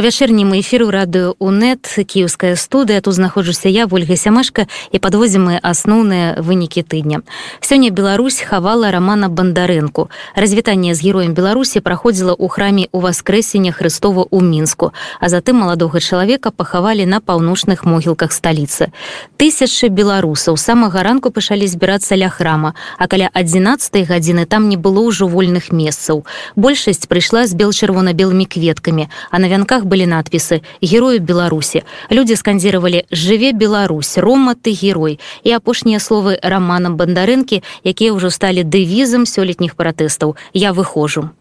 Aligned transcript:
У 0.00 0.02
вячэрнім 0.02 0.56
эфіру 0.56 0.88
радыё 0.88 1.36
УНэт 1.36 1.84
кіеўская 2.08 2.56
студыя. 2.56 3.04
Тут 3.04 3.20
знаходжуся 3.20 3.68
я 3.68 3.84
ольга 3.84 4.16
сямашка 4.16 4.64
і 4.92 4.98
падвозім 4.98 5.52
мы 5.52 5.60
асноўныя 5.60 6.40
вынікі 6.40 6.80
тыдня. 6.80 7.20
Сёння 7.60 7.92
Беларусь 7.92 8.40
хавала 8.40 8.90
романа 8.90 9.28
бандарэнку. 9.28 10.08
Развітанне 10.34 10.94
з 10.94 11.04
героем 11.04 11.36
беларусі 11.36 11.84
праходзіла 11.84 12.32
ў 12.32 12.48
храме 12.48 12.88
у 12.96 13.04
воскрэсення 13.04 13.76
Христова 13.76 14.24
у 14.24 14.40
мінску 14.40 14.96
а 15.20 15.28
затым 15.28 15.60
маладога 15.60 16.00
чалавека 16.00 16.48
пахавалі 16.48 17.04
на 17.04 17.20
паўночных 17.20 17.84
могілках 17.84 18.32
сталіцы. 18.32 18.96
Тысячы 19.36 19.92
беларусаў 19.92 20.56
самага 20.56 21.04
ранку 21.04 21.28
пачалі 21.28 21.68
збірацца 21.68 22.16
ля 22.16 22.32
храма 22.32 22.72
а 22.96 23.04
каля 23.04 23.28
11 23.36 24.08
гадзіны 24.08 24.48
там 24.48 24.72
не 24.72 24.80
было 24.80 25.04
ўжо 25.04 25.28
вольных 25.28 25.68
месцаў. 25.76 26.24
Большасць 26.56 27.04
прыйшла 27.04 27.44
з 27.44 27.52
бел 27.52 27.76
чырвона-белымі 27.76 28.48
кветкамі 28.48 29.12
а 29.28 29.36
на 29.36 29.52
вянках 29.52 29.89
были 29.90 30.06
надпісы 30.06 30.62
герою 30.78 31.18
беларусі 31.18 31.82
люди 32.10 32.38
скандзіравалі 32.38 33.02
жыве 33.10 33.50
Беларусь 33.52 34.14
рома 34.22 34.54
ты 34.54 34.70
герой 34.70 35.18
і 35.42 35.50
апошнія 35.58 35.98
словы 35.98 36.38
романа 36.42 36.94
бандарынкі 36.94 37.62
якія 37.82 38.14
ўжо 38.14 38.30
сталі 38.30 38.62
дэвізам 38.62 39.26
сёлетніх 39.26 39.74
пратэстаў 39.74 40.38
я 40.54 40.70
выходжу 40.70 41.34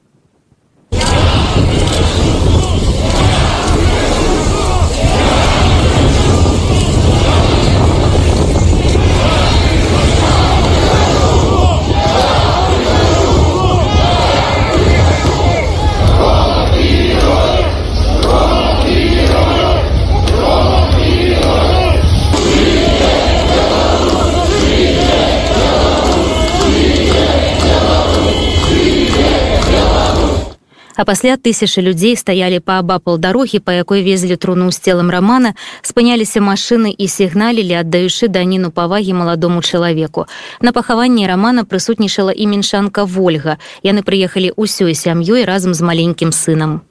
а 31.00 31.06
пасля 31.06 31.38
тысячи 31.38 31.80
людзей 31.80 32.18
стаялі 32.18 32.60
паабапал 32.60 33.18
дарогі 33.18 33.64
па 33.64 33.72
якой 33.72 34.04
везлі 34.04 34.36
труну 34.36 34.68
з 34.68 34.84
целам 34.84 35.08
рамана 35.08 35.56
спыняліся 35.82 36.44
машыны 36.44 36.92
і 36.92 37.08
сігналілі 37.08 37.80
аддаючы 37.80 38.28
даніну 38.28 38.68
павагі 38.76 39.16
маладому 39.16 39.64
чалавеку 39.64 40.28
на 40.60 40.76
пахаванні 40.76 41.24
рамана 41.24 41.64
прысутнічала 41.64 42.36
і 42.36 42.52
меншанка 42.52 43.08
ольга 43.08 43.56
яны 43.80 44.04
прыехалі 44.04 44.52
ўсёй 44.60 44.92
сям'ёй 44.92 45.48
разам 45.48 45.72
з 45.72 45.88
маленькім 45.88 46.36
сынам 46.36 46.84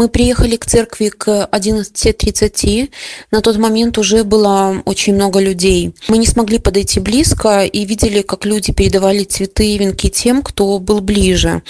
Мы 0.00 0.08
приехали 0.08 0.56
к 0.56 0.64
церкви 0.64 1.10
к 1.10 1.46
11.30. 1.52 2.88
На 3.30 3.42
тот 3.42 3.58
момент 3.58 3.98
уже 3.98 4.24
было 4.24 4.80
очень 4.86 5.14
много 5.14 5.40
людей. 5.40 5.92
Мы 6.08 6.16
не 6.16 6.26
смогли 6.26 6.58
подойти 6.58 7.00
близко 7.00 7.64
и 7.64 7.84
видели, 7.84 8.22
как 8.22 8.46
люди 8.46 8.72
передавали 8.72 9.24
цветы 9.24 9.74
и 9.74 9.76
венки 9.76 10.08
тем, 10.08 10.40
кто 10.40 10.78
был 10.78 11.02
ближе. 11.02 11.60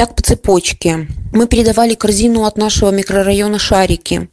Так 0.00 0.14
по 0.14 0.22
цепочке. 0.22 1.08
Мы 1.32 1.46
передавали 1.46 1.94
корзину 1.94 2.44
от 2.44 2.56
нашего 2.56 2.90
микрорайона 2.90 3.58
«Шарики». 3.58 4.30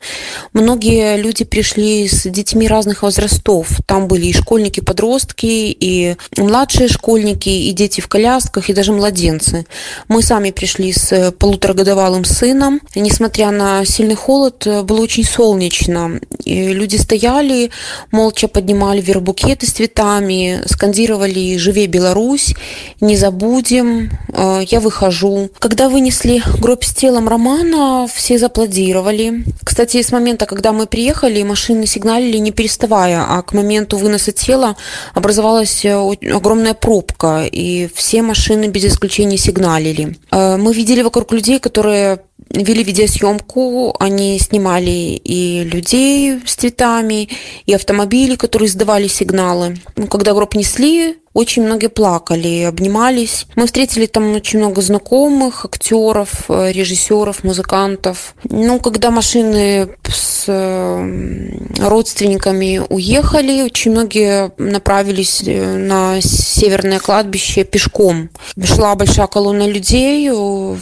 Многие 0.53 1.17
люди 1.17 1.43
пришли 1.43 2.07
с 2.07 2.23
детьми 2.23 2.67
разных 2.67 3.03
возрастов. 3.03 3.67
Там 3.85 4.07
были 4.07 4.27
и 4.27 4.33
школьники, 4.33 4.79
подростки, 4.79 5.45
и 5.45 6.15
младшие 6.37 6.87
школьники, 6.87 7.49
и 7.49 7.71
дети 7.73 8.01
в 8.01 8.07
колясках, 8.07 8.69
и 8.69 8.73
даже 8.73 8.93
младенцы. 8.93 9.67
Мы 10.07 10.23
сами 10.23 10.49
пришли 10.51 10.91
с 10.91 11.31
полуторагодовалым 11.37 12.23
сыном. 12.25 12.81
Несмотря 12.95 13.51
на 13.51 13.85
сильный 13.85 14.15
холод, 14.15 14.65
было 14.85 15.01
очень 15.01 15.25
солнечно. 15.25 16.19
И 16.45 16.69
люди 16.69 16.95
стояли, 16.95 17.69
молча 18.11 18.47
поднимали 18.47 19.01
вверх 19.01 19.21
букеты 19.21 19.67
с 19.67 19.71
цветами, 19.71 20.61
скандировали 20.65 21.57
«Живе 21.57 21.87
Беларусь», 21.87 22.55
«Не 23.01 23.17
забудем», 23.17 24.09
«Я 24.33 24.79
выхожу». 24.79 25.51
Когда 25.59 25.89
вынесли 25.89 26.43
гроб 26.59 26.83
с 26.83 26.93
телом 26.93 27.27
Романа, 27.27 28.07
все 28.13 28.37
заплодировали. 28.37 29.43
Кстати, 29.63 30.01
с 30.01 30.11
момента, 30.11 30.45
когда 30.45 30.71
мы 30.71 30.85
приехали, 30.85 31.41
машины 31.43 31.87
сигналили 31.87 32.37
не 32.37 32.51
переставая, 32.51 33.25
а 33.27 33.41
к 33.41 33.53
моменту 33.53 33.97
выноса 33.97 34.31
тела 34.31 34.75
образовалась 35.15 35.83
э, 35.83 35.95
огромная 36.31 36.73
пробка, 36.73 37.45
и 37.51 37.89
все 37.93 38.21
машины 38.21 38.67
без 38.67 38.85
исключения 38.85 39.37
сигналили. 39.37 40.17
Э, 40.31 40.57
мы 40.57 40.73
видели 40.73 41.01
вокруг 41.01 41.31
людей, 41.31 41.59
которые 41.59 42.19
вели 42.49 42.83
видеосъемку, 42.83 43.95
они 43.99 44.39
снимали 44.39 45.19
и 45.23 45.63
людей 45.63 46.39
с 46.45 46.55
цветами, 46.55 47.29
и 47.65 47.73
автомобили, 47.73 48.35
которые 48.35 48.67
издавали 48.67 49.07
сигналы. 49.07 49.77
Ну, 49.95 50.07
когда 50.07 50.33
гроб 50.33 50.55
несли, 50.55 51.17
очень 51.37 51.61
многие 51.63 51.89
плакали, 51.89 52.63
обнимались. 52.63 53.45
Мы 53.55 53.67
встретили 53.67 54.07
там 54.07 54.33
очень 54.35 54.57
много 54.57 54.81
знакомых, 54.81 55.65
актеров, 55.65 56.49
режиссеров, 56.49 57.43
музыкантов. 57.43 58.33
Ну, 58.49 58.79
когда 58.79 59.11
машины 59.11 59.89
с 60.03 60.45
э, 60.47 61.77
родственниками 61.79 62.81
уехали, 62.89 63.61
очень 63.61 63.91
многие 63.91 64.51
направились 64.57 65.43
э, 65.45 65.77
на 65.77 66.21
северное 66.21 66.97
кладбище 66.97 67.65
пешком. 67.65 68.31
Шла 68.63 68.95
большая 68.95 69.27
колонна 69.27 69.67
людей, 69.67 70.31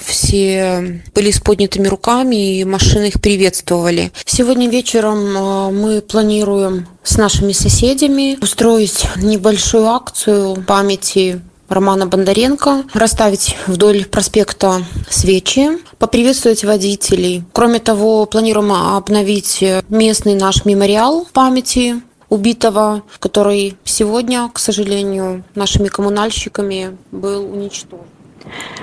все 0.06 1.02
были 1.14 1.32
с 1.32 1.42
поднятыми 1.46 1.88
руками, 1.88 2.60
и 2.60 2.66
машины 2.66 3.06
их 3.06 3.22
приветствовали. 3.22 4.12
Сегодня 4.26 4.68
вечером 4.68 5.74
мы 5.74 6.02
планируем 6.02 6.88
с 7.04 7.18
нашими 7.18 7.54
соседями 7.54 8.38
устроить 8.42 9.06
небольшую 9.18 9.86
акцию 9.86 10.64
памяти 10.68 11.40
Романа 11.70 12.06
Бондаренко, 12.08 12.86
расставить 12.94 13.56
вдоль 13.68 14.06
проспекта 14.06 14.84
свечи, 15.10 15.70
поприветствовать 15.98 16.64
водителей. 16.64 17.44
Кроме 17.54 17.80
того, 17.80 18.26
планируем 18.26 18.72
обновить 18.72 19.64
местный 19.90 20.36
наш 20.36 20.66
мемориал 20.66 21.28
памяти 21.32 22.02
убитого, 22.30 23.04
который 23.20 23.78
сегодня, 23.84 24.50
к 24.54 24.60
сожалению, 24.60 25.44
нашими 25.54 25.88
коммунальщиками 25.88 26.98
был 27.12 27.46
уничтожен. 27.52 28.06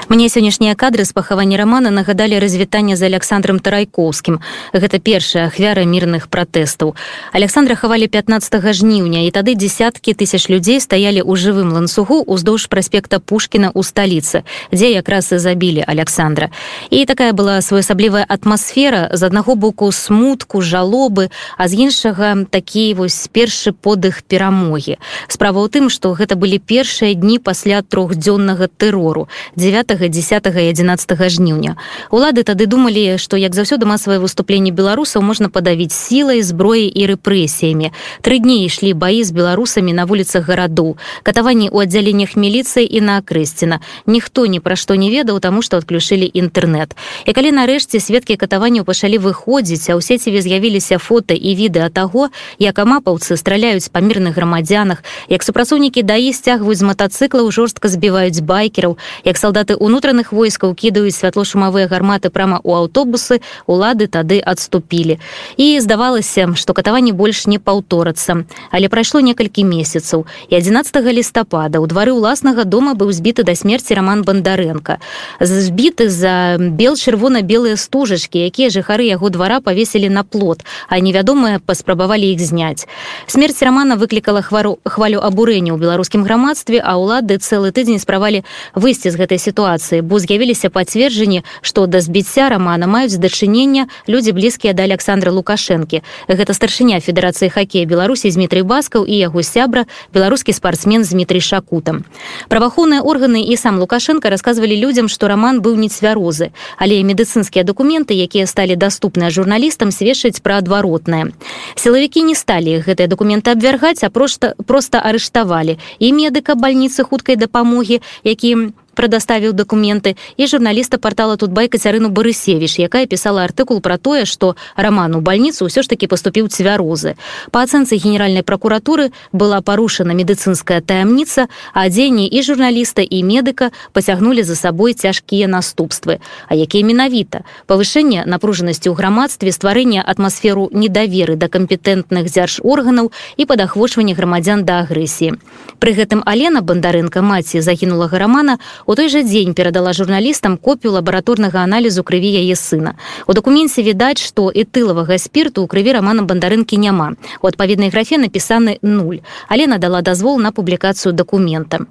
Мне 0.09 0.29
сённяшнія 0.29 0.75
кадры 0.75 1.05
з 1.05 1.13
пахавання 1.13 1.57
рамана 1.57 1.91
нагадалі 1.91 2.39
развітанне 2.39 2.97
з 2.97 3.03
александром 3.03 3.59
тарайкоўскім. 3.59 4.41
Гэта 4.75 4.99
першая 5.01 5.47
ахвяра 5.47 5.85
мірных 5.89 6.29
пратэстаў. 6.29 6.95
Александра 7.33 7.75
хавалі 7.75 8.09
15 8.09 8.61
жніўня 8.75 9.25
і 9.25 9.31
тады 9.31 9.55
десяткі 9.55 10.13
тысяч 10.13 10.53
людзей 10.53 10.81
стаялі 10.85 11.25
ў 11.25 11.33
жывым 11.41 11.73
ланцугу 11.73 12.21
уздоўж 12.27 12.69
праспекта 12.69 13.21
пушкіна 13.25 13.73
ў 13.73 13.81
сталіцы 13.81 14.45
дзе 14.69 14.93
якраз 14.93 15.33
і 15.33 15.39
забілі 15.39 15.85
александра 15.87 16.51
і 16.91 17.05
такая 17.09 17.33
была 17.33 17.63
своеасаблівая 17.63 18.27
атмасфера 18.29 19.09
з 19.17 19.23
аднаго 19.23 19.55
боку 19.55 19.93
смутку 19.93 20.61
жалобы 20.61 21.31
а 21.57 21.69
з 21.69 21.89
іншага 21.89 22.45
такі 22.51 22.95
вось 23.01 23.29
першы 23.33 23.73
подых 23.73 24.23
перамогі. 24.29 25.01
Справа 25.29 25.65
ў 25.65 25.73
тым 25.73 25.89
што 25.89 26.13
гэта 26.13 26.37
былі 26.37 26.61
першыя 26.61 27.15
дні 27.15 27.39
пасля 27.39 27.81
трохдзённага 27.81 28.69
тэрору 28.69 29.29
9 29.57 30.11
10 30.11 30.47
і 30.47 30.69
11 30.69 31.31
жніўня 31.31 31.77
улады 32.11 32.43
тады 32.43 32.67
думалі 32.67 33.19
што 33.19 33.37
як 33.37 33.55
заўсёды 33.55 33.85
масавае 33.85 34.19
выступленне 34.19 34.73
беларусаў 34.73 35.23
можна 35.23 35.49
падавіць 35.49 35.93
сілай 35.93 36.43
зброі 36.43 36.89
і 36.89 37.03
рэпрэсіямі. 37.13 37.93
Тры 38.23 38.39
дні 38.39 38.65
ішлі 38.65 38.93
баі 38.97 39.25
з 39.25 39.33
беларусамі 39.33 39.93
на 39.93 40.05
вуліцах 40.05 40.49
гараду. 40.49 40.97
Катаванні 41.23 41.69
ў 41.69 41.85
аддзяленнях 41.85 42.37
міліцыі 42.37 42.87
і 42.87 43.01
на 43.01 43.21
акрэсціна. 43.21 43.81
Ніхто 44.07 44.47
ні 44.47 44.61
пра 44.61 44.77
што 44.77 44.97
не 44.97 45.11
ведаў 45.11 45.41
таму 45.41 45.61
што 45.61 45.77
адключылі 45.77 46.25
інтэрнэт. 46.33 46.97
І 47.27 47.31
калі 47.33 47.53
нарэшце 47.53 48.01
сведкі 48.01 48.37
катаванняў 48.41 48.89
пачалі 48.89 49.21
выходзіць 49.21 49.93
а 49.93 49.99
ў 49.99 50.01
сеціве 50.01 50.41
з'явіліся 50.41 50.97
фота 50.97 51.35
і 51.37 51.53
відэа 51.53 51.93
таго 51.93 52.33
як 52.59 52.79
амапаўцы 52.79 53.37
страляюць 53.37 53.93
па 53.93 54.01
мірных 54.01 54.35
грамадзянах 54.37 55.05
як 55.29 55.45
супрацоўнікі 55.45 56.03
даі 56.03 56.33
сцягваюць 56.33 56.81
з 56.81 56.89
матацыклаў 56.89 57.53
жорстка 57.53 57.89
збіваюць 57.89 58.41
байкераў 58.41 58.97
як 59.25 59.37
салдаты 59.43 59.75
унутраных 59.75 60.31
войскаў 60.31 60.75
кідаюць 60.79 61.19
святлошумавыя 61.19 61.91
гарматы 61.91 62.31
прама 62.31 62.63
ў 62.63 62.87
аўтобусы 62.87 63.43
улады 63.67 64.07
тады 64.07 64.39
адступілі. 64.39 65.19
І 65.59 65.83
здавалася 65.83 66.55
што 66.55 66.75
катаванне 66.79 67.11
больш 67.11 67.47
не 67.51 67.59
паўторацца 67.59 68.47
але 68.71 68.87
прайшло 68.89 69.21
некалькі 69.21 69.67
месяцаў 69.67 70.27
і 70.49 70.55
11 70.55 70.95
лістапада 71.11 71.83
ў 71.83 71.87
двары 71.91 72.15
ўласнага 72.15 72.65
дома 72.65 72.95
быў 72.95 73.11
збіты 73.11 73.43
да 73.43 73.59
смерці 73.59 73.99
роман 73.99 74.23
бандарэнка 74.23 75.03
збіты 75.41 76.09
за 76.09 76.57
бел 76.59 76.95
чырвона-белыя 76.95 77.77
стужачкі 77.77 78.39
якія 78.47 78.71
жыхары 78.71 79.11
яго 79.11 79.31
двара 79.31 79.59
павесілі 79.61 80.09
на 80.09 80.23
плот 80.23 80.63
а 80.89 80.99
невядомыя 81.01 81.59
паспрабавалі 81.59 82.31
іх 82.33 82.41
зняць. 82.41 82.87
Смерць 83.27 83.63
романа 83.63 83.97
выклікала 83.97 84.43
хвару 84.43 84.79
хвалю 84.85 85.21
абурэння 85.25 85.73
ў 85.75 85.79
беларускім 85.81 86.23
грамадстве 86.23 86.79
а 86.79 86.97
ўлады 87.01 87.39
цэлы 87.39 87.73
тыдзень 87.73 88.03
справалі 88.03 88.45
выйсці 88.75 89.11
з 89.11 89.17
гэтай 89.17 89.32
сітуацыі 89.39 90.01
бо 90.03 90.19
з'явіліся 90.19 90.71
пацверджанні 90.71 91.45
што 91.61 91.87
да 91.87 92.01
збіцця 92.01 92.49
романа 92.49 92.87
маюць 92.87 93.17
дачынення 93.17 93.87
людзі 94.09 94.33
блізкія 94.33 94.73
да 94.73 94.85
александра 94.85 95.33
лукашэнкі 95.33 96.03
гэта 96.29 96.53
старшыня 96.55 97.01
федэрацыі 97.01 97.49
хакея 97.49 97.87
беларусі 97.87 98.31
дмітрий 98.31 98.63
баскаў 98.63 99.07
і 99.07 99.15
яго 99.17 99.43
сябра 99.43 99.87
беларускі 100.15 100.53
спартсмен 100.53 101.03
дмітрий 101.03 101.41
шакутам 101.41 102.05
праваахоўныя 102.49 103.01
органы 103.03 103.43
і 103.43 103.57
сам 103.57 103.79
лукашенко 103.79 104.29
рассказывалі 104.29 104.77
людзям 104.77 105.09
што 105.09 105.29
роман 105.29 105.61
быў 105.61 105.77
не 105.77 105.89
цвярозы 105.89 106.53
але 106.79 107.03
медыцынскія 107.03 107.65
документы 107.65 108.15
якія 108.15 108.47
сталі 108.47 108.77
доступныя 108.77 109.31
журналістам 109.31 109.93
сведчаць 109.93 110.41
пра 110.41 110.59
адваротнае 110.59 111.33
сілавікі 111.77 112.23
не 112.29 112.35
сталі 112.35 112.83
гэтыя 112.87 113.09
документы 113.09 113.53
абвяргаць 113.53 114.05
а 114.05 114.11
просто 114.11 114.55
просто 114.67 114.99
арыштавалі 114.99 115.79
і 115.99 116.13
медыка 116.13 116.55
больніцы 116.55 117.05
хуткай 117.05 117.37
дапамогі 117.37 118.01
якім 118.25 118.73
прадаставіў 118.95 119.53
дакументы 119.53 120.17
і 120.37 120.47
журналіста 120.47 120.99
портала 120.99 121.37
тутбай 121.37 121.69
кацярыну 121.69 122.09
барысевіш 122.11 122.79
якая 122.83 123.07
пісала 123.07 123.45
артыкул 123.47 123.81
пра 123.81 123.99
тое 123.99 124.25
што 124.25 124.57
роман 124.77 125.15
у 125.15 125.21
больніцу 125.21 125.67
ўсё 125.69 125.83
ж 125.83 125.89
таки 125.89 126.07
паступіў 126.07 126.49
цвярозы 126.49 127.17
па 127.51 127.63
ацэнцы 127.65 127.97
генеральнай 127.97 128.43
прокуратуры 128.43 129.13
была 129.33 129.61
парушана 129.63 130.13
медыцынская 130.13 130.81
таямніца 130.81 131.49
а 131.73 131.89
дзенні 131.89 132.27
і 132.27 132.43
журналіста 132.43 133.03
і 133.03 133.23
медыка 133.23 133.71
пацягнулі 133.93 134.43
за 134.43 134.57
сабой 134.57 134.95
цяжкія 134.95 135.49
наступствы. 135.49 136.21
А 136.49 136.55
якія 136.55 136.85
менавіта 136.85 137.45
павышэнне 137.67 138.25
напружанасці 138.27 138.89
ў 138.91 138.95
грамадстве 138.95 139.53
стварэння 139.53 140.03
атмасферу 140.03 140.69
недаверы 140.73 141.37
да 141.37 141.49
кампетэнтных 141.49 142.29
дзяржорганаў 142.31 143.13
і 143.37 143.43
падахвочвання 143.47 144.15
грамадзян 144.15 144.65
да 144.65 144.85
агрэсіі 144.85 145.39
пры 145.83 145.93
гэтым 145.99 146.23
алена 146.27 146.63
бандарынка 146.63 147.23
маці 147.23 147.61
загінулага 147.61 148.19
рамана 148.19 148.59
у 148.87 148.95
той 148.95 149.09
жа 149.09 149.23
дзень 149.23 149.55
перадала 149.55 149.93
журналістам 149.93 150.57
копію 150.57 150.93
лабараторнага 150.99 151.61
аналізу 151.63 152.03
крыві 152.03 152.31
яе 152.43 152.57
сына. 152.57 152.95
У 153.27 153.33
дакуменце 153.33 153.83
відаць 153.83 154.23
што 154.23 154.51
этылавага 154.51 155.19
спірту 155.19 155.63
ў 155.63 155.67
крыві 155.67 155.99
рамана 155.99 156.23
бандарынкі 156.23 156.77
няма. 156.77 157.15
У 157.43 157.47
адпаведнай 157.47 157.91
графе 157.91 158.19
напісаны 158.19 158.79
нуль 158.83 159.21
але 159.49 159.67
надала 159.67 160.03
дазвол 160.03 160.39
на 160.39 160.53
публікацыю 160.53 161.13
дакумента 161.13 161.87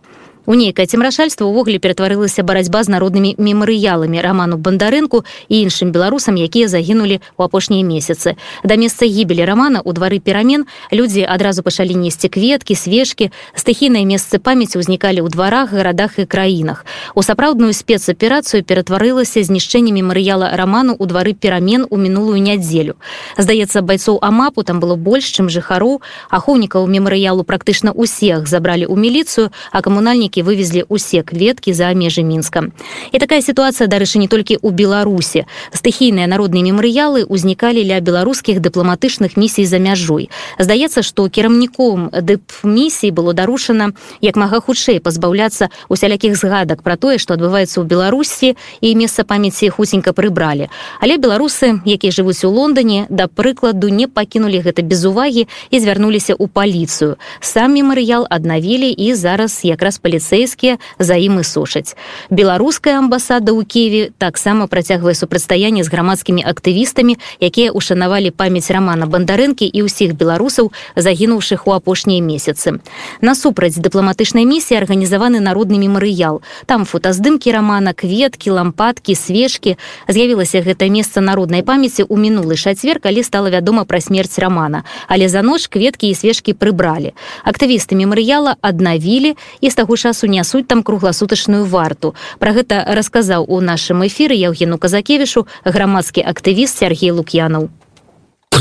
У 0.49 0.57
нейкае 0.57 0.89
цемрашальства 0.89 1.45
ўвогуле 1.45 1.77
ператварылася 1.77 2.41
барацьба 2.41 2.81
з 2.81 2.89
народнымі 2.89 3.37
мемарыяламі 3.37 4.17
раману 4.25 4.57
бандарынку 4.57 5.21
і 5.53 5.69
іншым 5.69 5.93
беларусам 5.93 6.33
якія 6.33 6.65
загінулі 6.65 7.21
ў 7.37 7.41
апошнія 7.45 7.85
месяцы. 7.85 8.33
Да 8.65 8.73
месца 8.73 9.05
гібелі 9.05 9.45
рамана 9.45 9.85
ў 9.85 9.93
двары 9.93 10.17
перамен 10.17 10.65
людзі 10.89 11.29
адразу 11.29 11.61
пачалі 11.61 11.93
несці 11.93 12.25
кветкі 12.25 12.73
свежкі 12.73 13.29
стыхійныя 13.53 14.01
месцы 14.01 14.41
памяці 14.41 14.81
ўзнікалі 14.81 15.21
ў 15.21 15.29
дварах 15.29 15.77
гарадах 15.77 16.17
і 16.17 16.25
краінах. 16.25 16.89
У 17.13 17.21
сапраўдную 17.21 17.77
спецаперацыю 17.77 18.65
ператварылася 18.65 19.45
знішчэнне 19.45 19.93
мемарыяла 19.93 20.57
раману 20.57 20.97
ў 20.97 21.05
двары 21.05 21.37
перамен 21.37 21.85
у 21.85 22.01
мінулую 22.01 22.41
нядзелю. 22.41 22.97
Здаецца 23.37 23.85
байцоў 23.85 24.17
амапу 24.25 24.65
там 24.65 24.81
было 24.81 24.97
больш 24.97 25.29
чым 25.37 25.53
жыхароў. 25.53 26.01
Ахоўнікаў 26.33 26.89
мемарыялу 26.89 27.45
практычна 27.45 27.93
ўсех 27.93 28.49
забралі 28.49 28.89
ў 28.89 28.97
міліцыю 28.97 29.53
а 29.69 29.85
камунальнікі 29.85 30.30
які 30.31 30.47
вывезлі 30.47 30.87
усе 30.87 31.27
кветкі 31.27 31.75
за 31.75 31.91
межы 31.91 32.23
мінска. 32.23 32.71
І 33.11 33.19
такая 33.19 33.43
сітуацыя 33.43 33.91
дарэчы 33.91 34.15
не 34.15 34.31
толькі 34.31 34.55
ў 34.55 34.71
беларусі. 34.71 35.43
Стыхійныя 35.75 36.23
народныя 36.23 36.63
мемарыялы 36.63 37.27
ўзнікалі 37.27 37.83
ля 37.83 37.99
беларускіх 37.99 38.63
дыпламатычных 38.63 39.35
місій 39.35 39.67
за 39.67 39.83
мяжой. 39.83 40.31
Здаецца 40.55 41.03
што 41.03 41.27
кіраўніком 41.27 42.15
дып 42.15 42.47
місій 42.63 43.11
было 43.11 43.35
дарушана 43.35 43.91
як 44.23 44.39
мага 44.39 44.63
хутчэй 44.63 45.03
пазбаўляцца 45.03 45.67
усялякіх 45.91 46.39
згадак 46.39 46.79
пра 46.79 46.95
тое 46.95 47.19
што 47.19 47.35
адбываецца 47.35 47.83
ў 47.83 47.85
беларусі 47.91 48.55
і 48.79 48.95
месца 48.95 49.27
памяці 49.27 49.67
хуценька 49.75 50.15
прыбралі. 50.15 50.71
Але 51.03 51.19
беларусы 51.19 51.83
якія 51.83 52.15
жывуць 52.15 52.47
у 52.47 52.55
лондоне 52.55 53.03
да 53.11 53.27
прыкладу 53.27 53.91
не 53.91 54.07
пакінулі 54.07 54.63
гэта 54.63 54.79
без 54.79 55.03
увагі 55.03 55.51
і 55.71 55.75
звярнуліся 55.75 56.39
ў 56.39 56.47
паліцыю. 56.47 57.19
Сам 57.43 57.75
мемарыял 57.75 58.23
аднавілі 58.31 58.95
і 58.95 59.11
зараз 59.11 59.67
якраз 59.67 59.99
паліцыя 59.99 60.20
паліцэйскія 60.21 60.77
за 60.99 61.15
ім 61.17 61.39
і 61.39 61.43
сушаць. 61.43 61.97
Беларуская 62.29 63.01
амбасада 63.01 63.51
ў 63.57 63.65
Кеве 63.65 64.11
таксама 64.17 64.67
працягвае 64.67 65.17
супрацьстаянне 65.17 65.83
з 65.83 65.89
грамадскімі 65.89 66.45
актывістамі, 66.45 67.17
якія 67.41 67.71
ушанавалі 67.73 68.29
памяць 68.29 68.69
рамана 68.69 69.09
бандарынкі 69.09 69.65
і 69.65 69.89
ўсіх 69.89 70.13
беларусаў, 70.13 70.71
загінуўшых 70.95 71.65
у 71.65 71.73
апошнія 71.73 72.21
месяцы. 72.21 72.77
Насупраць 73.21 73.81
дыпламатычнай 73.81 74.45
місіі 74.45 74.85
арганізаваны 74.85 75.41
народны 75.41 75.81
мемарыял. 75.81 76.45
Там 76.69 76.85
фотаздымкі 76.85 77.51
рамана, 77.51 77.93
кветкі, 77.97 78.53
лампадкі, 78.53 79.17
свежкі. 79.17 79.77
З'явілася 80.07 80.61
гэта 80.61 80.85
месца 80.89 81.21
народнай 81.21 81.65
памяці 81.65 82.05
ў 82.05 82.15
мінулы 82.21 82.55
чацвер, 82.61 83.01
калі 83.01 83.25
стала 83.25 83.49
вядома 83.49 83.89
пра 83.89 83.97
смерць 84.01 84.37
рамана. 84.37 84.85
Але 85.07 85.29
за 85.29 85.41
ноч 85.41 85.65
кветкі 85.65 86.13
і 86.13 86.15
свежкі 86.15 86.53
прыбралі. 86.53 87.17
Актывісты 87.41 87.97
мемарыяла 87.97 88.55
аднавілі 88.61 89.33
і 89.61 89.67
з 89.69 89.75
таго 89.75 89.97
часу 89.97 90.10
часу 90.11 90.27
нясуць 90.27 90.67
там 90.67 90.83
кругласутачную 90.83 91.63
варту. 91.63 92.15
Про 92.39 92.51
гэта 92.51 92.83
расказаў 92.99 93.47
у 93.47 93.63
нашым 93.63 94.03
эфіры 94.03 94.35
яўгену 94.35 94.75
казакевішу 94.75 95.47
грамадскі 95.63 96.27
актывіст 96.27 96.83
Сергей 96.83 97.15
лук'янаў 97.15 97.71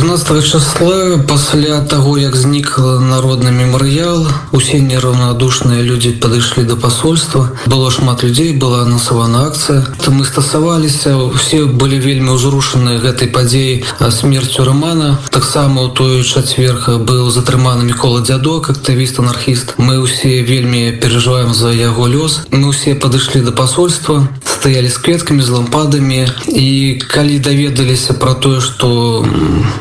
13 0.01 0.45
числа 0.45 1.19
пасля 1.29 1.81
того 1.81 2.19
як 2.19 2.37
знік 2.37 2.79
народны 2.79 3.53
мемарыял 3.53 4.25
усе 4.51 4.81
неравнодушныя 4.81 5.85
людзі 5.85 6.17
падышлі 6.25 6.65
до 6.65 6.77
посольства 6.81 7.53
было 7.67 7.91
шмат 7.91 8.25
людзей 8.25 8.57
была 8.57 8.87
насавана 8.87 9.45
акцыя. 9.53 9.85
То 10.01 10.11
мы 10.11 10.25
стасаваліся 10.25 11.13
все 11.37 11.69
былі 11.69 12.01
вельмі 12.01 12.33
ўзрушаны 12.33 12.97
гэтай 13.05 13.29
падзеі 13.29 13.85
смерцю 14.09 14.65
романа 14.65 15.21
таксама 15.29 15.85
у 15.85 15.89
той 15.93 16.25
чацверха 16.25 16.97
быў 16.97 17.29
затрыманы 17.29 17.85
мікола 17.85 18.25
дзядок 18.25 18.71
актывіст 18.73 19.21
анархіст. 19.21 19.77
Мы 19.77 20.01
усе 20.01 20.41
вельмі 20.41 20.97
пераживаем 20.97 21.53
за 21.53 21.77
яго 21.77 22.09
лёс. 22.09 22.49
Мы 22.49 22.73
усе 22.73 22.95
падышлі 22.97 23.45
до 23.45 23.53
посольства 23.53 24.25
стаялі 24.61 24.89
з 24.89 24.99
кветкамі 24.99 25.43
з 25.43 25.49
лампадамі. 25.49 26.29
І 26.49 27.01
калі 27.09 27.39
даведаліся 27.39 28.13
про 28.15 28.35
тое 28.35 28.61
что 28.61 29.25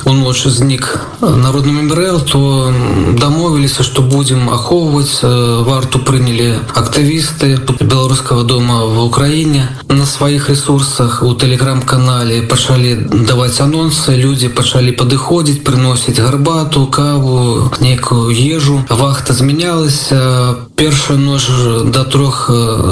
у 0.09 0.13
ночы 0.13 0.49
знік 0.49 1.05
народны 1.21 1.71
мембрэл 1.71 2.21
то 2.21 2.73
дамовіліся 3.19 3.83
што 3.83 4.01
будзем 4.01 4.49
ахоўваць 4.49 5.21
варту 5.69 5.99
прынялі 5.99 6.65
актывісты 6.73 7.57
беларускага 7.81 8.43
дома 8.43 8.85
в 8.85 9.03
украіне 9.03 9.69
на 9.89 10.05
сваіх 10.05 10.49
ресурсах 10.49 11.21
у 11.23 11.33
тэлеграм-канале 11.33 12.41
пачалі 12.41 12.95
даваць 13.29 13.61
анонсы 13.61 14.15
людзі 14.15 14.49
пачалі 14.49 14.91
падыходзіць 14.97 15.61
прыносіць 15.63 16.19
гарбату 16.19 16.87
каву 16.87 17.69
некую 17.79 18.33
ежу. 18.33 18.81
Вахта 18.89 19.33
змянялася 19.33 20.68
першая 20.79 21.17
ноч 21.17 21.43
до 21.91 22.03
трох 22.05 22.49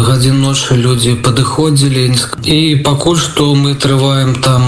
гадзін 0.08 0.41
ночы 0.44 0.75
людзі 0.75 1.13
падыходзілі 1.24 2.03
і 2.44 2.60
пакуль 2.84 3.15
што 3.15 3.56
мы 3.56 3.79
трываем 3.79 4.36
там 4.44 4.67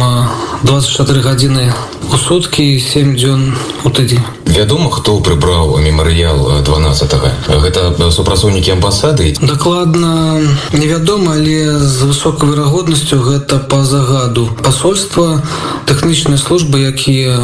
24 0.64 1.28
гадзіны 1.28 1.68
у 2.14 2.16
суткі 2.16 2.72
7 2.80 3.16
дзён 3.20 3.44
у 3.84 3.92
тыдзень 3.92 4.39
вядома 4.50 4.92
хто 4.92 5.20
прыбраў 5.20 5.78
мемарыял 5.78 6.62
12 6.66 7.14
гэта 7.48 8.12
супрацоўнікі 8.12 8.76
амбасады? 8.78 9.36
Дакладна 9.42 10.42
невядома 10.74 11.38
але 11.38 11.78
з 11.80 12.10
высокай 12.10 12.50
верагоднасцю 12.50 13.22
гэта 13.22 13.60
по 13.60 13.84
загаду 13.86 14.50
посольства 14.64 15.42
тэхнічныя 15.86 16.38
службы 16.38 16.82
якія 16.90 17.38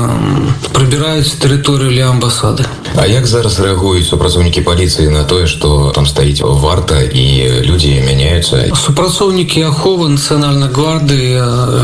прыбіраюць 0.73 1.37
тэрыторыю 1.39 1.93
ля 1.93 2.09
амбасады. 2.09 2.65
А 2.95 3.07
як 3.07 3.27
зараз 3.27 3.59
рэагуюць 3.59 4.07
супрацоўнікі 4.07 4.61
паліцыі 4.63 5.11
на 5.11 5.23
тое 5.23 5.47
што 5.47 5.91
там 5.95 6.05
стаіць 6.07 6.41
варта 6.41 7.01
і 7.03 7.25
людзі 7.67 8.01
мяняюцца? 8.07 8.71
Супрацоўнікі 8.71 9.67
аховы 9.67 10.09
нацыянальнай 10.15 10.71
гварды 10.71 11.37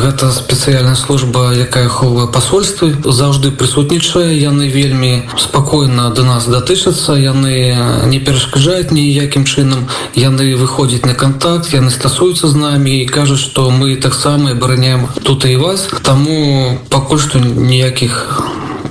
гэта 0.08 0.32
спецыяльная 0.32 0.96
служба 0.96 1.52
якая 1.52 1.86
аховае 1.92 2.28
пасольствы 2.32 2.96
заўжды 3.04 3.52
прысутнічае. 3.52 4.40
Яны 4.40 4.72
вельмі 4.72 5.11
спакойна 5.38 6.10
до 6.10 6.24
нас 6.24 6.48
датычацца 6.48 7.18
яны 7.20 7.76
не 8.12 8.20
перашкаджаюць 8.20 8.92
ніякім 8.96 9.46
чынам 9.46 9.88
яны 10.16 10.56
выходзяць 10.56 11.06
на 11.06 11.14
контакт 11.14 11.74
яны 11.74 11.92
стасуюцца 11.92 12.48
з 12.48 12.56
намі 12.56 12.98
і 13.02 13.10
кажуць 13.18 13.42
што 13.44 13.70
мы 13.70 13.96
таксама 13.96 14.52
абараняем 14.52 15.08
тут 15.24 15.46
і 15.46 15.56
вас. 15.56 15.88
Таму 16.02 16.80
пакуль 16.90 17.20
што 17.20 17.40
ніякіх 17.40 18.42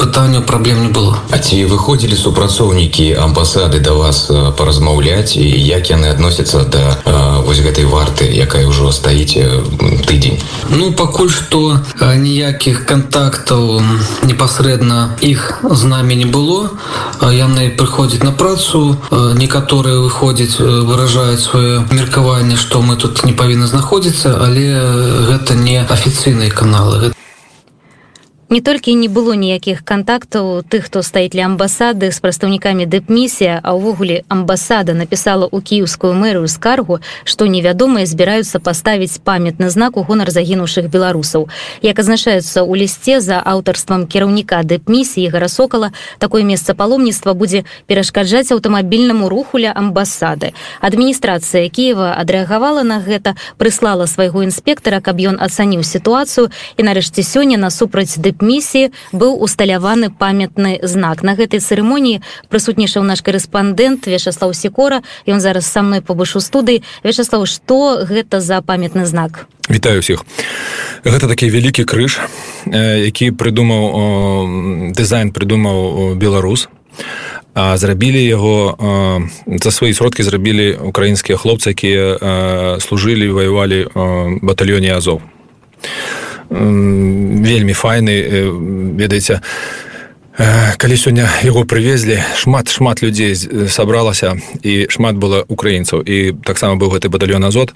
пытанняў 0.01 0.43
праблем 0.49 0.81
не 0.81 0.89
было. 0.89 1.21
А 1.31 1.37
ці 1.37 1.69
выходзілі 1.69 2.17
супрацоўнікі 2.17 3.21
амбасады 3.21 3.85
да 3.85 3.93
вас 3.93 4.33
паразмаўляць 4.57 5.37
і 5.37 5.45
як 5.45 5.93
яны 5.93 6.09
адносяцца 6.09 6.65
да 6.65 6.97
вось 7.45 7.61
гэтай 7.61 7.85
варты 7.85 8.25
якая 8.25 8.65
ўжо 8.65 8.93
стаіць 8.97 9.37
тыдзень 10.09 10.41
Ну 10.73 10.93
пакуль 10.97 11.29
што 11.29 11.85
ніякіх 12.01 12.89
контактаў 12.89 13.85
непасрэдна 14.25 15.21
іх 15.21 15.61
з 15.69 15.83
намі 15.85 16.17
не 16.17 16.25
было. 16.25 16.73
Яны 17.21 17.69
прыходзяць 17.77 18.25
на 18.25 18.33
працу 18.33 18.97
некаторыя 19.13 20.01
выходзяць 20.01 20.57
выражаюць 20.57 21.45
сваё 21.45 21.85
меркаванне 21.93 22.57
што 22.57 22.81
мы 22.81 22.97
тут 22.97 23.25
не 23.29 23.37
павінны 23.37 23.69
знаходзіцца 23.69 24.41
але 24.41 24.67
гэта 25.29 25.55
не 25.55 25.85
афіцыйныя 25.85 26.49
каналы 26.49 26.99
гэта 27.05 27.20
не 28.51 28.61
толькі 28.61 28.95
не 28.99 29.07
было 29.07 29.39
ніякіх 29.39 29.85
кантактаў 29.87 30.67
тых 30.67 30.91
хто 30.91 31.07
стаіць 31.07 31.39
ля 31.39 31.47
амбасады 31.47 32.11
з 32.11 32.19
прадстаўнікамі 32.19 32.83
дэпмісія 32.83 33.63
а 33.63 33.79
ўвогуле 33.79 34.27
амбасада 34.27 34.91
напісала 34.91 35.47
ў 35.47 35.63
кіеўскую 35.63 36.11
мэрыю 36.19 36.51
скаргу 36.51 36.99
што 37.23 37.47
невядомыя 37.47 38.11
збіраюцца 38.11 38.59
паставіць 38.59 39.23
памятны 39.23 39.71
знак 39.71 39.95
у 39.95 40.03
гонар 40.03 40.35
загінуўшых 40.35 40.91
беларусаў 40.91 41.47
як 41.87 42.03
азначаецца 42.03 42.67
ў 42.67 42.73
лісце 42.83 43.23
за 43.23 43.39
аўтарствам 43.39 44.11
кіраўніка 44.11 44.59
дэпмісіі 44.67 45.31
гарасокала 45.31 45.95
такое 46.19 46.43
месца 46.43 46.75
паломніцтва 46.75 47.39
будзе 47.39 47.63
перашкаджаць 47.87 48.51
аўтамабільнаму 48.51 49.31
руху 49.31 49.63
ля 49.63 49.71
амбасады. 49.71 50.59
Адміністрацыя 50.83 51.71
кіева 51.71 52.19
адрэагавала 52.19 52.83
на 52.83 52.99
гэта 52.99 53.39
прыслала 53.63 54.11
свайго 54.11 54.43
інспектара 54.43 54.99
каб 54.99 55.23
ён 55.23 55.39
ацаніў 55.39 55.87
сітуацыю 55.87 56.51
і 56.75 56.83
нарэшце 56.83 57.23
сёння 57.23 57.55
насупраць 57.55 58.19
дэпмісіі 58.19 58.40
місіі 58.43 58.91
быў 59.13 59.39
усталяваны 59.41 60.11
памятны 60.11 60.81
знак. 60.83 61.23
На 61.23 61.37
гэтай 61.37 61.61
цырымоніі 61.61 62.21
прысутнічаў 62.49 63.05
наш 63.05 63.23
корэспандэнт 63.23 64.07
вячаслав 64.07 64.57
секора 64.57 65.03
ён 65.27 65.41
зараз 65.41 65.67
са 65.67 65.83
мной 65.83 66.01
побышу 66.01 66.41
студыі. 66.41 66.83
Вячаслав 67.05 67.47
што 67.47 68.05
гэта 68.05 68.41
за 68.41 68.61
памятны 68.63 69.07
знак? 69.07 69.47
Вітаю 69.71 70.01
усіх 70.01 70.25
гэта 71.05 71.29
такі 71.29 71.49
вялікі 71.51 71.85
крыж 71.85 72.21
які 72.67 73.31
прыдумаў 73.33 74.93
дызайн 74.93 75.33
прыдумаў 75.33 76.15
беларус. 76.17 76.69
А 77.55 77.77
зрабілі 77.77 78.23
яго 78.23 78.73
за 79.47 79.71
свае 79.71 79.95
сродкі 79.95 80.23
зрабілі 80.23 80.79
украінскія 80.91 81.39
хлопцы 81.39 81.75
якія 81.75 82.79
служылі 82.79 83.31
ваявалі 83.31 83.91
батальёне 84.43 84.95
азов 84.95 85.23
вельмі 86.51 87.73
файны 87.73 88.17
ведаеце 88.99 89.41
калі 90.81 90.97
сёння 90.97 91.29
яго 91.45 91.65
прывезлі 91.65 92.19
шмат 92.35 92.71
шмат 92.73 93.03
людзей 93.03 93.37
сабралася 93.69 94.37
і 94.63 94.87
шмат 94.89 95.17
было 95.17 95.45
украінцаў. 95.49 96.01
І 96.01 96.33
таксама 96.45 96.81
быў 96.81 96.97
гэты 96.97 97.09
батальён 97.13 97.45
азот 97.45 97.75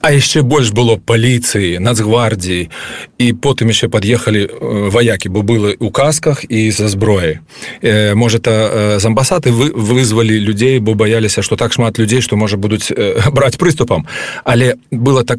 А 0.00 0.12
яшчэ 0.16 0.40
больш 0.40 0.72
было 0.72 0.96
паліцыі 0.96 1.76
нацгвардіі 1.76 2.72
і 3.20 3.26
потым 3.36 3.68
яшчэ 3.68 3.92
пад'ехалі 3.92 4.48
ваякі 4.88 5.28
бо 5.28 5.44
было 5.44 5.76
у 5.76 5.92
касках 5.92 6.40
і 6.48 6.72
за 6.72 6.88
зброяй 6.88 7.44
э, 7.84 8.14
можа 8.14 8.40
та 8.40 8.96
з 8.96 9.04
амбасады 9.04 9.52
вы 9.52 9.68
вызвалі 9.76 10.40
людзей 10.40 10.80
бо 10.80 10.96
баяліся 10.96 11.44
што 11.44 11.56
так 11.60 11.76
шмат 11.76 12.00
людзей 12.00 12.24
што 12.24 12.40
можа 12.40 12.56
будуць 12.56 12.88
э, 12.88 13.20
браць 13.36 13.60
прыступам 13.60 14.08
але 14.44 14.80
было 14.90 15.20
так 15.20 15.38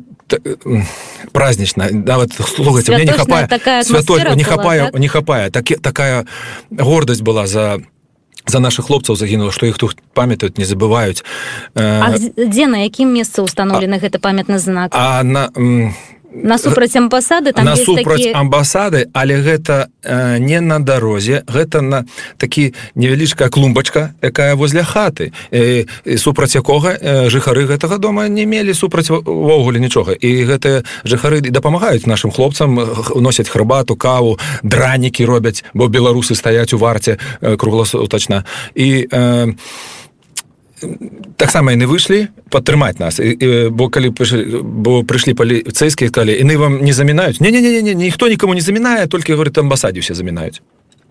празднічна 1.31 1.89
нават 1.91 2.37
слухаць 2.37 2.85
мне 2.89 3.05
не 3.05 3.17
хапае 3.17 3.49
святой 3.81 4.21
не 4.35 4.43
хапае 4.43 4.93
так? 4.93 4.99
не 4.99 5.07
хапае 5.07 5.49
так 5.49 5.65
такая 5.81 6.25
гордасць 6.69 7.25
была 7.25 7.47
за 7.47 7.81
за 8.47 8.59
наших 8.59 8.85
хлопцаў 8.85 9.15
загінула 9.15 9.51
што 9.51 9.65
іх 9.65 9.77
тут 9.77 9.97
памятаюць 10.13 10.57
не 10.57 10.65
забываюць. 10.65 11.23
Дзе 11.75 12.67
на 12.67 12.83
якім 12.83 13.13
месцы 13.13 13.41
установлены 13.41 13.99
гэты 13.99 14.19
памятны 14.19 14.59
знак? 14.59 14.91
а 14.93 15.23
на 15.23 15.49
насупраць 16.33 16.95
амбасады 16.95 17.51
там 17.53 17.65
насупраць 17.65 18.23
такі... 18.23 18.33
амбасады 18.33 19.07
але 19.13 19.41
гэта 19.41 19.87
э, 20.03 20.37
не 20.39 20.61
на 20.61 20.79
дарозе 20.79 21.43
гэта 21.47 21.81
на 21.81 22.05
такі 22.37 22.73
невялічкая 22.95 23.49
клумбачка 23.49 24.13
якая 24.21 24.55
возле 24.55 24.83
хаты. 24.83 25.33
Э, 25.51 25.85
супраць 26.17 26.55
якога 26.55 26.95
э, 26.95 27.29
жыхары 27.29 27.67
гэтага 27.67 27.97
дома 27.97 28.27
не 28.27 28.45
мелі 28.45 28.73
супраць 28.73 29.11
увогуле 29.11 29.79
нічога. 29.79 30.13
І 30.13 30.45
гэтыя 30.45 30.83
жыхары 31.03 31.41
дапамагаюць 31.41 32.05
нашим 32.05 32.31
хлопцам 32.31 32.79
носяць 33.15 33.49
храбату 33.49 33.95
каву 33.95 34.39
дранікі 34.63 35.25
робяць 35.25 35.63
бо 35.73 35.87
беларусы 35.87 36.35
стаяць 36.35 36.73
у 36.73 36.77
варце 36.77 37.17
э, 37.41 37.57
кругласутачна. 37.57 38.43
І 38.75 39.07
э, 39.11 39.53
таксама 41.37 41.71
яны 41.71 41.87
выйшлі 41.87 42.27
падтрымаць 42.49 42.99
нас. 42.99 43.19
І, 43.19 43.31
і, 43.31 43.69
бо 43.69 43.89
калі 43.89 44.13
бо 44.61 45.01
прыйшлі 45.03 45.33
паліцейскія 45.33 46.09
калі 46.09 46.35
яны 46.35 46.57
вам 46.57 46.81
не 46.83 46.93
замінаюць 46.93 47.39
не 47.39 47.51
не 47.51 47.61
не 47.61 47.81
не 47.81 47.93
ніхто 47.93 48.27
нікому 48.27 48.53
не 48.53 48.61
замінае 48.61 49.07
толькі 49.07 49.33
говорит 49.33 49.57
амбасадзе 49.57 49.99
усе 49.99 50.13
замінаюць 50.13 50.61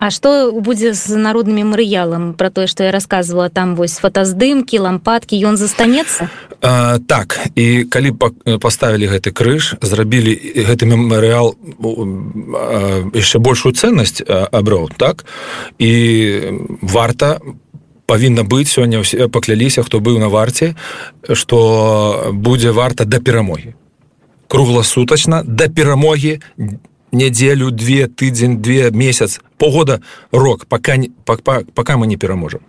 А 0.01 0.09
што 0.09 0.49
будзе 0.49 0.97
з 0.97 1.13
народнымі 1.13 1.61
марыялам 1.77 2.33
пра 2.33 2.49
тое 2.49 2.65
што 2.65 2.83
я 2.83 2.91
рассказывала 2.91 3.53
там 3.53 3.75
вось 3.77 4.01
фотаздымкі 4.01 4.81
лампадкі 4.81 5.37
ён 5.45 5.61
застанецца 5.61 6.29
так. 7.07 7.37
І 7.55 7.85
калі 7.85 8.13
паставілі 8.61 9.13
гэты 9.13 9.29
крыж 9.33 9.77
зрабілі 9.81 10.33
гэты 10.57 10.85
мемарыял 10.85 11.53
яшчэ 13.13 13.37
большую 13.37 13.73
ценнасць 13.73 14.21
аброў 14.25 14.89
так? 14.97 15.25
І 15.77 16.65
варта 16.81 17.37
по 17.37 17.70
павінна 18.11 18.43
быць 18.43 18.67
сёння 18.67 18.99
ўсе 18.99 19.31
пакляліся 19.31 19.87
хто 19.87 20.03
быў 20.03 20.19
на 20.19 20.27
варце 20.27 20.75
што 21.31 21.57
будзе 22.35 22.75
варта 22.75 23.07
да 23.07 23.23
перамогі 23.23 23.73
кругласутачна 24.51 25.43
да 25.47 25.71
перамогі 25.71 26.39
нядзелю 27.11 27.71
две 27.71 28.07
тыдзень 28.07 28.61
две 28.61 28.91
месяц 28.91 29.39
погода 29.57 30.01
рок 30.31 30.67
пока 30.67 30.95
пока, 31.25 31.61
пока 31.73 31.97
мы 31.97 32.07
не 32.07 32.17
пераможам 32.17 32.59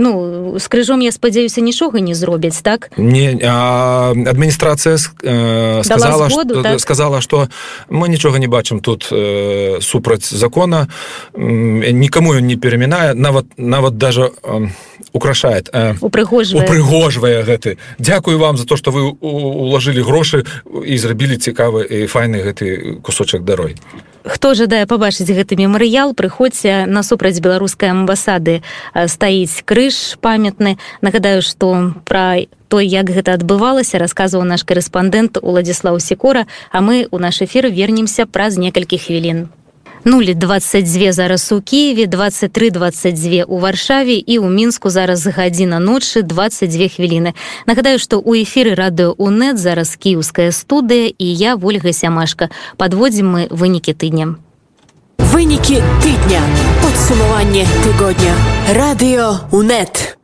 Ну 0.00 0.56
з 0.58 0.64
крыжом 0.68 1.04
я 1.04 1.12
спадзяюся 1.12 1.60
нічога 1.60 2.00
не 2.00 2.14
зробяць 2.16 2.64
так? 2.64 2.88
Не 2.96 3.36
адміністрацыя 3.36 4.96
э, 4.96 5.84
сказала 5.84 6.28
згоду, 6.32 6.54
что, 6.54 6.62
так? 6.62 6.80
сказала 6.80 7.20
что 7.20 7.48
мы 7.90 8.08
нічога 8.08 8.38
не 8.38 8.48
бачым 8.48 8.80
тут 8.80 9.12
э, 9.12 9.76
супраць 9.82 10.24
закона. 10.24 10.88
Э, 11.34 11.92
никому 11.92 12.32
ён 12.32 12.48
не 12.48 12.56
перамінае. 12.56 13.12
Нават 13.12 13.44
нават 13.58 13.98
даже 13.98 14.32
э, 14.42 14.68
украшает 15.12 15.68
э, 15.72 15.94
упрыгожвае 16.00 16.64
упрыгожвае 16.64 17.42
гэты. 17.42 17.78
Дякую 17.98 18.38
вам 18.38 18.56
за 18.56 18.66
то 18.66 18.76
что 18.76 18.90
вы 18.90 19.10
уложили 19.20 20.02
грошы 20.02 20.46
і 20.84 20.98
зрабілі 20.98 21.36
цікавы 21.36 21.84
і 21.84 22.06
файны 22.06 22.42
гэты 22.42 23.00
кусочак 23.02 23.44
дарой 23.44 23.76
хто 24.24 24.54
жадае 24.54 24.84
пабачыць 24.86 25.30
гэты 25.32 25.56
мемарыял 25.56 26.12
прыходзьце. 26.14 26.84
Насупраць 26.86 27.40
беларускай 27.40 27.90
амбасады 27.90 28.60
стаіць 28.94 29.64
крыж 29.64 30.20
памятны. 30.20 30.76
Нагадаю 31.00 31.40
што 31.42 31.96
пра 32.04 32.44
той 32.70 32.86
як 32.86 33.10
гэта 33.10 33.34
адбывалася 33.34 33.98
расказваў 33.98 34.46
наш 34.46 34.62
корэспандэнт 34.62 35.42
уладзіслав 35.42 35.98
секора 35.98 36.46
а 36.70 36.80
мы 36.80 37.08
у 37.10 37.18
наш 37.18 37.42
эфір 37.42 37.66
вернемся 37.66 38.26
праз 38.26 38.56
некалькі 38.56 38.98
хвілін 38.98 39.48
022 40.04 41.12
зараз 41.12 41.52
у 41.52 41.60
Киеве 41.60 42.06
23 42.06 42.70
22 42.70 43.44
у 43.44 43.58
варшаве 43.58 44.16
і 44.16 44.38
ў 44.40 44.48
мінску 44.48 44.88
зараз 44.88 45.26
гадзіна 45.26 45.76
ночы 45.76 46.22
22 46.22 46.88
хвіліны 46.88 47.34
нагадаю 47.66 47.98
што 47.98 48.20
у 48.20 48.32
эфіры 48.32 48.72
радыо 48.72 49.12
унет 49.18 49.58
зараз 49.58 49.96
кіўская 49.96 50.52
студыя 50.56 51.12
і 51.12 51.26
я 51.26 51.56
ольга 51.56 51.92
сямашка 51.92 52.48
подводзім 52.76 53.28
мы 53.28 53.42
вынікі 53.52 53.92
тыдня 53.92 54.40
вынікі 55.18 55.84
тыдня 56.00 56.40
подсумаванне 56.80 57.66
тыгодня 57.84 58.32
радыё 58.72 59.52
унет 59.52 60.19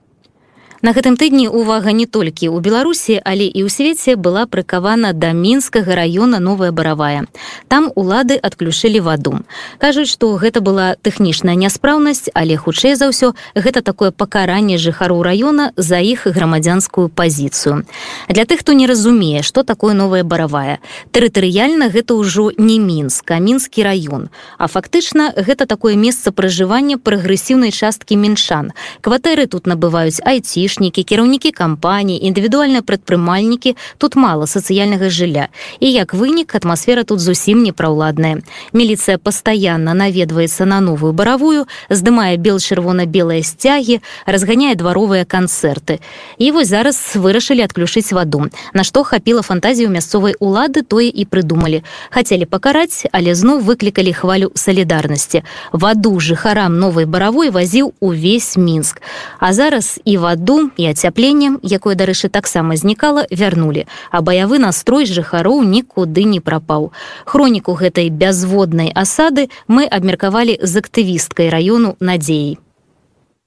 На 0.82 0.92
гэтым 0.92 1.16
тыдні 1.16 1.48
увага 1.48 1.92
не 1.96 2.04
толькі 2.04 2.52
ў 2.52 2.60
Беларусі, 2.60 3.16
але 3.24 3.48
і 3.48 3.64
ў 3.64 3.68
свеце 3.72 4.12
была 4.20 4.44
прыкавана 4.44 5.16
да 5.16 5.32
мінскага 5.32 5.96
раёна 5.96 6.36
новая 6.36 6.68
баравая. 6.68 7.24
Там 7.72 7.88
улады 7.96 8.36
адключылі 8.36 9.00
ваду. 9.00 9.40
Кажуць, 9.80 10.12
што 10.12 10.36
гэта 10.36 10.60
была 10.60 11.00
тэхнічная 11.00 11.56
няспраўнасць, 11.56 12.28
але 12.36 12.60
хутчэй 12.60 12.92
за 12.92 13.08
ўсё 13.08 13.32
гэта 13.56 13.80
такое 13.80 14.12
пакаранне 14.12 14.76
жыхароў 14.76 15.24
раёна 15.24 15.72
за 15.80 15.96
іх 16.04 16.28
грамадзянскую 16.28 17.08
пазіцыю. 17.08 17.88
Для 18.28 18.44
тых, 18.44 18.60
хто 18.60 18.76
не 18.76 18.84
разумее, 18.84 19.40
што 19.40 19.64
такое 19.64 19.96
новая 19.96 20.28
баравая. 20.28 20.84
Тэрытарыяльна 21.08 21.88
гэта 21.88 22.12
ўжо 22.12 22.52
не 22.60 22.76
мінск, 22.76 23.24
а 23.32 23.40
мінскі 23.40 23.80
раён. 23.80 24.28
А 24.60 24.68
фактычна 24.68 25.32
гэта 25.32 25.64
такое 25.64 25.96
месца 25.96 26.36
пражывання 26.36 27.00
прагрэсіўнай 27.00 27.72
часткі 27.72 28.20
мінчан. 28.20 28.76
Кватэры 29.00 29.48
тут 29.48 29.64
набываюць 29.64 30.20
айці 30.20 30.66
айцішнікі 30.76 31.02
кіраўнікі 31.02 31.50
кампаній 31.56 32.20
індывідуальныя 32.20 32.82
прадпрымальнікі 32.82 33.76
тут 33.98 34.16
мала 34.16 34.46
сацыяльнага 34.46 35.08
жылля 35.08 35.48
і 35.80 35.88
як 35.88 36.12
вынік 36.12 36.54
атмасфера 36.54 37.04
тут 37.04 37.20
зусім 37.20 37.62
непраўладная 37.64 38.44
міліцыя 38.72 39.16
пастаянна 39.18 39.94
наведваецца 39.94 40.64
на 40.68 40.80
новую 40.80 41.12
баравую 41.12 41.64
здымае 41.88 42.36
бел 42.36 42.60
чырвона-белыя 42.60 43.42
сцягі 43.42 44.00
разганяе 44.26 44.74
дваровыя 44.76 45.24
канцэрты 45.24 46.00
і 46.38 46.50
вось 46.52 46.68
зараз 46.68 47.00
вырашылі 47.16 47.64
адключыць 47.64 48.12
ваду 48.12 48.52
на 48.74 48.84
што 48.84 49.02
хапіла 49.02 49.40
фантазію 49.40 49.88
мясцовай 49.88 50.36
улады 50.40 50.82
тое 50.84 51.08
і 51.08 51.24
прыдумалі 51.24 51.82
хацелі 52.10 52.44
пакараць 52.44 53.08
але 53.12 53.32
зноў 53.34 53.64
выклікалі 53.64 54.12
хвалю 54.12 54.52
салідарнасці 54.54 55.40
ваду 55.72 56.20
жыхарам 56.20 56.76
новай 56.78 57.08
баравой 57.08 57.48
вазіў 57.48 57.94
увесь 58.00 58.56
мінск 58.56 59.00
а 59.40 59.52
зараз 59.56 60.00
і 60.04 60.20
ваду 60.20 60.55
ваду 60.56 60.70
і 60.76 60.86
ацяпленнем 60.88 61.58
якое 61.62 61.94
дарэчы 61.94 62.28
таксама 62.28 62.76
знікала 62.76 63.26
вярнулі 63.30 63.86
а 64.10 64.20
баявы 64.20 64.58
настрой 64.58 65.06
жыхароў 65.06 65.62
нікуды 65.62 66.24
не 66.24 66.40
прапаў 66.40 66.92
хроніку 67.24 67.72
гэтай 67.74 68.08
бязводнай 68.10 68.92
асады 68.94 69.48
мы 69.68 69.86
абмеркавалі 69.86 70.58
з 70.62 70.76
актывісткай 70.80 71.50
раёну 71.50 71.96
надзеі 72.00 72.58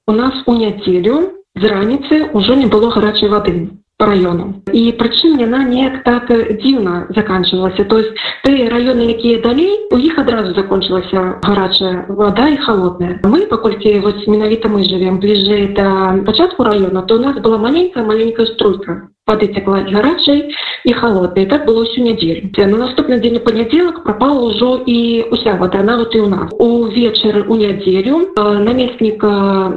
у 0.08 0.14
нас 0.14 0.34
у 0.46 0.54
нядзелю 0.54 1.34
з 1.56 1.64
раніцы 1.64 2.30
ўжо 2.34 2.56
не 2.56 2.68
было 2.68 2.92
гарачай 2.94 3.30
вады 3.30 3.70
району. 4.00 4.64
І 4.72 4.96
прычым 4.96 5.36
яна 5.44 5.64
неяк 5.68 6.04
так 6.04 6.32
дзіўна 6.32 7.12
заканчивалася 7.16 7.84
то 7.84 8.00
есть 8.00 8.16
ты 8.44 8.70
районы 8.72 9.12
якія 9.12 9.42
далей 9.44 9.76
у 9.92 9.98
іх 9.98 10.18
адразу 10.18 10.56
закончылася 10.56 11.40
гарачая 11.44 12.06
вода 12.08 12.48
і 12.48 12.58
холодная 12.58 13.20
мы 13.24 13.46
паколькі 13.52 14.00
вось 14.00 14.28
менавіта 14.28 14.70
мы 14.70 14.88
живвем 14.88 15.20
бліжэй 15.20 15.76
да 15.76 16.16
пачатку 16.26 16.64
района 16.64 17.02
то 17.02 17.16
у 17.16 17.20
нас 17.20 17.36
была 17.40 17.58
маленькая 17.58 18.04
маленькая 18.04 18.46
струйка 18.56 19.10
воды 19.30 19.54
цякла 19.54 19.86
гарачай 19.86 20.50
і 20.84 20.94
холоднай 20.94 21.46
так 21.46 21.66
было 21.66 21.86
всю 21.86 22.04
нядзелю 22.04 22.50
на 22.58 22.78
наступны 22.86 23.20
дзень 23.20 23.40
панядзелак 23.46 24.04
пропала 24.04 24.50
ўжо 24.50 24.82
і 24.86 25.26
уся 25.32 25.56
вода. 25.56 25.84
Нават 25.84 26.16
і 26.16 26.20
у 26.20 26.28
нас. 26.28 26.52
Увечары 26.60 27.44
у 27.48 27.56
нядзелю 27.56 28.34
намеснік 28.36 29.24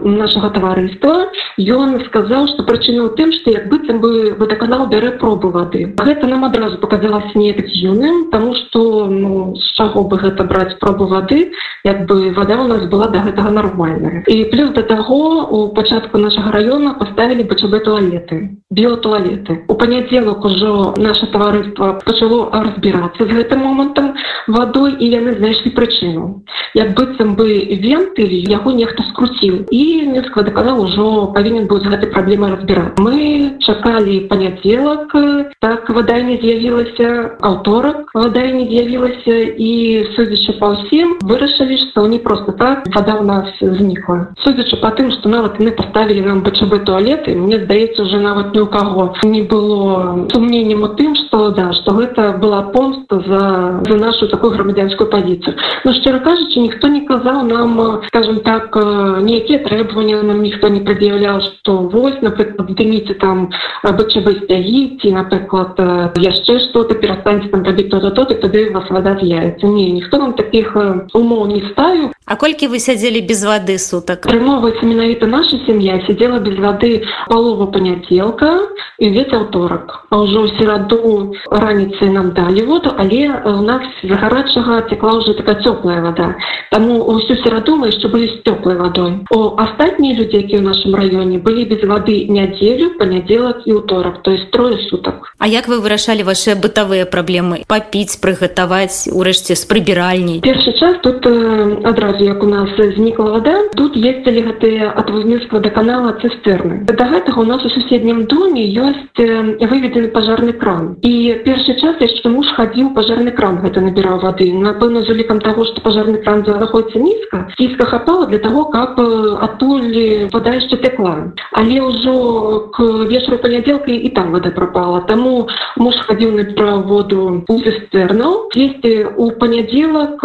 нашага 0.04 0.50
таварыства 0.50 1.28
ён 1.58 2.00
сказаў 2.06 2.48
что 2.48 2.62
прычына 2.64 3.06
ў 3.06 3.16
тым 3.16 3.32
что 3.32 3.50
як 3.50 3.68
быццам 3.68 4.00
бы 4.00 4.34
водоканал 4.38 4.86
бярэ 4.86 5.18
пробы 5.18 5.50
воды. 5.50 5.94
Гэта 5.98 6.26
нам 6.26 6.44
адразу 6.44 6.78
показалось 6.78 7.34
не 7.34 7.52
юным 7.52 8.30
тому 8.30 8.54
что 8.54 9.06
ну, 9.06 9.54
з 9.56 9.76
чаго 9.76 10.04
бы 10.04 10.16
гэта 10.16 10.44
браць 10.44 10.78
пробу 10.78 11.06
воды 11.06 11.52
як 11.84 12.06
бы 12.06 12.32
вода 12.32 12.60
у 12.62 12.68
нас 12.68 12.86
была 12.88 13.08
до 13.08 13.18
гэтага 13.20 13.50
нормальная. 13.50 14.24
І 14.26 14.44
плюс 14.44 14.70
до 14.70 14.82
таго 14.82 15.44
у 15.50 15.74
пачатку 15.74 16.18
нашага 16.18 16.50
района 16.52 16.94
поставілі 16.94 17.44
бачабе 17.44 17.80
туалеты 17.80 18.62
біотуалет 18.70 19.41
документы 19.42 19.64
у 19.68 19.74
панядзелак 19.74 20.44
ужо 20.44 20.94
наше 20.96 21.26
таварыства 21.26 22.00
пачало 22.04 22.50
разбірацца 22.52 23.24
з 23.24 23.28
гэтым 23.28 23.58
момантам 23.58 24.14
вадой 24.46 24.96
і 24.98 25.06
яны 25.08 25.36
знайшлі 25.38 25.70
прычыну 25.70 26.42
як 26.74 26.94
быццам 26.94 27.34
бы 27.36 27.46
венты 27.82 28.26
яго 28.48 28.72
нехта 28.72 29.02
скруціў 29.10 29.66
і 29.70 30.06
несколько 30.06 30.42
даказал 30.42 30.80
ужо 30.82 31.32
павінен 31.34 31.66
быў 31.66 31.82
з 31.82 31.90
гэтай 31.90 32.10
праблемы 32.10 32.50
разбіраць 32.54 32.98
мы 32.98 33.58
чакалі 33.60 34.28
панядзелак 34.30 35.14
так 35.60 35.90
вода 35.90 36.20
не 36.20 36.38
з'явілася 36.38 37.38
аўторак 37.40 38.10
вода 38.14 38.46
не 38.46 38.66
з'явілася 38.66 39.36
і 39.58 39.70
судзячы 40.14 40.58
па 40.58 40.74
ўсім 40.76 41.18
вырашылі 41.22 41.78
што 41.88 42.06
не 42.06 42.18
просто 42.18 42.52
так 42.52 42.86
вода 42.94 43.18
у 43.20 43.24
нас 43.24 43.48
знікла 43.60 44.34
судзячы 44.42 44.76
по 44.76 44.90
тым 44.90 45.10
что 45.12 45.28
нават 45.28 45.58
мы 45.58 45.72
поставілі 45.72 46.26
нам 46.26 46.42
бачабы 46.42 46.78
туалеты 46.80 47.34
мне 47.34 47.62
здаецца 47.64 48.02
уже 48.02 48.18
нават 48.18 48.54
ні 48.54 48.60
у 48.60 48.66
каго 48.66 49.12
не 49.22 49.42
было 49.42 50.28
сумнением 50.32 50.82
у 50.82 50.88
тым 50.88 51.14
что 51.14 51.50
да 51.50 51.72
что 51.72 51.92
гэта 51.92 52.32
была 52.32 52.62
помста 52.62 53.20
за 53.20 53.82
за 53.88 53.96
нашу 53.96 54.28
такую 54.28 54.52
грамадзянскую 54.52 55.08
позицию. 55.08 55.56
Но 55.84 55.92
шчыра 55.94 56.18
кажучи 56.18 56.58
ніхто 56.58 56.88
не 56.88 57.06
казаў 57.06 57.42
нам 57.46 58.02
скажем 58.08 58.40
так 58.40 58.74
некіе 59.22 59.58
требования 59.58 60.22
нам 60.22 60.42
ніхто 60.42 60.68
не 60.68 60.80
пред'яўлял 60.80 61.40
что 61.40 61.78
вось 61.78 62.20
напрыклад 62.20 62.74
дыміце 62.74 63.14
там 63.14 63.50
бчб 63.84 64.26
сцягіці 64.42 65.12
напрыклад 65.12 65.78
яшчэ 66.18 66.58
что-то 66.70 66.94
перастаньце 66.94 67.48
там 67.48 67.62
рабіць 67.62 67.90
то 67.90 68.10
то 68.10 68.22
и 68.22 68.34
тады 68.34 68.70
вас 68.72 68.90
вода 68.90 69.16
з'явится 69.22 69.66
не 69.66 69.90
ніхто 69.92 70.18
нам 70.18 70.32
таких 70.34 70.76
умоў 71.14 71.46
не 71.46 71.62
ставіў 71.70 72.10
А 72.24 72.36
колькі 72.36 72.66
вы 72.72 72.78
сядзелі 72.78 73.20
без 73.20 73.44
вады 73.44 73.78
сутак 73.78 74.26
прымоваецца 74.26 74.86
менавіта 74.86 75.26
наша 75.26 75.58
сям'я 75.66 76.00
сидела 76.06 76.38
без 76.38 76.58
вады 76.58 77.04
палова 77.28 77.66
панядзелка 77.66 78.50
і 78.98 79.11
увесь 79.12 79.32
аўторак 79.36 80.08
а 80.08 80.24
ўжо 80.24 80.48
ў 80.48 80.56
сераду 80.56 81.36
раніцай 81.52 82.08
нам 82.08 82.32
далі 82.32 82.64
воду 82.64 82.96
але 82.96 83.28
у 83.44 83.60
нас 83.60 83.84
за 84.00 84.16
гарачага 84.16 84.88
цекла 84.88 85.20
уже 85.20 85.36
такая 85.36 85.60
цёплая 85.60 86.00
вода 86.00 86.32
таму 86.72 87.04
ўсю 87.04 87.36
сераду 87.44 87.76
мы 87.76 87.92
яшчэ 87.92 88.08
былі 88.08 88.26
з 88.32 88.40
цёплай 88.48 88.76
вадой. 88.80 89.12
У 89.28 89.38
астатнія 89.60 90.16
людзі 90.16 90.40
які 90.40 90.56
ў 90.56 90.64
нашым 90.64 90.96
раёне 90.96 91.36
былі 91.36 91.68
без 91.68 91.84
вады 91.84 92.24
нядзелю 92.32 92.96
панядзелак 92.96 93.68
і 93.68 93.82
ўторак 93.82 94.22
то 94.22 94.32
есть 94.32 94.50
трое 94.50 94.80
сутак. 94.88 95.34
А 95.38 95.46
як 95.46 95.68
вы 95.68 95.84
вырашалі 95.84 96.24
ваши 96.24 96.56
бытавыя 96.56 97.04
праблемы? 97.04 97.68
Папіць 97.68 98.16
прыгатаваць 98.22 99.12
урэшце 99.12 99.52
з 99.58 99.64
прыбіральні 99.68 100.40
першы 100.40 100.72
час 100.78 100.96
тут 101.04 101.26
адразу 101.26 102.12
разу 102.12 102.24
як 102.24 102.42
у 102.42 102.46
нас 102.46 102.70
знікла 102.96 103.36
вода 103.36 103.68
тут 103.76 103.96
ездзілі 103.96 104.40
гэтыя 104.48 104.92
ад 104.96 105.10
вузніцтва 105.10 105.60
да 105.60 105.70
канала 105.70 106.16
цыстэрны. 106.22 106.84
Да 106.88 107.04
гэтага 107.04 107.40
у 107.40 107.48
нас 107.48 107.64
у 107.64 107.68
суседнім 107.68 108.24
доме 108.26 108.64
ёсць 108.64 109.01
выведзены 109.16 110.08
пажарны 110.12 110.52
кран. 110.52 110.96
І 111.02 111.42
першы 111.44 111.74
час 111.80 111.96
яшчэ 112.00 112.28
муж 112.28 112.52
хадзіў 112.56 112.92
пажарны 112.94 113.32
кран 113.32 113.62
гэта 113.64 113.80
набіраў 113.80 114.20
воды. 114.20 114.52
Напэўна 114.52 115.02
з 115.02 115.10
улікам 115.10 115.40
того 115.40 115.64
что 115.64 115.80
пажарны 115.80 116.22
кран 116.22 116.44
заходіцца 116.44 116.98
нізка 116.98 117.48
ціска 117.56 117.86
хапала 117.86 118.26
для 118.26 118.38
того 118.38 118.64
каб 118.66 119.00
адтуль 119.00 120.28
вода 120.32 120.54
яшчэ 120.54 120.76
текла 120.76 121.32
але 121.52 121.80
ўжо 121.80 122.68
к 122.76 122.82
вечару 123.08 123.38
панядзелка 123.38 123.90
і 123.90 124.08
там 124.10 124.32
вода 124.32 124.50
пропала. 124.50 125.00
Таму 125.08 125.48
муж 125.76 125.96
хадзіў 126.06 126.36
на 126.36 126.44
праводу 126.52 127.44
у 127.48 127.56
цыстэрнаў 127.58 128.52
есці 128.52 129.16
у 129.16 129.30
панядзелак 129.40 130.20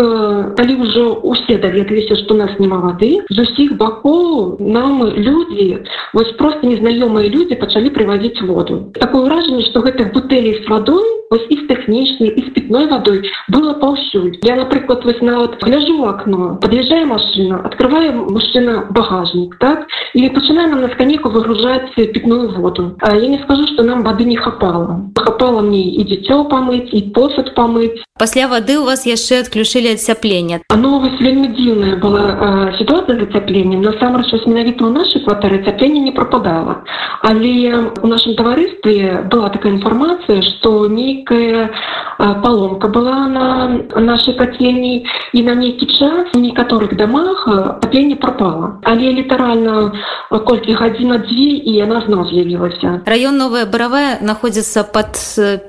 калі 0.58 0.74
ўжо 0.84 1.24
усе 1.24 1.58
далі 1.58 1.78
даведаліся 1.78 2.16
што 2.24 2.34
у 2.34 2.38
нас 2.38 2.52
няма 2.60 2.78
вады 2.82 3.22
з 3.30 3.38
усіх 3.40 3.78
бакоў 3.78 4.58
нам 4.60 5.04
людзі 5.06 5.84
вось 6.14 6.32
просто 6.38 6.68
незнаёмыя 6.68 7.30
людзі 7.30 7.56
пачалі 7.56 7.94
прывазіць 7.94 8.42
воду 8.42 8.67
такое 8.67 9.23
ўражанне 9.23 9.65
што 9.71 9.81
гэтых 9.81 10.13
бутэлей 10.13 10.65
з 10.65 10.69
вадой 10.69 11.23
вось 11.33 11.47
і 11.49 11.57
з 11.57 11.67
тэхнічнай 11.69 12.29
і 12.29 12.41
з 12.45 12.49
пітной 12.53 12.87
вадой 12.87 13.25
было 13.49 13.73
паўсюль 13.81 14.37
я 14.45 14.57
напрыклад 14.57 15.05
вось 15.05 15.21
нават 15.23 15.57
гляжу 15.65 15.97
в 15.97 16.05
окно 16.05 16.59
подъезжае 16.61 17.05
машина 17.09 17.63
открывае 17.65 18.13
мужчына 18.13 18.85
багажнік 18.91 19.57
так 19.59 19.89
і 20.15 20.29
пачынаем 20.29 20.81
на 20.81 20.89
сканеку 20.93 21.31
выгружаць 21.31 21.95
пітную 21.97 22.53
воду 22.53 22.97
а 23.01 23.17
я 23.17 23.29
не 23.29 23.39
скажу 23.45 23.67
что 23.73 23.83
нам 23.83 24.05
вады 24.05 24.25
не 24.25 24.37
хапала 24.37 25.01
хапала 25.17 25.63
мне 25.63 25.83
і 25.97 26.05
дзіцё 26.05 26.45
памыць 26.53 26.93
і 26.93 27.01
посуд 27.17 27.55
памыць 27.57 28.05
пасля 28.19 28.49
вады 28.53 28.77
у 28.79 28.85
вас 28.85 29.07
яшчэ 29.07 29.41
адключылі 29.41 29.97
адцяплення 29.97 30.61
оно 30.69 30.99
вось 30.99 31.17
вельмі 31.21 31.49
дзіўная 31.57 31.97
была 31.97 32.25
э, 32.29 32.79
ситуация 32.79 33.17
з 33.17 33.23
ацяпленнем 33.29 33.81
насамрэч 33.81 34.29
менавіта 34.45 34.85
ў 34.85 34.93
нашай 34.93 35.25
кватары 35.25 35.65
цяплення 35.65 36.05
не 36.05 36.13
пропадала 36.13 36.85
але 37.23 37.89
у 38.03 38.07
нашем 38.07 38.37
таварыстве 38.58 39.28
была 39.30 39.50
такая 39.50 39.74
інфармацыя 39.74 40.42
что 40.42 40.88
нейкая 40.88 41.72
поломка 42.42 42.88
была 42.88 43.28
на 43.28 43.68
нашай 43.96 44.34
кацельні 44.34 45.06
і 45.34 45.44
на 45.44 45.56
нейкі 45.56 45.86
час 45.86 46.34
у 46.34 46.40
некаторых 46.40 46.96
домах 46.96 47.48
апленне 47.48 48.16
пропала. 48.16 48.80
Але 48.84 49.14
літаральна 49.14 49.92
колькі 50.30 50.74
гадзіна 50.74 51.18
дзве 51.18 51.62
і 51.62 51.72
яна 51.74 52.02
зноў 52.08 52.26
з'явілася 52.30 53.02
раён 53.06 53.38
новая 53.38 53.66
баравая 53.66 54.18
находзіцца 54.22 54.84
под 54.84 55.14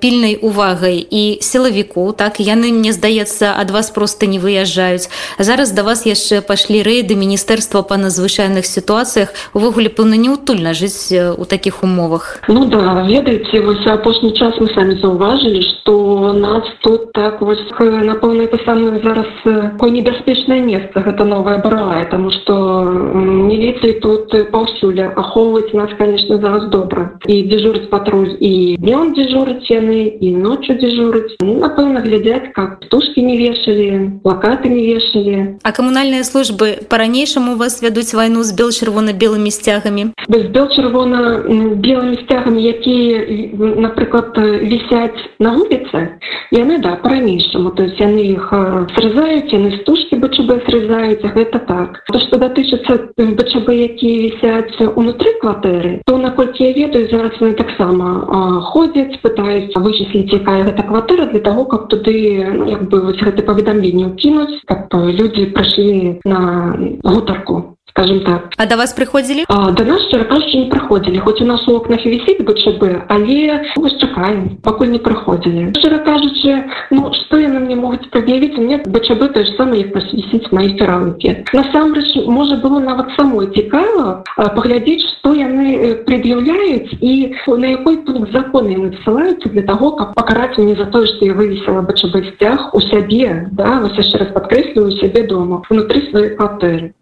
пільнай 0.00 0.38
увагай 0.40 1.04
і 1.10 1.38
сілавіку 1.42 2.12
так? 2.12 2.40
Яны 2.40 2.72
мне 2.72 2.92
здаецца 2.92 3.54
ад 3.58 3.70
вас 3.70 3.90
просто 3.90 4.26
не 4.26 4.38
выязджаюць 4.38 5.10
зараз 5.38 5.72
да 5.72 5.82
вас 5.82 6.06
яшчэ 6.06 6.40
пашлі 6.40 6.82
рэйды 6.82 7.14
міністэрства 7.14 7.82
па 7.82 7.96
надзвычайных 7.96 8.64
сітуацыях 8.64 9.34
увогуле 9.52 9.88
пэўна 9.88 10.16
неутульна 10.16 10.72
жыць 10.72 11.12
у 11.12 11.44
такіх 11.44 11.84
умовах. 11.84 12.40
Ну 12.48 12.64
да 12.64 12.77
ведаеце 12.78 13.60
вось 13.60 13.86
апошні 13.86 14.32
час 14.32 14.54
мы 14.60 14.68
самі 14.74 14.94
заўважылі 15.02 15.62
что 15.62 16.32
нас 16.32 16.64
тут 16.82 17.12
так 17.12 17.40
вось 17.40 17.58
на 17.80 18.14
поўнай 18.14 18.46
пасаны 18.46 19.00
зараз 19.02 19.26
такое 19.44 19.90
небяспечнае 19.90 20.60
месца 20.60 21.00
гэта 21.00 21.24
новая 21.24 21.58
барая 21.58 22.04
тому 22.10 22.30
что 22.30 22.84
міліцыі 23.14 24.00
тут 24.00 24.30
паўсюль 24.52 25.00
ахоўваць 25.16 25.72
нас 25.72 25.90
конечно 25.98 26.38
зараз 26.38 26.68
добра 26.70 27.18
і 27.26 27.42
дзежурыць 27.48 27.90
патруль 27.90 28.36
і 28.40 28.76
днём 28.78 29.14
дзежурыць 29.14 29.66
яны 29.70 30.14
і 30.20 30.34
ночью 30.36 30.78
дзежурыць 30.78 31.36
ну, 31.40 31.58
напэўна 31.58 32.00
глядзяць 32.00 32.52
как 32.54 32.80
птушки 32.80 33.20
не 33.20 33.36
вешалі 33.36 34.20
плакаты 34.22 34.68
не 34.68 34.86
вешалі 34.86 35.58
а 35.62 35.72
камунальныя 35.72 36.22
службы 36.24 36.78
по-ранейшаму 36.88 37.56
вас 37.56 37.82
вядуць 37.82 38.14
вайну 38.14 38.42
з 38.42 38.54
бел 38.54 38.70
чырвона-белымі 38.70 39.50
сцягамі 39.50 40.12
без 40.28 40.46
бел 40.54 40.68
чырвона 40.68 41.42
белымі 41.48 42.22
сцягамі 42.24 42.67
якія 42.68 43.24
напрыклад 43.58 44.36
вісяць 44.38 45.18
на 45.38 45.54
вуліцы 45.56 46.20
яны 46.52 46.78
да 46.78 46.96
по-ранейшаму 46.96 47.70
то 47.70 47.84
есть 47.84 48.00
яны 48.00 48.22
іх 48.34 48.52
срезаюць 48.96 49.52
яны 49.52 49.72
стужкі 49.80 50.20
бчб 50.22 50.48
срезаюць 50.68 51.24
гэта 51.24 51.58
так. 51.68 52.02
То 52.12 52.20
что 52.20 52.38
датычыцца 52.38 53.12
бчб 53.16 53.66
якія 53.68 54.16
вісяць 54.28 54.76
унутры 54.96 55.34
кватэры 55.40 56.02
то 56.06 56.18
наколькі 56.18 56.64
я 56.64 56.72
ведаю 56.72 57.08
зараз 57.10 57.40
яны 57.40 57.54
таксама 57.54 58.60
ходзяць 58.72 59.20
пытаюцца 59.22 59.80
вычисліць 59.80 60.32
якая 60.32 60.64
гэта 60.64 60.82
кватэра 60.82 61.26
для 61.32 61.40
того 61.40 61.64
каб 61.64 61.88
туды 61.88 62.44
ну, 62.54 62.68
як 62.68 62.88
бы 62.88 63.00
вось 63.00 63.20
гэты 63.20 63.42
паведамленне 63.42 64.12
ўкінуць 64.12 64.62
каб 64.66 64.92
людзі 64.92 65.50
прыйшлі 65.56 66.20
на 66.24 66.76
гутарку 67.04 67.77
скажем 67.90 68.20
так. 68.24 68.52
А 68.56 68.66
до 68.66 68.76
вас 68.76 68.92
прыходзілі 68.92 69.44
до 69.48 69.84
нас 69.84 70.02
кажучы 70.12 70.56
не 70.58 70.70
прыходзілі 70.70 71.18
хоць 71.18 71.40
у 71.40 71.46
нас 71.46 71.66
у 71.68 71.74
окнах 71.76 72.04
вісіць 72.04 72.40
бчб 72.40 72.82
але 73.08 73.64
вось 73.76 73.96
чакаем 73.98 74.58
пакуль 74.62 74.92
не 74.92 74.98
прыходзілі 74.98 75.72
шчыра 75.76 75.98
кажучы 76.04 76.64
ну 76.90 77.12
что 77.14 77.38
яны 77.38 77.60
мне 77.60 77.76
могуць 77.76 78.08
прад'явіць 78.10 78.58
мне 78.58 78.78
бчб 78.84 79.32
то 79.32 79.44
ж 79.44 79.54
самае 79.56 79.80
як 79.80 79.96
вісіць 79.96 80.52
мои 80.52 80.76
ферранкі 80.78 81.44
насамрэч 81.52 82.26
можа 82.26 82.56
было 82.56 82.80
нават 82.80 83.12
самой 83.16 83.50
цікава 83.54 84.24
паглядзець 84.36 85.06
что 85.18 85.34
яны 85.34 86.04
пред'яўляюць 86.04 86.98
і 87.00 87.34
на 87.46 87.66
якой 87.66 87.98
пункт 88.04 88.32
законы 88.32 88.76
яны 88.76 88.92
ссылаюцца 89.02 89.48
для 89.48 89.62
того 89.62 89.92
каб 89.92 90.14
пакараць 90.14 90.58
мне 90.58 90.76
за 90.76 90.86
тое 90.86 91.06
что 91.06 91.24
я 91.24 91.34
вывесила 91.34 91.82
бчб 91.82 92.14
сцяг 92.34 92.74
у 92.74 92.80
сябе 92.80 93.48
да 93.52 93.80
вас 93.80 93.96
яшчэ 93.96 94.18
раз 94.18 94.32
падкрэсліваю 94.32 94.92
сябе 95.00 95.26
дома 95.26 95.62
внутри 95.70 96.08
сваёй 96.10 96.36
кватэры 96.36 96.92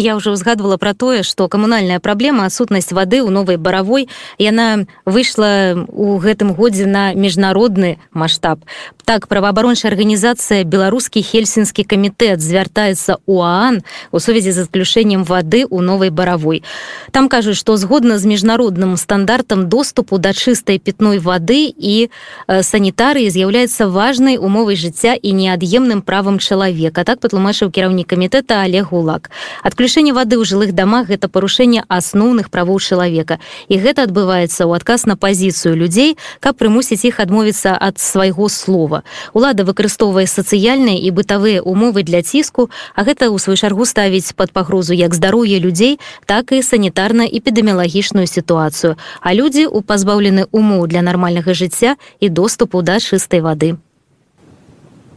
Я 0.00 0.16
ўжо 0.16 0.32
ўзгадвала 0.32 0.80
пра 0.80 0.96
тое, 0.96 1.20
што 1.20 1.52
камунальная 1.52 2.00
праблема 2.00 2.48
адсутнасць 2.48 2.96
вады 2.96 3.20
ў 3.20 3.28
новай 3.28 3.60
баравой 3.60 4.08
яна 4.40 4.88
выйшла 5.04 5.84
ў 5.84 6.16
гэтым 6.16 6.56
годзе 6.56 6.88
на 6.88 7.12
міжнародны 7.12 8.00
маштаб. 8.16 8.64
Так 9.04 9.28
праваабарончая 9.28 9.92
арганізацыя 9.92 10.64
беларускі 10.64 11.20
хельсінскі 11.20 11.84
камітэт 11.84 12.40
звяртаецца 12.40 13.20
ў 13.28 13.36
аан 13.44 13.76
у 14.08 14.16
сувязі 14.16 14.56
з 14.56 14.64
адключэннем 14.64 15.28
вады 15.28 15.68
ў 15.68 15.84
новай 15.84 16.08
баравой. 16.08 16.64
Там 17.12 17.28
кажуць, 17.28 17.60
што 17.60 17.76
згодна 17.76 18.16
з 18.16 18.24
міжнародным 18.24 18.96
стандартам 18.96 19.68
доступу 19.68 20.16
да 20.16 20.32
чыстай 20.32 20.80
пітной 20.80 21.20
вады 21.20 21.68
і 21.68 22.08
санітарыі 22.48 23.28
з'яўляецца 23.28 23.92
важнай 23.92 24.40
умовай 24.40 24.80
жыцця 24.80 25.20
і 25.20 25.36
неад'емным 25.36 26.00
правам 26.00 26.40
чалавека. 26.40 27.04
Так 27.04 27.20
патлумачыў 27.20 27.68
кіраўнік 27.68 28.08
камітэта 28.08 28.64
Олег 28.64 28.88
Гулак. 28.88 29.28
Адключ 29.60 29.81
Адключэнне 29.82 30.12
вады 30.14 30.38
ў 30.38 30.46
жылых 30.46 30.70
дамах 30.78 31.10
гэта 31.10 31.26
парушэнне 31.26 31.82
асноўных 31.90 32.54
правоў 32.54 32.78
чалавека. 32.78 33.42
І 33.66 33.82
гэта 33.82 34.06
адбываецца 34.06 34.62
ў 34.62 34.78
адказ 34.78 35.10
на 35.10 35.18
пазіцыю 35.18 35.74
людзей, 35.74 36.14
каб 36.38 36.54
прымусіць 36.54 37.02
іх 37.02 37.18
адмовіцца 37.18 37.74
ад 37.74 37.98
свайго 37.98 38.46
слова. 38.46 39.02
Улада 39.34 39.66
выкарыстоўвае 39.66 40.30
сацыяльныя 40.30 41.02
і 41.02 41.10
бытавыя 41.10 41.66
умовы 41.66 42.06
для 42.06 42.22
ціску, 42.22 42.70
а 42.94 43.02
гэта 43.02 43.26
ў 43.26 43.42
сваю 43.42 43.58
чаргу 43.58 43.82
ставіць 43.82 44.38
пад 44.38 44.54
пагрозу 44.54 44.94
як 44.94 45.18
здароўе 45.18 45.58
людзей, 45.58 45.98
так 46.30 46.54
і 46.54 46.62
санітарна-эпідэміялагічную 46.62 48.30
сітуацыю. 48.30 48.94
А 49.18 49.34
людзі 49.34 49.66
ў 49.66 49.82
пазбаўлены 49.82 50.46
умоў 50.54 50.86
для 50.86 51.02
нармальнага 51.02 51.58
жыцця 51.58 51.98
і 52.22 52.30
доступу 52.30 52.86
да 52.86 53.02
чыстай 53.02 53.42
вады. 53.42 53.82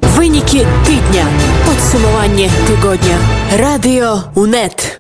Вынікі 0.02 0.66
тыдня. 0.90 1.30
Падсумаванне 1.76 2.50
тыгодня. 2.68 3.18
Радыё 3.52 4.20
УНэт. 4.36 4.95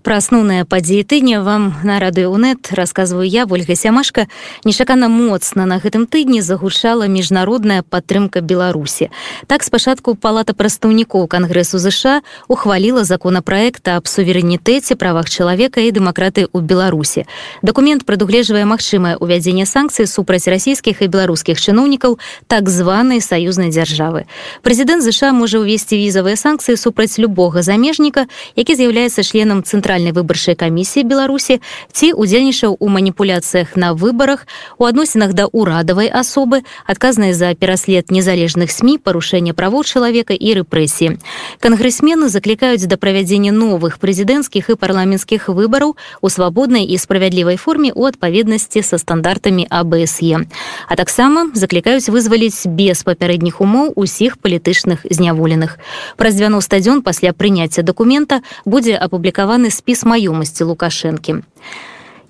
Пра 0.00 0.16
асноўныя 0.16 0.64
падзеі 0.64 1.04
тыдня 1.04 1.42
вам 1.44 1.76
на 1.84 2.00
радыёнет 2.00 2.72
расказваю 2.72 3.28
я 3.28 3.44
ольга 3.44 3.76
сямашка. 3.76 4.28
Нечакана 4.64 5.12
моцна 5.12 5.66
на 5.68 5.76
гэтым 5.76 6.08
тыдні 6.08 6.40
загучала 6.40 7.04
міжнародная 7.04 7.84
падтрымка 7.84 8.40
беларусі. 8.40 9.10
Так 9.46 9.60
спачатку 9.62 10.14
палата 10.16 10.56
прадстаўнікоў 10.56 11.28
кангрэсу 11.28 11.76
ЗША 11.76 12.24
ухваліла 12.48 13.04
законапраекта 13.04 14.00
аб 14.00 14.08
суверэнітэце 14.08 14.96
правах 14.96 15.28
чалавека 15.28 15.84
і 15.84 15.92
дэмакраты 15.92 16.48
ў 16.48 16.64
беларусі. 16.64 17.28
Документ 17.60 18.08
прадугледжвае 18.08 18.64
магчымае 18.64 19.20
увядзенне 19.20 19.68
санкцый 19.68 20.08
супраць 20.08 20.48
расійскіх 20.48 21.04
і 21.04 21.12
беларускіх 21.12 21.60
чыноўнікаў 21.60 22.16
так 22.48 22.72
званай 22.72 23.20
саюзнай 23.20 23.68
дзяржавы. 23.68 24.24
Прэзідэнт 24.64 25.04
ЗША 25.04 25.36
можа 25.36 25.60
ўвесці 25.60 26.00
візавыя 26.00 26.40
санкцыі 26.40 26.80
супраць 26.80 27.20
любога 27.20 27.60
замежніка 27.60 28.32
які 28.56 28.80
з'яўляецца 28.80 29.20
членам 29.20 29.60
цэнтральнай 29.60 29.89
цэнтральнай 29.90 30.14
выбарчай 30.14 30.54
камісіі 30.54 31.02
беларусі 31.02 31.58
ці 31.90 32.14
удзельнічаў 32.14 32.76
у 32.78 32.86
маніпуляцыях 32.86 33.74
на 33.74 33.90
выбарах 33.90 34.46
у 34.78 34.86
адносінах 34.86 35.34
да 35.34 35.50
урадавай 35.50 36.06
асобы 36.06 36.62
адказнай 36.86 37.34
за 37.34 37.50
пераслед 37.58 38.14
незалежных 38.14 38.70
сМ 38.70 39.02
парушэння 39.02 39.50
правоў 39.50 39.82
чалавека 39.82 40.30
і 40.30 40.62
рэпрэсіі 40.62 41.18
кангрэсмены 41.58 42.30
заклікаюць 42.30 42.86
да 42.86 42.94
правядзення 43.02 43.50
новых 43.50 43.98
прэзідэнцкіх 43.98 44.70
і 44.70 44.78
парламенцкіх 44.78 45.50
выбараў 45.50 45.98
у 46.22 46.28
свабоднай 46.30 46.86
і 46.86 46.94
справядлівай 46.94 47.58
форме 47.58 47.90
у 47.90 48.06
адпаведнасці 48.06 48.86
са 48.86 48.94
стандартамі 48.94 49.66
абСе 49.74 50.46
а 50.86 50.94
таксама 50.94 51.50
заклікаюць 51.50 52.06
вызваліць 52.06 52.70
без 52.70 53.02
папярэдніх 53.02 53.58
умоў 53.58 53.90
усіх 53.98 54.38
палітычных 54.38 55.02
зняволеных 55.10 55.82
праз 56.14 56.38
90 56.38 56.78
дзён 56.78 57.02
пасля 57.02 57.34
прыняцця 57.34 57.82
дакумента 57.82 58.46
будзе 58.62 58.94
апублікаваны 58.94 59.66
спіс 59.66 59.79
маёмасці 60.04 60.64
лукашэнкі 60.64 61.40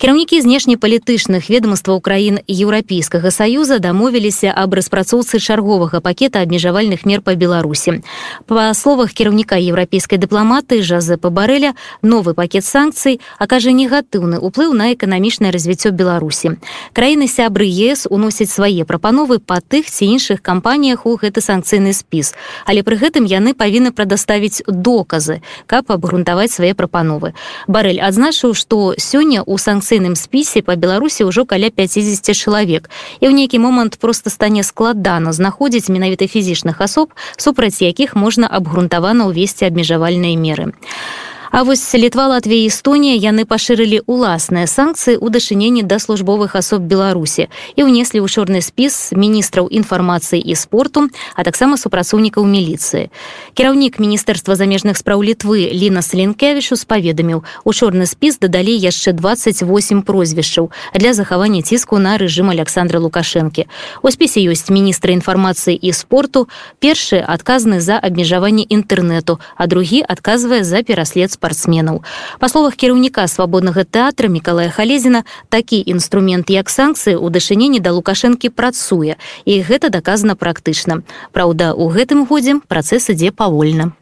кіраўнікі 0.00 0.40
знешнепалітычных 0.40 1.52
ведомстваў 1.52 2.00
краін 2.00 2.40
еўрапейскага 2.48 3.28
саюза 3.28 3.76
дамовіліся 3.84 4.48
аб 4.48 4.80
распрацоўцы 4.80 5.36
чарговага 5.36 6.00
пакета 6.00 6.40
абмежавальных 6.40 7.04
мер 7.04 7.20
па 7.20 7.36
беларусі. 7.36 8.00
Па 8.48 8.72
словах 8.72 9.12
кіраўніка 9.12 9.60
еўрапейскай 9.60 10.16
дыпламаты 10.16 10.80
жазепа 10.80 11.28
барэля 11.28 11.76
новы 12.00 12.32
пакет 12.32 12.64
санкцый 12.64 13.20
акажа 13.36 13.76
негатыўны 13.76 14.40
ўплыў 14.40 14.72
на 14.72 14.96
эканамічнае 14.96 15.52
развіццё 15.52 15.92
беларусі. 15.92 16.56
Краіны 16.96 17.28
сябры 17.28 17.68
ес 17.68 18.08
уносяць 18.08 18.48
свае 18.48 18.88
прапановы 18.88 19.36
па 19.36 19.60
тых 19.60 19.84
ці 19.84 20.08
іншых 20.08 20.40
кампаніях 20.40 21.04
у 21.04 21.20
гэты 21.20 21.44
санкцыйны 21.44 21.92
спіс. 21.92 22.32
Але 22.64 22.80
пры 22.80 22.96
гэтым 22.96 23.28
яны 23.28 23.52
павінны 23.52 23.92
прадаставіць 23.92 24.64
доказы 24.64 25.44
каб 25.68 25.92
абгрунтаваць 25.92 26.56
свае 26.56 26.72
прапановы. 26.72 27.36
Барэль 27.68 28.00
адзначыў 28.00 28.56
што 28.56 28.96
сёння 28.96 29.44
у 29.44 29.60
санкцыі 29.60 29.89
санкцыйным 29.90 30.14
спісе 30.14 30.62
па 30.62 30.78
беларусі 30.78 31.26
ўжо 31.26 31.42
каля 31.42 31.70
50 31.74 32.22
чалавек 32.30 32.86
і 33.18 33.26
ў 33.26 33.34
нейкі 33.34 33.58
момант 33.58 33.98
просто 33.98 34.30
стане 34.30 34.62
складана 34.62 35.34
знаходзіць 35.34 35.90
менавіта 35.90 36.30
фізічных 36.30 36.78
асоб 36.78 37.10
супраць 37.34 37.82
якіх 37.82 38.14
можна 38.14 38.46
абгрунтавана 38.46 39.26
ўвесці 39.26 39.66
абмежавальныя 39.66 40.38
меры. 40.38 40.70
а 40.70 41.39
А 41.52 41.62
вось 41.62 41.94
літва 41.94 42.26
Латвія 42.28 42.70
Эстонія 42.70 43.18
яны 43.18 43.42
пашырылі 43.42 44.06
уласныя 44.06 44.70
санкцыі 44.70 45.18
ў 45.18 45.34
дачыненні 45.34 45.82
да 45.82 45.98
службовых 45.98 46.54
асоб 46.54 46.86
Беларусі 46.86 47.50
і 47.74 47.90
ўнеслі 47.90 48.22
ў 48.22 48.30
чорны 48.30 48.62
спіс 48.62 49.10
міністраў 49.10 49.66
інфармацыі 49.66 50.38
і 50.38 50.54
спорту, 50.54 51.10
а 51.34 51.42
таксама 51.42 51.74
супрацоўнікаў 51.74 52.46
міліцыі. 52.46 53.10
Кіраўнік 53.58 53.98
міністэрства 53.98 54.54
замежных 54.54 54.94
спраў 54.94 55.26
літвы 55.26 55.74
Ліна 55.74 56.06
Слінкевічу 56.06 56.78
спаведаміў 56.78 57.42
у 57.66 57.70
чорны 57.74 58.06
спіс 58.06 58.38
дадалі 58.38 58.70
яшчэ 58.70 59.10
28 59.18 60.06
прозвішчаў 60.06 60.70
для 60.94 61.18
захавання 61.18 61.66
ціску 61.66 61.98
на 61.98 62.14
рэжым 62.14 62.54
Александра 62.54 63.02
Лукашэнкі. 63.02 63.66
У 64.06 64.08
спісе 64.14 64.38
ёсць 64.46 64.70
міністры 64.70 65.18
інфармацыі 65.18 65.74
і 65.74 65.90
спорту, 65.98 66.46
першы 66.78 67.18
адказны 67.18 67.82
за 67.82 67.98
абмежаванне 67.98 68.62
інтэрнэту, 68.70 69.42
а 69.58 69.66
другі 69.66 70.06
адказвае 70.06 70.62
за 70.62 70.86
пераслед 70.86 71.39
спартсменаў. 71.40 72.04
Па 72.36 72.48
словах 72.52 72.76
кіраўніка 72.76 73.24
свабоднага 73.24 73.88
тэатра 73.88 74.28
мікалая 74.28 74.68
халезіна 74.68 75.24
такі 75.48 75.80
інструмент 75.80 76.52
як 76.52 76.68
санкцыі 76.68 77.16
ў 77.16 77.32
дачыненні 77.32 77.80
да 77.80 77.96
лукашэнкі 77.96 78.52
працуе. 78.52 79.16
І 79.48 79.64
гэта 79.64 79.88
даказана 79.88 80.36
практычна. 80.36 81.00
Праўда 81.32 81.72
у 81.72 81.88
гэтым 81.88 82.28
годзе 82.28 82.60
працэс 82.68 83.16
ідзе 83.16 83.32
павольна 83.32 83.96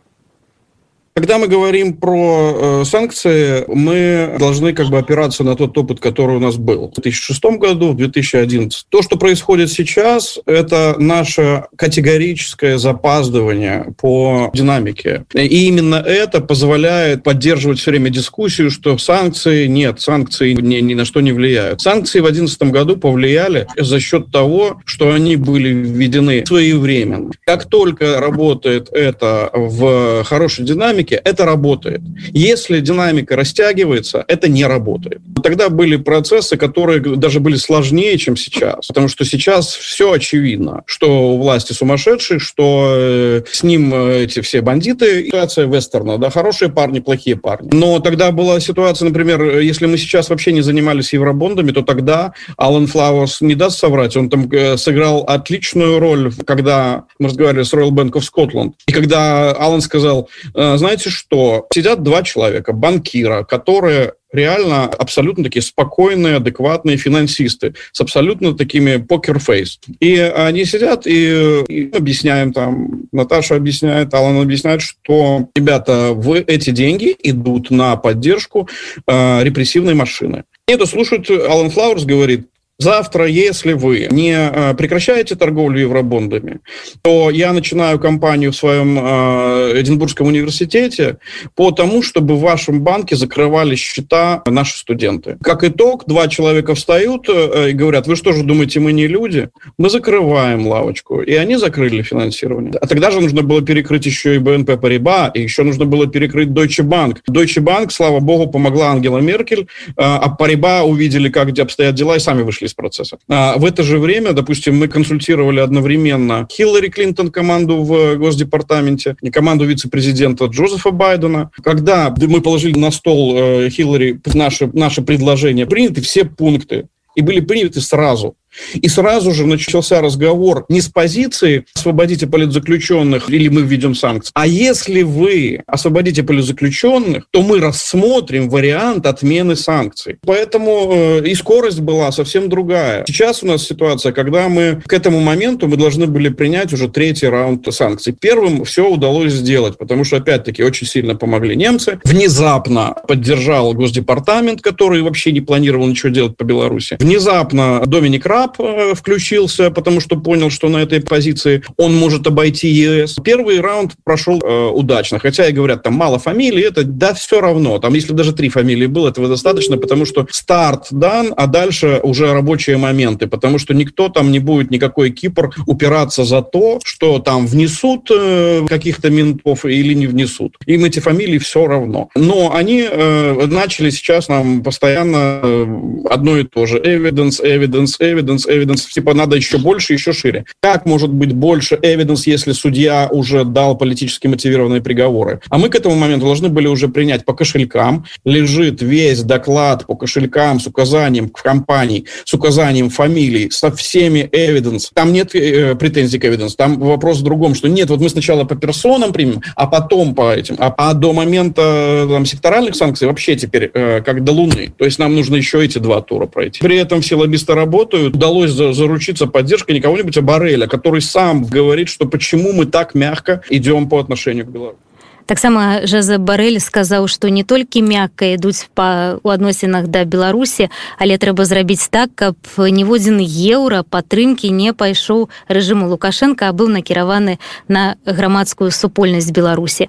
Когда 1.19 1.39
мы 1.39 1.49
говорим 1.49 1.95
про 1.95 2.83
э, 2.83 2.85
санкции, 2.85 3.65
мы 3.67 4.37
должны 4.39 4.73
как 4.73 4.87
бы 4.87 4.99
опираться 4.99 5.43
на 5.43 5.57
тот 5.57 5.77
опыт, 5.77 5.99
который 5.99 6.37
у 6.37 6.39
нас 6.39 6.59
был 6.59 6.87
в 6.87 6.95
2006 6.95 7.59
году, 7.59 7.89
в 7.89 7.97
2011. 7.97 8.87
То, 8.89 9.03
что 9.03 9.17
происходит 9.17 9.69
сейчас, 9.73 10.39
это 10.47 10.95
наше 10.97 11.65
категорическое 11.75 12.79
запаздывание 12.79 13.93
по 14.01 14.53
динамике. 14.55 15.25
И 15.35 15.67
именно 15.67 15.97
это 15.97 16.41
позволяет 16.41 17.25
поддерживать 17.25 17.81
все 17.81 17.91
время 17.91 18.11
дискуссию, 18.11 18.71
что 18.71 18.97
санкции 18.97 19.67
нет, 19.67 20.01
санкции 20.01 20.53
ни, 20.53 20.77
ни 20.77 20.95
на 20.95 21.05
что 21.05 21.21
не 21.21 21.33
влияют. 21.33 21.81
Санкции 21.81 22.21
в 22.21 22.31
2011 22.31 22.63
году 22.71 22.97
повлияли 22.97 23.67
за 23.77 23.99
счет 23.99 24.31
того, 24.31 24.81
что 24.85 25.11
они 25.11 25.35
были 25.35 25.71
введены 25.71 26.47
своевременно. 26.47 27.33
Как 27.45 27.65
только 27.65 28.21
работает 28.21 28.89
это 28.93 29.51
в 29.53 30.23
хорошей 30.23 30.65
динамике, 30.65 31.08
динамике 31.09 31.21
это 31.25 31.45
работает. 31.45 32.01
Если 32.33 32.81
динамика 32.81 33.37
растягивается, 33.37 34.25
это 34.29 34.49
не 34.49 34.65
работает. 34.67 35.21
Тогда 35.43 35.69
были 35.69 35.97
процессы, 35.97 36.57
которые 36.57 37.01
даже 37.17 37.41
были 37.41 37.57
сложнее, 37.57 38.17
чем 38.19 38.37
сейчас. 38.37 38.87
Потому 38.87 39.09
что 39.09 39.25
сейчас 39.25 39.75
все 39.75 40.13
очевидно, 40.13 40.83
что 40.87 41.35
у 41.35 41.39
власти 41.39 41.73
сумасшедший, 41.73 42.39
что 42.39 42.95
э, 42.97 43.43
с 43.51 43.63
ним 43.63 43.93
э, 43.95 44.25
эти 44.25 44.41
все 44.41 44.61
бандиты. 44.61 45.27
Ситуация 45.27 45.67
вестерна, 45.67 46.19
да, 46.19 46.31
хорошие 46.31 46.69
парни, 46.69 47.01
плохие 47.01 47.37
парни. 47.37 47.71
Но 47.73 48.01
тогда 48.01 48.31
была 48.31 48.61
ситуация, 48.61 49.07
например, 49.07 49.59
если 49.61 49.87
мы 49.87 49.97
сейчас 49.99 50.31
вообще 50.31 50.53
не 50.53 50.63
занимались 50.63 51.13
евробондами, 51.13 51.73
то 51.73 51.83
тогда 51.83 52.33
Алан 52.57 52.87
Флауэрс 52.87 53.41
не 53.43 53.55
даст 53.55 53.79
соврать, 53.79 54.17
он 54.17 54.29
там 54.29 54.51
э, 54.51 54.77
сыграл 54.77 55.25
отличную 55.27 55.99
роль, 55.99 56.33
когда 56.47 57.05
мы 57.19 57.29
разговаривали 57.29 57.65
с 57.65 57.73
Royal 57.73 57.91
Bank 57.91 58.13
of 58.13 58.23
Scotland. 58.23 58.73
И 58.87 58.93
когда 58.93 59.53
Алан 59.53 59.81
сказал, 59.81 60.29
знаете, 60.55 60.88
знаете 60.89 61.11
что? 61.11 61.67
Сидят 61.71 62.03
два 62.03 62.23
человека, 62.23 62.73
банкира, 62.73 63.45
которые 63.45 64.15
реально 64.33 64.85
абсолютно 64.85 65.45
такие 65.45 65.61
спокойные, 65.61 66.37
адекватные 66.37 66.97
финансисты 66.97 67.75
с 67.93 68.01
абсолютно 68.01 68.57
такими 68.57 68.97
покер-фейс. 68.97 69.81
И 70.01 70.17
они 70.17 70.65
сидят 70.65 71.07
и, 71.07 71.63
и 71.69 71.91
объясняем 71.95 72.53
там, 72.55 73.03
Наташа 73.13 73.57
объясняет, 73.57 74.15
Алан 74.15 74.41
объясняет, 74.41 74.81
что, 74.81 75.49
ребята, 75.55 76.13
вы 76.15 76.39
эти 76.39 76.71
деньги 76.71 77.15
идут 77.23 77.71
на 77.71 77.97
поддержку 77.97 78.69
э, 79.07 79.45
репрессивной 79.45 79.95
машины. 79.95 80.45
И 80.67 80.73
это 80.73 80.87
слушают, 80.87 81.31
Алан 81.31 81.71
Флауэрс 81.71 82.05
говорит, 82.05 82.49
Завтра, 82.81 83.27
если 83.27 83.73
вы 83.73 84.07
не 84.09 84.37
э, 84.37 84.73
прекращаете 84.75 85.35
торговлю 85.35 85.81
евробондами, 85.81 86.61
то 87.03 87.29
я 87.29 87.53
начинаю 87.53 87.99
кампанию 87.99 88.53
в 88.53 88.57
своем 88.57 88.97
э, 88.97 89.73
Эдинбургском 89.81 90.29
университете 90.29 91.19
по 91.57 91.73
тому, 91.73 92.03
чтобы 92.03 92.37
в 92.37 92.41
вашем 92.41 92.83
банке 92.83 93.17
закрывали 93.17 93.75
счета 93.75 94.43
наши 94.47 94.79
студенты. 94.79 95.39
Как 95.43 95.65
итог, 95.65 96.05
два 96.07 96.29
человека 96.29 96.77
встают 96.77 97.29
э, 97.29 97.71
и 97.71 97.73
говорят, 97.73 98.07
вы 98.07 98.15
что 98.15 98.33
же 98.33 98.45
думаете, 98.45 98.79
мы 98.79 98.93
не 98.93 99.09
люди? 99.09 99.49
Мы 99.77 99.91
закрываем 99.91 100.69
лавочку. 100.69 101.21
И 101.21 101.35
они 101.35 101.57
закрыли 101.57 102.03
финансирование. 102.03 102.75
А 102.81 102.87
тогда 102.87 103.11
же 103.11 103.21
нужно 103.21 103.43
было 103.43 103.61
перекрыть 103.61 104.07
еще 104.07 104.37
и 104.37 104.39
БНП 104.39 104.81
Париба, 104.81 105.33
и 105.35 105.43
еще 105.43 105.65
нужно 105.65 105.85
было 105.85 106.07
перекрыть 106.07 106.51
Deutsche 106.51 106.85
Bank. 106.85 107.17
Deutsche 107.29 107.61
Bank, 107.61 107.91
слава 107.91 108.21
богу, 108.21 108.47
помогла 108.47 108.93
Ангела 108.93 109.19
Меркель, 109.19 109.67
а 109.97 110.29
Париба 110.29 110.85
увидели, 110.85 111.29
как 111.29 111.49
где 111.49 111.63
обстоят 111.63 111.97
дела, 111.97 112.15
и 112.15 112.21
сами 112.21 112.43
вышли 112.43 112.68
из 112.69 112.75
процесса. 112.75 113.19
А 113.29 113.59
в 113.59 113.65
это 113.65 113.83
же 113.83 113.99
время, 113.99 114.33
допустим, 114.33 114.77
мы 114.79 114.89
консультировали 114.89 115.61
одновременно 115.61 116.47
Хиллари 116.51 116.89
Клинтон 116.89 117.31
команду 117.31 117.83
в 117.83 118.17
Госдепартаменте 118.17 119.17
и 119.21 119.31
команду 119.31 119.65
вице-президента 119.65 120.45
Джозефа 120.47 120.91
Байдена. 120.91 121.51
Когда 121.63 122.15
мы 122.17 122.41
положили 122.41 122.79
на 122.79 122.91
стол 122.91 123.37
э, 123.37 123.71
Хиллари 123.71 124.21
наши, 124.35 124.71
наши 124.73 125.03
предложения, 125.03 125.67
приняты 125.67 126.01
все 126.01 126.25
пункты 126.25 126.89
и 127.17 127.23
были 127.23 127.41
приняты 127.41 127.81
сразу. 127.81 128.37
И 128.75 128.89
сразу 128.89 129.33
же 129.33 129.47
начался 129.47 130.01
разговор 130.01 130.65
не 130.69 130.81
с 130.81 130.89
позиции 130.89 131.65
«освободите 131.75 132.27
политзаключенных» 132.27 133.31
или 133.31 133.49
«мы 133.49 133.63
введем 133.63 133.95
санкции», 133.95 134.31
а 134.35 134.47
если 134.47 135.03
вы 135.03 135.63
освободите 135.67 136.23
политзаключенных, 136.23 137.25
то 137.31 137.43
мы 137.43 137.61
рассмотрим 137.61 138.49
вариант 138.49 139.07
отмены 139.07 139.57
санкций. 139.57 140.19
Поэтому 140.27 140.91
э, 140.93 141.29
и 141.29 141.35
скорость 141.35 141.81
была 141.81 142.11
совсем 142.13 142.49
другая. 142.49 143.05
Сейчас 143.07 143.43
у 143.43 143.47
нас 143.47 143.65
ситуация, 143.65 144.13
когда 144.13 144.49
мы 144.49 144.83
к 144.87 144.93
этому 144.93 145.21
моменту 145.21 145.69
мы 145.69 145.77
должны 145.77 146.07
были 146.07 146.29
принять 146.29 146.73
уже 146.73 146.89
третий 146.89 147.27
раунд 147.27 147.67
санкций. 147.73 148.15
Первым 148.19 148.65
все 148.65 148.89
удалось 148.89 149.33
сделать, 149.33 149.79
потому 149.79 150.05
что, 150.05 150.17
опять-таки, 150.17 150.63
очень 150.63 150.87
сильно 150.87 151.15
помогли 151.15 151.57
немцы. 151.57 152.01
Внезапно 152.05 152.95
поддержал 153.07 153.75
Госдепартамент, 153.75 154.63
который 154.63 155.03
вообще 155.03 155.33
не 155.33 155.41
планировал 155.41 155.87
ничего 155.87 156.11
делать 156.11 156.37
по 156.37 156.45
Беларуси. 156.45 156.97
Внезапно 156.99 157.83
Доминик 157.85 158.27
Раб 158.27 158.38
Траб 158.39 158.61
э, 158.61 158.95
включился, 158.95 159.71
потому 159.71 160.01
что 160.01 160.17
понял, 160.17 160.51
что 160.51 160.69
на 160.69 160.79
этой 160.79 161.01
позиции 161.01 161.63
он 161.77 161.97
может 161.97 162.27
обойти 162.27 162.69
ЕС. 162.69 163.17
Первый 163.25 163.61
раунд 163.61 163.95
прошел 164.05 164.41
э, 164.41 164.67
удачно, 164.69 165.19
хотя 165.19 165.49
и 165.49 165.53
говорят, 165.53 165.83
там 165.83 165.95
мало 165.95 166.19
фамилий, 166.21 166.63
это 166.63 166.85
да 166.85 167.15
все 167.15 167.41
равно. 167.41 167.79
Там, 167.79 167.95
если 167.95 168.13
даже 168.13 168.33
три 168.33 168.49
фамилии 168.49 168.87
было, 168.87 169.09
этого 169.09 169.29
достаточно, 169.29 169.77
потому 169.77 170.05
что 170.05 170.27
старт 170.31 170.87
дан, 170.93 171.35
а 171.37 171.49
дальше 171.49 172.01
уже 172.03 172.33
рабочие 172.33 172.77
моменты, 172.77 173.27
потому 173.27 173.59
что 173.59 173.75
никто 173.75 174.09
там 174.09 174.31
не 174.31 174.39
будет 174.39 174.71
никакой 174.71 175.11
Кипр 175.11 175.51
упираться 175.67 176.25
за 176.25 176.43
то, 176.43 176.79
что 176.85 177.19
там 177.19 177.47
внесут 177.47 178.09
э, 178.15 178.67
каких-то 178.69 179.11
ментов 179.11 179.65
или 179.65 179.95
не 179.95 180.07
внесут. 180.07 180.57
Им 180.67 180.85
эти 180.85 181.01
фамилии 181.01 181.39
все 181.39 181.67
равно. 181.67 182.09
Но 182.15 182.55
они 182.55 182.87
э, 182.89 183.47
начали 183.47 183.91
сейчас 183.91 184.29
нам 184.29 184.63
постоянно 184.63 185.41
э, 185.43 185.67
одно 186.09 186.39
и 186.39 186.45
то 186.45 186.67
же. 186.67 186.79
Evidence, 186.79 187.43
evidence, 187.43 187.99
evidence 188.01 188.28
evidence, 188.29 188.49
evidence, 188.49 188.89
типа 188.91 189.15
надо 189.15 189.37
еще 189.37 189.59
больше, 189.59 189.93
еще 189.93 190.13
шире. 190.13 190.45
Как 190.61 190.87
может 190.87 191.11
быть 191.11 191.33
больше 191.33 191.77
evidence, 191.77 192.23
если 192.27 192.53
судья 192.53 193.09
уже 193.11 193.45
дал 193.45 193.77
политически 193.77 194.27
мотивированные 194.27 194.81
приговоры? 194.81 195.41
А 195.49 195.59
мы 195.59 195.69
к 195.69 195.75
этому 195.75 195.95
моменту 195.95 196.27
должны 196.27 196.49
были 196.49 196.67
уже 196.67 196.89
принять 196.89 197.25
по 197.25 197.35
кошелькам. 197.35 198.05
Лежит 198.25 198.83
весь 198.83 199.23
доклад 199.23 199.87
по 199.87 199.95
кошелькам 199.95 200.61
с 200.61 200.67
указанием 200.67 201.29
в 201.29 201.43
компании, 201.43 202.05
с 202.25 202.35
указанием 202.35 202.91
фамилий, 202.91 203.51
со 203.51 203.71
всеми 203.71 204.29
evidence. 204.33 204.91
Там 204.95 205.13
нет 205.13 205.35
э, 205.35 205.75
претензий 205.75 206.19
к 206.19 206.25
evidence. 206.25 206.55
Там 206.57 206.79
вопрос 206.79 207.19
в 207.19 207.23
другом, 207.23 207.55
что 207.55 207.69
нет, 207.69 207.91
вот 207.91 208.01
мы 208.01 208.09
сначала 208.09 208.45
по 208.45 208.55
персонам 208.55 209.13
примем, 209.13 209.41
а 209.57 209.67
потом 209.67 210.15
по 210.15 210.33
этим. 210.33 210.57
А, 210.59 210.75
а 210.77 210.95
до 210.95 211.13
момента 211.13 212.07
там, 212.09 212.25
секторальных 212.27 212.75
санкций 212.75 213.07
вообще 213.07 213.37
теперь 213.37 213.71
э, 213.73 214.01
как 214.03 214.25
до 214.25 214.33
Луны. 214.33 214.73
То 214.77 214.85
есть 214.85 214.99
нам 214.99 215.15
нужно 215.15 215.37
еще 215.37 215.65
эти 215.65 215.79
два 215.79 216.01
тура 216.01 216.27
пройти. 216.27 216.61
При 216.61 216.77
этом 216.77 217.01
все 217.01 217.17
лоббисты 217.17 217.55
работают, 217.55 218.15
удалось 218.19 218.51
заручиться 218.51 219.27
поддержкой 219.29 219.73
не 219.73 219.81
кого-нибудь, 219.81 220.19
а 220.19 220.23
Бареля, 220.23 220.67
который 220.67 221.01
сам 221.01 221.45
говорит, 221.45 221.89
что 221.89 222.07
почему 222.07 222.53
мы 222.53 222.67
так 222.67 222.95
мягко 222.95 223.43
идем 223.49 223.89
по 223.89 224.01
отношению 224.01 224.45
к 224.45 224.51
Беларуси. 224.51 224.88
Таксама 225.29 225.85
жаза 225.85 226.17
барэль 226.17 226.57
сказаў 226.59 227.05
што 227.07 227.29
не 227.29 227.45
толькі 227.45 227.85
мякка 227.85 228.33
ідуць 228.33 228.73
па 228.73 229.21
у 229.21 229.29
адносінах 229.29 229.93
да 229.93 230.09
беларусі 230.09 230.73
але 230.97 231.21
трэба 231.21 231.45
зрабіць 231.45 231.93
так 231.93 232.11
каб 232.17 232.35
ніводзін 232.57 233.21
еўра 233.21 233.85
падтрымкі 233.85 234.49
не 234.49 234.73
пайшоў 234.73 235.29
рэжыму 235.53 235.93
лукашенко 235.93 236.49
а 236.49 236.57
быў 236.57 236.73
накіраваны 236.73 237.37
на 237.69 237.97
грамадскую 238.07 238.71
супольнасць 238.71 239.31
беларусі. 239.31 239.89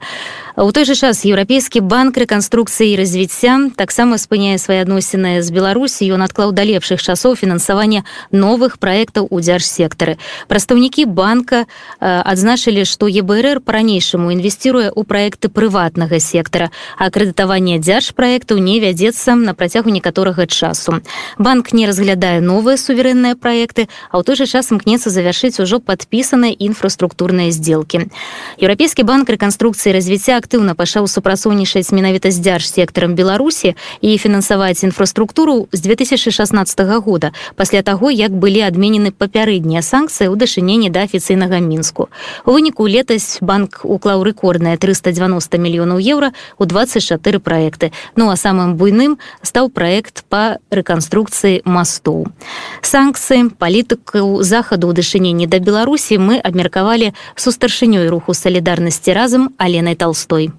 У 0.60 0.72
той 0.76 0.84
жа 0.84 0.96
час 0.96 1.24
еўрапейскі 1.24 1.80
банк 1.80 2.18
рэканструкцыі 2.20 2.92
і 2.92 3.00
развіцця 3.00 3.72
таксама 3.80 4.20
спыняе 4.20 4.60
свае 4.60 4.84
адносіны 4.84 5.40
з 5.40 5.48
беларусі. 5.56 6.04
Ён 6.12 6.26
адклаў 6.28 6.52
да 6.52 6.68
лепшых 6.68 7.00
часоў 7.00 7.40
фінансавання 7.40 8.04
новых 8.36 8.76
праектаў 8.76 9.32
у 9.32 9.40
дзяржсектары 9.40 10.20
прадстаўнікі 10.52 11.06
банка 11.06 11.64
адзначылі 12.02 12.84
што 12.84 13.08
ебрр 13.08 13.64
по-ранейшаму 13.64 14.36
інвесціруе 14.36 14.92
ў 14.92 15.02
праект 15.08 15.29
праекты 15.30 15.50
прыватнага 15.50 16.20
сектара. 16.20 16.72
А 16.98 17.10
крэдытаванне 17.12 17.78
дзяржпраектаў 17.78 18.58
не 18.58 18.80
вядзецца 18.80 19.36
на 19.36 19.54
працягу 19.54 19.90
некаторага 19.90 20.48
часу. 20.48 21.02
Банк 21.38 21.72
не 21.74 21.86
разглядае 21.86 22.42
новыя 22.42 22.78
суверэнныя 22.78 23.36
праекты 23.36 23.88
а 24.10 24.18
ў 24.18 24.26
той 24.26 24.36
жа 24.36 24.46
час 24.50 24.74
імкнецца 24.74 25.14
завяршыць 25.14 25.62
ужо 25.62 25.78
падпісаныя 25.80 26.56
інфраструктурныя 26.58 27.52
сделкі 27.54 28.10
еўрапейскі 28.58 29.06
банк 29.06 29.30
рэканструкцыі 29.30 29.94
развіцця 29.94 30.42
актыўна 30.42 30.74
пашаў 30.74 31.06
супрацоўнічаць 31.06 31.94
менавіта 31.94 32.34
з 32.34 32.42
дзяржсектарам 32.42 33.14
беларусі 33.14 33.76
і 34.02 34.18
фінансаваць 34.18 34.82
інфраструктуру 34.82 35.70
з 35.72 35.80
2016 35.86 36.82
года 37.06 37.32
пасля 37.56 37.86
таго 37.86 38.10
як 38.10 38.34
былі 38.34 38.66
адменены 38.66 39.14
папярэднія 39.14 39.86
санкцыі 39.86 40.34
ў 40.34 40.36
дачыненні 40.42 40.90
да 40.90 41.06
афіцыйнага 41.06 41.62
мінску. 41.62 42.10
У 42.46 42.58
выніку 42.58 42.90
летась 42.90 43.38
банк 43.42 43.86
уклаў 43.86 44.24
рэкорднае 44.26 44.78
390 44.78 45.19
490 45.20 45.58
мільёнаў 45.60 46.00
еўра 46.00 46.32
у 46.58 46.66
24 46.66 47.40
праекты 47.40 47.92
ну 48.16 48.30
а 48.30 48.36
самым 48.36 48.76
буйным 48.76 49.20
стаў 49.44 49.70
праект 49.70 50.24
па 50.30 50.58
рэканструкцыі 50.72 51.62
мастоў 51.66 52.28
санкцыі 52.82 53.52
палітыку 53.60 54.40
захаду 54.44 54.88
ў 54.88 54.94
дачыненні 54.96 55.48
да 55.48 55.60
беларусі 55.60 56.18
мы 56.18 56.40
абмеркавалі 56.40 57.12
су 57.36 57.52
старшынёй 57.52 58.08
руху 58.08 58.34
салідарнасці 58.34 59.14
разам 59.14 59.52
аленай 59.58 59.96
толстой 59.96 60.52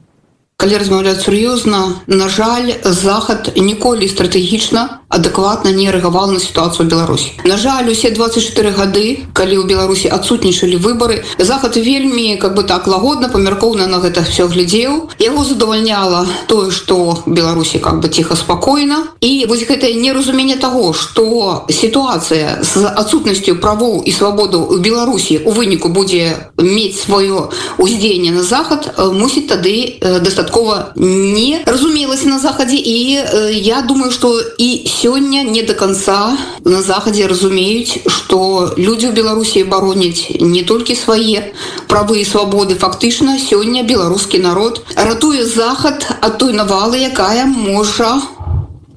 калі 0.61 0.77
размаўляць 0.77 1.25
сур'ёзна 1.25 2.05
на 2.07 2.29
жаль 2.29 2.73
захад 2.85 3.57
ніколі 3.57 4.05
стратэгічна 4.05 5.01
адэкватна 5.11 5.73
не 5.75 5.91
рэагаваў 5.91 6.31
на 6.37 6.39
сітуацыю 6.39 6.87
беларусі. 6.87 7.33
На 7.49 7.57
жаль 7.57 7.89
усе 7.91 8.13
24 8.15 8.71
гады 8.77 9.25
калі 9.33 9.57
ў 9.59 9.65
беларусі 9.67 10.13
адсутнічалі 10.13 10.77
выборы 10.77 11.25
захад 11.41 11.81
вельмі 11.81 12.37
как 12.37 12.55
бы 12.55 12.63
так 12.63 12.87
лагодна 12.87 13.33
памяркоўна 13.33 13.89
на 13.89 13.99
гэта 14.05 14.23
все 14.23 14.47
глядзеў. 14.47 15.09
Яго 15.19 15.43
задавальняла 15.45 16.29
тое 16.47 16.71
что 16.71 17.25
беларусі 17.27 17.81
как 17.81 17.99
бы 18.05 18.13
ціха 18.13 18.37
спакойна. 18.37 19.09
І 19.21 19.47
вось 19.49 19.65
гэтае 19.65 19.97
неразуменне 19.97 20.61
того 20.61 20.93
что 20.93 21.65
сітуацыя 21.73 22.61
з 22.63 22.85
адсутнасцю 22.85 23.57
правоў 23.57 24.05
і 24.05 24.13
свабоду 24.13 24.61
у 24.61 24.77
беларусі 24.77 25.41
у 25.43 25.57
выніку 25.57 25.89
будзе 25.89 26.53
мець 26.61 27.01
сваё 27.01 27.49
уздзеянне 27.81 28.31
на 28.31 28.45
захад 28.45 28.95
мусіць 29.01 29.49
тады 29.49 29.99
достаточно 30.21 30.50
дастаткова 30.51 30.93
не 30.97 31.63
разумелася 31.67 32.29
на 32.29 32.39
захадзе 32.39 32.77
і 32.77 33.19
э, 33.19 33.53
я 33.53 33.83
думаю 33.83 34.11
что 34.11 34.41
і 34.59 34.87
сёння 34.87 35.43
не 35.43 35.63
до 35.63 35.75
конца 35.75 36.37
на 36.65 36.83
захадзе 36.83 37.27
разумеюць 37.27 37.99
что 38.07 38.75
людзі 38.77 39.09
ў 39.09 39.13
беларусі 39.13 39.65
бароняць 39.65 40.27
не 40.41 40.63
толькі 40.63 40.95
свае 40.95 41.53
правы 41.89 42.21
і 42.21 42.25
свабоды 42.25 42.75
фактычна 42.75 43.39
сёння 43.39 43.83
беларускі 43.83 44.39
народ 44.39 44.83
ратуе 44.97 45.47
захад 45.47 46.07
от 46.21 46.39
той 46.39 46.53
навалы 46.53 46.99
якая 46.99 47.47
можа 47.47 48.21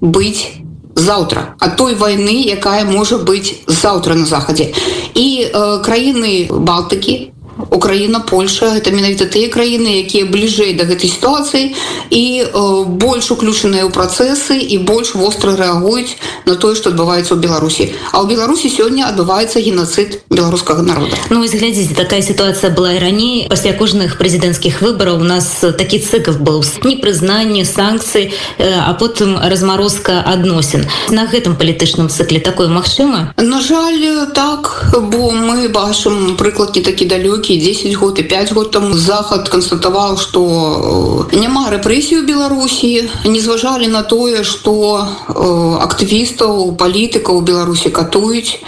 быть 0.01 0.57
заўтра 0.95 1.55
от 1.59 1.77
той 1.77 1.95
войны 1.95 2.43
якая 2.45 2.85
можа 2.85 3.17
быть 3.17 3.61
заўтра 3.67 4.15
на 4.15 4.25
захадзе 4.25 4.73
і 5.13 5.49
э, 5.53 5.81
краіны 5.85 6.47
балтыкі 6.49 7.33
Украіна 7.69 8.19
Польша 8.19 8.77
это 8.77 8.91
менавіта 8.91 9.25
тыя 9.25 9.49
краіны 9.49 10.01
якія 10.01 10.25
бліжэй 10.25 10.73
да 10.73 10.85
гэтай 10.89 11.09
сітуацыі 11.09 11.75
і 12.09 12.23
э, 12.41 12.49
больш 12.85 13.29
уключаныя 13.29 13.85
ў 13.85 13.91
працэсы 13.93 14.57
і 14.57 14.77
больш 14.81 15.13
востра 15.13 15.53
рэагуюць 15.53 16.17
на 16.45 16.55
тое 16.55 16.73
што 16.73 16.89
адбываецца 16.89 17.33
ў 17.33 17.39
беларусі 17.43 17.93
а 18.09 18.21
ў 18.21 18.29
беларусі 18.29 18.69
сёння 18.69 19.09
адбываецца 19.09 19.61
геноцид 19.61 20.25
беларускага 20.29 20.81
народа. 20.81 21.13
Ну 21.29 21.45
глядзіце 21.45 21.93
такая 21.93 22.21
сітуацыя 22.25 22.73
была 22.73 22.97
і 22.97 22.99
раней 23.03 23.45
пасля 23.49 23.73
кожных 23.77 24.17
прэзідэнцкіх 24.17 24.81
выбараў 24.81 25.21
у 25.21 25.27
нас 25.27 25.61
такі 25.61 25.99
цыкл 25.99 26.39
быў 26.39 26.65
непрызнанне 26.87 27.65
санкцыі 27.65 28.31
а 28.63 28.93
потым 28.97 29.37
разморозка 29.37 30.23
адносін 30.25 30.87
на 31.09 31.27
гэтым 31.29 31.59
палітычным 31.59 32.09
цыкле 32.09 32.39
такое 32.39 32.67
магчыма 32.67 33.33
На 33.37 33.61
жаль 33.61 34.31
так 34.33 34.93
бо 34.93 35.31
мы 35.31 35.69
бачым 35.69 36.37
прыклад 36.39 36.75
не 36.75 36.81
такі 36.81 37.05
далёкі 37.05 37.42
толькі 37.43 37.57
10 37.57 37.93
год 37.93 38.19
і 38.19 38.23
5 38.23 38.53
год 38.53 38.71
там 38.71 38.93
захад 38.93 39.49
констатаваў 39.49 40.17
что 40.17 41.27
э, 41.31 41.35
няма 41.35 41.69
рэпрэсію 41.69 42.23
беларусі 42.23 43.09
не 43.25 43.39
зважалі 43.39 43.87
на 43.87 44.03
тое 44.03 44.43
что 44.43 45.03
э, 45.03 45.77
актывістаў 45.83 46.75
палітыкаў 46.79 47.41
беларусі 47.41 47.89
катуюць 47.89 48.63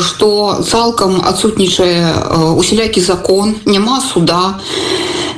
что 0.00 0.56
э, 0.60 0.62
цалкам 0.62 1.22
адсутнічае 1.24 2.12
усялякі 2.56 3.00
закон 3.00 3.56
няма 3.64 4.00
суда 4.00 4.60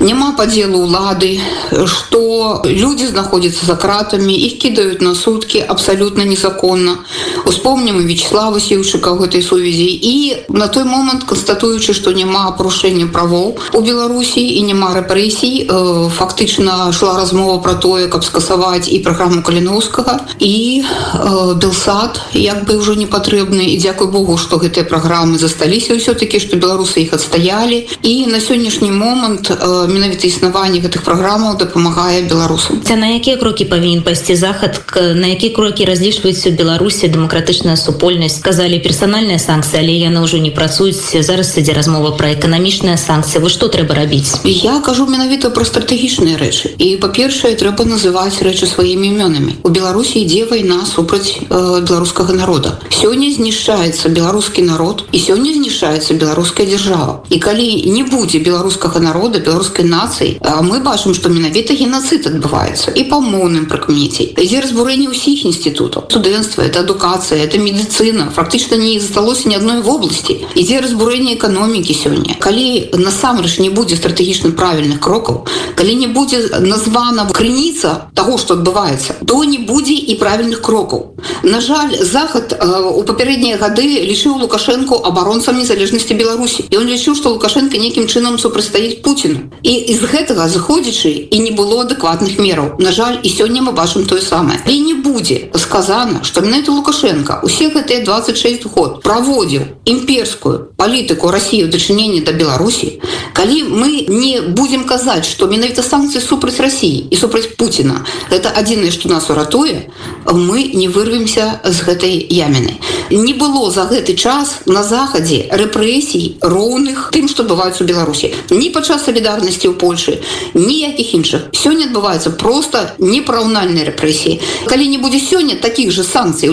няма 0.00 0.32
падзелу 0.32 0.78
улады 0.78 1.40
что 1.86 2.62
люди 2.64 3.06
знаходзяцца 3.06 3.66
за 3.66 3.76
кратамі 3.76 4.34
іх 4.34 4.58
кідаюць 4.58 5.00
на 5.00 5.14
сутки 5.14 5.62
абсалютна 5.62 6.24
незаконна 6.24 6.98
успомнім 7.46 8.02
вячеслава 8.06 8.60
сеўчыка 8.60 9.14
гэтай 9.16 9.42
сувязі 9.42 9.86
і 9.86 10.36
на 10.48 10.68
той 10.68 10.84
момант 10.84 11.24
констатуючы 11.24 11.94
что 11.94 12.12
няма 12.12 12.50
парушэння 12.58 13.06
правоў 13.06 13.58
у 13.72 13.80
беларусі 13.80 14.42
і 14.42 14.60
няма 14.66 14.92
рэпрэсій 14.98 15.66
э, 15.66 16.10
фактычна 16.10 16.92
шла 16.92 17.16
размова 17.16 17.62
про 17.62 17.74
тое 17.74 18.08
каб 18.08 18.24
скасаваць 18.24 18.88
і 18.88 18.98
праграму 18.98 19.42
каліновскага 19.42 20.26
і 20.40 20.82
э, 20.82 21.54
белсад 21.54 22.20
як 22.32 22.64
бы 22.66 22.78
ўжо 22.78 22.94
не 22.94 23.06
патрэбны 23.06 23.72
і 23.72 23.78
дзякуй 23.78 24.08
Богу 24.10 24.36
что 24.38 24.58
гэтыя 24.58 24.84
праграмы 24.84 25.38
засталіся 25.38 25.94
ўсё-таки 25.94 26.40
что 26.40 26.56
беларусы 26.56 27.06
іх 27.06 27.14
адстаялі. 27.14 27.88
І 28.02 28.26
на 28.26 28.40
сённяшні 28.40 28.90
момант 28.90 29.50
э, 29.50 29.86
менавіта 29.86 30.26
існаванне 30.26 30.80
гэтых 30.80 31.06
праграмаў 31.06 31.56
дапамагае 31.58 32.22
беларусам. 32.26 32.82
На 32.86 33.14
якія 33.14 33.36
крокі 33.36 33.64
павінен 33.64 34.02
пайсці 34.02 34.34
захад 34.36 34.82
на 34.96 35.26
які 35.26 35.50
крокі 35.50 35.84
разлічваюцца 35.84 36.50
беларусі 36.50 37.08
дэмакратычная 37.36 37.76
супольнасць 37.76 38.38
сказалі 38.40 38.80
персанальныя 38.80 39.36
санкцыі 39.36 39.84
але 39.84 39.92
яны 39.92 40.24
ўжо 40.24 40.40
не 40.40 40.50
працуюць. 40.50 41.12
Зараз 41.20 41.52
ідзе 41.60 41.76
размова 41.76 42.16
про 42.16 42.32
эканамічныя 42.32 42.96
санкцыі. 42.96 43.44
Вы 43.44 43.52
што 43.52 43.68
трэба 43.68 43.92
рабіць? 43.92 44.40
Я 44.44 44.80
кажу 44.80 45.04
менавіта 45.04 45.50
про 45.52 45.64
стратэгічныя 45.64 46.40
рэчы. 46.40 46.72
І 46.80 46.96
па-першае 46.96 47.52
трэба 47.60 47.84
называць 47.84 48.40
рэчы 48.40 48.64
сваімі 48.64 49.12
імёнамі. 49.12 49.60
У 49.62 49.68
беларусі 49.68 50.24
ідзе 50.24 50.48
вайна 50.48 50.86
супраць 50.88 51.36
э, 51.36 51.84
беларускага 51.84 52.32
народа. 52.32 52.80
Сёння 52.88 53.28
знішчаецца 53.28 54.08
беларускі 54.08 54.64
народ 54.64 55.04
і 55.12 55.18
сёння 55.20 55.52
знішаецца 55.52 56.16
беларуская 56.16 56.64
дзяржава. 56.64 57.20
І 57.28 57.36
калі 57.36 57.68
не 57.84 58.04
будзе 58.08 58.40
беларускага 58.40 58.96
народа 59.00 59.44
беларускай 59.44 59.84
нацыі 59.84 60.40
мы 60.64 60.80
бачым 60.80 61.12
што 61.12 61.28
менавіта 61.28 61.76
геноцид 61.76 62.26
адбываецца. 62.32 62.96
І 62.96 63.04
па 63.12 63.20
моўным 63.20 63.68
прыкмеце. 63.68 64.32
Ідзе 64.40 64.64
разбурэнне 64.64 65.12
ўсіх 65.12 65.44
інстытутаў. 65.44 66.08
Студэнцтва 66.08 66.64
это 66.64 66.80
адукацыя 66.80 67.25
это 67.34 67.58
медицина. 67.58 68.30
Фактычна 68.34 68.76
не 68.76 69.00
засталося 69.00 69.48
ні 69.48 69.56
адной 69.56 69.80
вобласці 69.80 70.36
ідзе 70.54 70.80
разбурэнне 70.84 71.34
эканомікі 71.36 71.94
сёння 71.94 72.36
калі 72.38 72.90
насамрэч 72.92 73.58
не 73.58 73.70
будзе 73.70 73.96
стратэгічна 73.96 74.52
правільных 74.52 75.00
крокаў 75.00 75.46
калі 75.74 75.94
не 75.94 76.06
будзе 76.06 76.60
названа 76.60 77.26
крыніца 77.32 78.10
того 78.14 78.38
что 78.38 78.54
адбываецца 78.54 79.16
то 79.26 79.44
не 79.44 79.58
будзе 79.58 79.94
і 79.94 80.14
правільных 80.20 80.60
крокаў 80.60 81.16
на 81.42 81.60
жаль 81.60 81.96
захад 82.02 82.54
у 82.60 83.02
папярэднія 83.02 83.56
гады 83.56 83.86
лічыў 84.06 84.36
лукашэнку 84.42 85.00
абаронцам 85.10 85.58
незалежнасці 85.58 86.14
беларусі 86.14 86.66
і 86.70 86.76
он 86.76 86.86
лічыў 86.86 87.16
что 87.16 87.32
лукашенко 87.34 87.76
нейкім 87.76 88.06
чынам 88.06 88.38
супрацьстаіць 88.38 89.02
путину 89.02 89.50
і 89.62 89.94
з 89.94 90.02
гэтага 90.04 90.48
заходзячы 90.48 91.10
і 91.30 91.36
не 91.40 91.50
было 91.50 91.82
адэкватных 91.82 92.38
мераў 92.38 92.76
на 92.78 92.92
жаль 92.92 93.18
і 93.22 93.28
сёння 93.28 93.62
мы 93.62 93.72
бачым 93.72 94.06
тое 94.06 94.20
самае 94.20 94.60
і 94.66 94.80
не 94.80 94.94
будзе 94.94 95.48
сказана 95.54 96.22
что 96.22 96.40
менавіта 96.40 96.72
лукашенко 96.72 97.15
усе 97.42 97.68
гэтыя 97.70 98.04
26 98.04 98.66
год 98.74 99.02
праводзіў 99.02 99.62
імперскую 99.84 100.74
палітыку 100.76 101.30
россию 101.30 101.68
дачынення 101.68 102.24
да 102.26 102.32
беларусі 102.32 103.00
калі 103.32 103.62
мы 103.64 104.04
не 104.08 104.40
будемм 104.40 104.84
казаць 104.84 105.24
что 105.24 105.46
менавіта 105.46 105.82
санкцыі 105.82 106.20
супраць 106.20 106.60
россии 106.60 107.06
і 107.10 107.16
супраць 107.16 107.54
путина 107.56 108.04
это 108.30 108.50
адзінае 108.50 108.90
что 108.90 109.08
нас 109.08 109.30
уратуе 109.30 109.88
мы 110.32 110.70
не 110.74 110.88
вырвемся 110.88 111.60
з 111.64 111.82
гэтай 111.82 112.26
яміны. 112.30 112.78
Не 113.10 113.34
было 113.34 113.70
за 113.70 113.86
гэты 113.86 114.14
час 114.14 114.66
на 114.66 114.82
захадзе 114.82 115.46
рэпрэсій 115.50 116.38
роўных 116.42 117.10
тым 117.12 117.28
что 117.28 117.44
бываюць 117.44 117.80
у 117.80 117.84
беларусі. 117.84 118.34
Не 118.50 118.70
падчас 118.70 119.06
солідарнасці 119.06 119.70
ў 119.70 119.74
Польшы 119.78 120.18
ніякіх 120.54 121.14
іншых. 121.14 121.40
Сёння 121.52 121.86
адбываецца 121.86 122.30
просто 122.34 122.96
непараўнальнай 122.98 123.86
рэпрэсіі. 123.86 124.40
Калі 124.66 124.88
не 124.88 124.98
будзе 124.98 125.20
сёння 125.20 125.54
таких 125.56 125.90
же 125.90 126.02
санкцый 126.02 126.50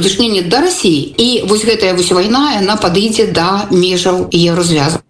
да 0.49 0.61
Росіі 0.61 1.15
і 1.17 1.27
вось 1.47 1.65
гэтая 1.65 1.93
вось 1.97 2.11
вайна 2.11 2.59
яна 2.59 2.75
падыдзе 2.75 3.31
да 3.31 3.67
межаў 3.71 4.29
еўразвяза 4.31 5.03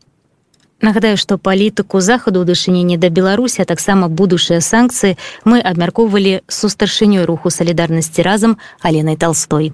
Нагадаю, 0.83 1.15
што 1.15 1.37
палітыку 1.39 2.03
захаду 2.03 2.43
ў 2.43 2.45
дачыненні 2.51 2.99
да 2.99 3.07
Беларусі, 3.07 3.63
а 3.63 3.65
таксама 3.65 4.11
будучыя 4.11 4.59
санкцыі 4.59 5.15
мы 5.47 5.63
абмяркоўвалі 5.63 6.43
су 6.51 6.67
старшынёй 6.67 7.23
руху 7.23 7.47
салідарнасці 7.47 8.19
разам 8.19 8.59
Аленай 8.83 9.15
Талстой. 9.15 9.71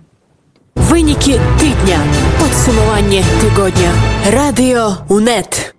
Вынікі 0.77 1.41
тыдня, 1.57 1.97
падсумаванне 2.37 3.25
тыгодня. 3.41 3.89
Радыё 4.29 5.01
УНэт. 5.09 5.78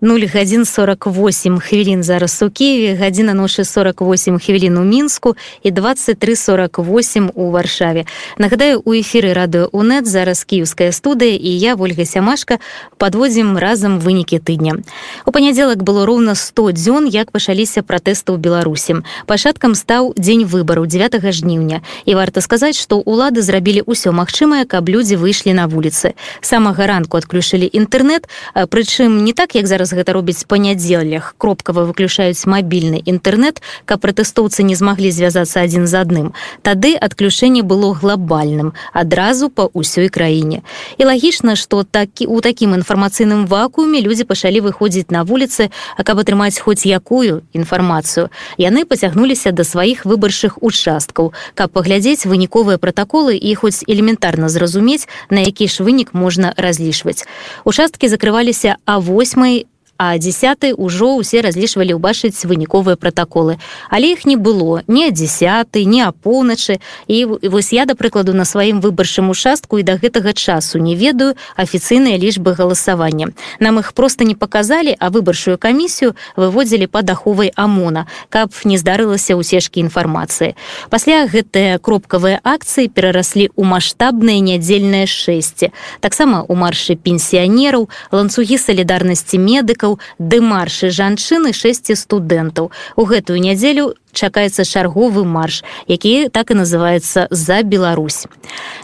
0 0.00 0.20
гадзін 0.34 0.64
48 0.64 1.58
хвілін 1.58 2.02
зараз 2.02 2.42
у 2.42 2.50
Киеве 2.50 2.96
гадзіна 3.00 3.32
ночы 3.32 3.64
48 3.64 4.38
хвілін 4.38 4.76
у 4.76 4.84
мінску 4.84 5.36
і 5.62 5.70
2348 5.70 7.30
у 7.34 7.50
варшаве. 7.50 8.04
Нагадаю 8.38 8.82
у 8.84 8.92
эфиры 8.92 9.32
радыо 9.32 9.68
унет 9.72 10.06
зараз 10.06 10.44
кіевская 10.44 10.92
студыя 10.92 11.32
і 11.32 11.48
я 11.48 11.74
ольга 11.74 12.04
сямашка 12.04 12.58
подводзім 12.98 13.56
разам 13.56 13.98
вынікі 13.98 14.36
тыдня. 14.36 14.84
У 15.24 15.32
панядзелак 15.32 15.82
было 15.82 16.04
роўна 16.04 16.34
100 16.34 16.72
дзён 16.72 17.08
як 17.08 17.32
пачаліся 17.32 17.80
пратэсты 17.80 18.36
ў 18.36 18.36
беларусі. 18.36 19.00
Пачаткам 19.24 19.74
стаў 19.74 20.12
дзень 20.18 20.44
выбару 20.44 20.84
9 20.84 21.24
жніўня. 21.32 21.80
І 22.04 22.14
варта 22.14 22.44
сказаць 22.44 22.76
што 22.76 23.00
улады 23.00 23.40
зрабілі 23.40 23.88
ўсё 23.88 24.12
магчымае 24.12 24.68
каб 24.68 24.92
людзі 24.92 25.16
выйшлі 25.16 25.56
на 25.56 25.64
вуліцы. 25.64 26.12
Самага 26.44 26.84
ранку 26.84 27.16
адключылі 27.16 27.64
інтэрнет 27.64 28.28
прычым 28.68 29.24
не 29.24 29.32
так 29.32 29.56
як 29.56 29.66
зараз 29.66 29.85
зараз 29.86 29.98
гэта 29.98 30.12
робіць 30.12 30.44
па 30.48 30.58
нядзелях. 30.58 31.34
Кропкава 31.38 31.86
выключаюць 31.86 32.46
мабільны 32.46 32.98
інтэрнэт 33.06 33.62
каб 33.86 34.02
пратэстоўцы 34.02 34.66
не 34.66 34.74
змаглі 34.74 35.10
звязацца 35.14 35.62
адзін 35.62 35.86
з 35.86 35.94
адным. 35.94 36.34
Тады 36.62 36.98
адключэнне 36.98 37.62
было 37.62 37.94
глобальным 37.94 38.74
адразу 38.92 39.48
па 39.48 39.70
ўсёй 39.70 40.10
краіне. 40.10 40.66
І 40.98 41.06
лагічна 41.06 41.54
што 41.54 41.86
такі 41.86 42.26
у 42.26 42.40
такім 42.42 42.74
інфармацыйным 42.74 43.46
вакууме 43.46 44.02
людзі 44.02 44.26
пачалі 44.26 44.66
выходзіць 44.66 45.14
на 45.14 45.22
вуліцы 45.22 45.70
а 45.96 46.02
каб 46.02 46.18
атрымаць 46.18 46.58
хоць 46.58 46.82
якую 46.82 47.46
інфармацыю. 47.54 48.28
Яны 48.58 48.84
пацягнуліся 48.84 49.54
да 49.54 49.62
сваіх 49.62 50.02
выбаршых 50.02 50.58
участкаў 50.60 51.30
каб 51.54 51.70
паглядзець 51.70 52.26
выніковыя 52.26 52.78
пратаколы 52.82 53.38
і 53.38 53.54
хоць 53.54 53.86
элементарна 53.86 54.48
зразумець 54.50 55.06
на 55.30 55.46
які 55.46 55.70
ж 55.70 55.86
вынік 55.86 56.10
можна 56.10 56.54
разлічваць. 56.56 57.22
Участкі 57.64 58.10
закрываліся 58.10 58.76
а 58.84 58.98
восьмай 58.98 59.66
а 59.98 60.18
10 60.18 60.76
ўжо 60.76 61.20
ўсе 61.20 61.40
разлічвалі 61.40 61.96
ўбачыць 61.96 62.44
выніковыя 62.44 62.96
пратаколы. 62.96 63.58
Але 63.90 64.12
іх 64.12 64.26
не 64.26 64.36
было 64.36 64.82
не 64.88 65.10
10 65.10 65.74
не 65.86 66.02
а 66.02 66.12
поўначы. 66.12 66.80
І 67.06 67.24
вось 67.24 67.72
я 67.72 67.86
да 67.86 67.94
прыкладу 67.94 68.34
на 68.34 68.44
сваім 68.44 68.80
выбарчым 68.80 69.30
участку 69.30 69.78
і 69.78 69.82
да 69.82 69.96
гэтага 69.96 70.32
часу 70.32 70.78
не 70.78 70.94
ведаю 70.96 71.34
афіцыйныя 71.56 72.18
лічбы 72.18 72.52
галасавання. 72.52 73.32
Нам 73.60 73.78
іх 73.78 73.92
просто 73.92 74.24
не 74.24 74.34
показалі 74.34 74.96
а 74.98 75.08
выбарчую 75.08 75.58
камісію 75.58 76.16
выводзілі 76.36 76.86
под 76.86 77.10
аховай 77.10 77.52
амона 77.56 78.06
каб 78.28 78.50
не 78.64 78.78
здарылася 78.78 79.36
ўсежкі 79.36 79.80
інфармацыі. 79.80 80.56
Пасля 80.90 81.26
гэтыя 81.30 81.78
кропкавыя 81.78 82.40
акцыі 82.42 82.88
перараслі 82.88 83.48
ў 83.54 83.62
маштабнае 83.64 84.40
нядзельнае 84.40 85.06
шэсце 85.06 85.70
таксама 86.00 86.42
у 86.48 86.54
маршы 86.54 86.96
пенсіянераў 86.96 87.88
ланцугі 88.12 88.58
салідарнасці 88.58 89.38
медыкаў 89.38 89.85
студэнтаў 89.86 89.98
дэмаршы 90.18 90.90
жанчыны 90.90 91.52
шэсці 91.52 91.94
студэнтаў. 91.94 92.70
У 92.96 93.02
гэтую 93.04 93.38
нядзелю 93.38 93.94
чакаецца 94.16 94.64
чарговы 94.64 95.24
марш 95.28 95.62
які 95.86 96.28
так 96.32 96.50
і 96.50 96.54
называется 96.64 97.28
за 97.30 97.62
Беларусь 97.62 98.24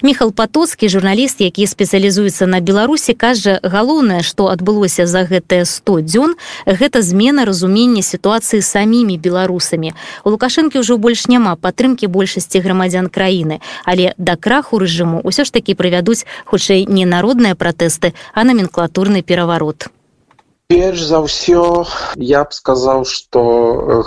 михал 0.02 0.32
патоцкі 0.32 0.92
журналіст 0.92 1.40
які 1.40 1.64
спецыялізуецца 1.66 2.46
на 2.46 2.60
беларусі 2.60 3.16
кажа 3.16 3.56
галоўнае 3.64 4.20
што 4.22 4.52
адбылося 4.52 5.06
за 5.08 5.24
гэтыя 5.24 5.64
100 5.64 6.04
дзён 6.04 6.36
гэта 6.66 7.00
змена 7.00 7.48
разумення 7.48 8.02
сітуацыі 8.02 8.60
самімі 8.60 9.16
беларусамі. 9.16 9.96
У 10.24 10.36
лукашэнкі 10.36 10.84
ўжо 10.84 11.00
больш 11.00 11.26
няма 11.32 11.56
падтрымкі 11.56 12.12
большасці 12.12 12.60
грамадзян 12.60 13.08
краіны 13.08 13.64
але 13.88 14.12
да 14.18 14.36
краху 14.36 14.78
рэжыму 14.78 15.24
ўсё 15.24 15.48
ж 15.48 15.52
такі 15.52 15.72
прывядуць 15.74 16.28
хутчэй 16.44 16.84
не 16.84 17.08
народныя 17.08 17.56
пратэсты 17.56 18.12
а 18.36 18.44
номенклатурны 18.44 19.24
пераварот 19.24 19.88
перш 20.72 21.04
за 21.04 21.20
ўсё 21.20 21.84
я 22.16 22.44
б 22.48 22.56
сказаў 22.56 23.04
что 23.04 23.40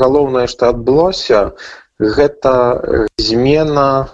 галоўнае 0.02 0.48
что 0.50 0.74
адбылося 0.74 1.54
гэта 2.02 2.54
змена 3.22 4.10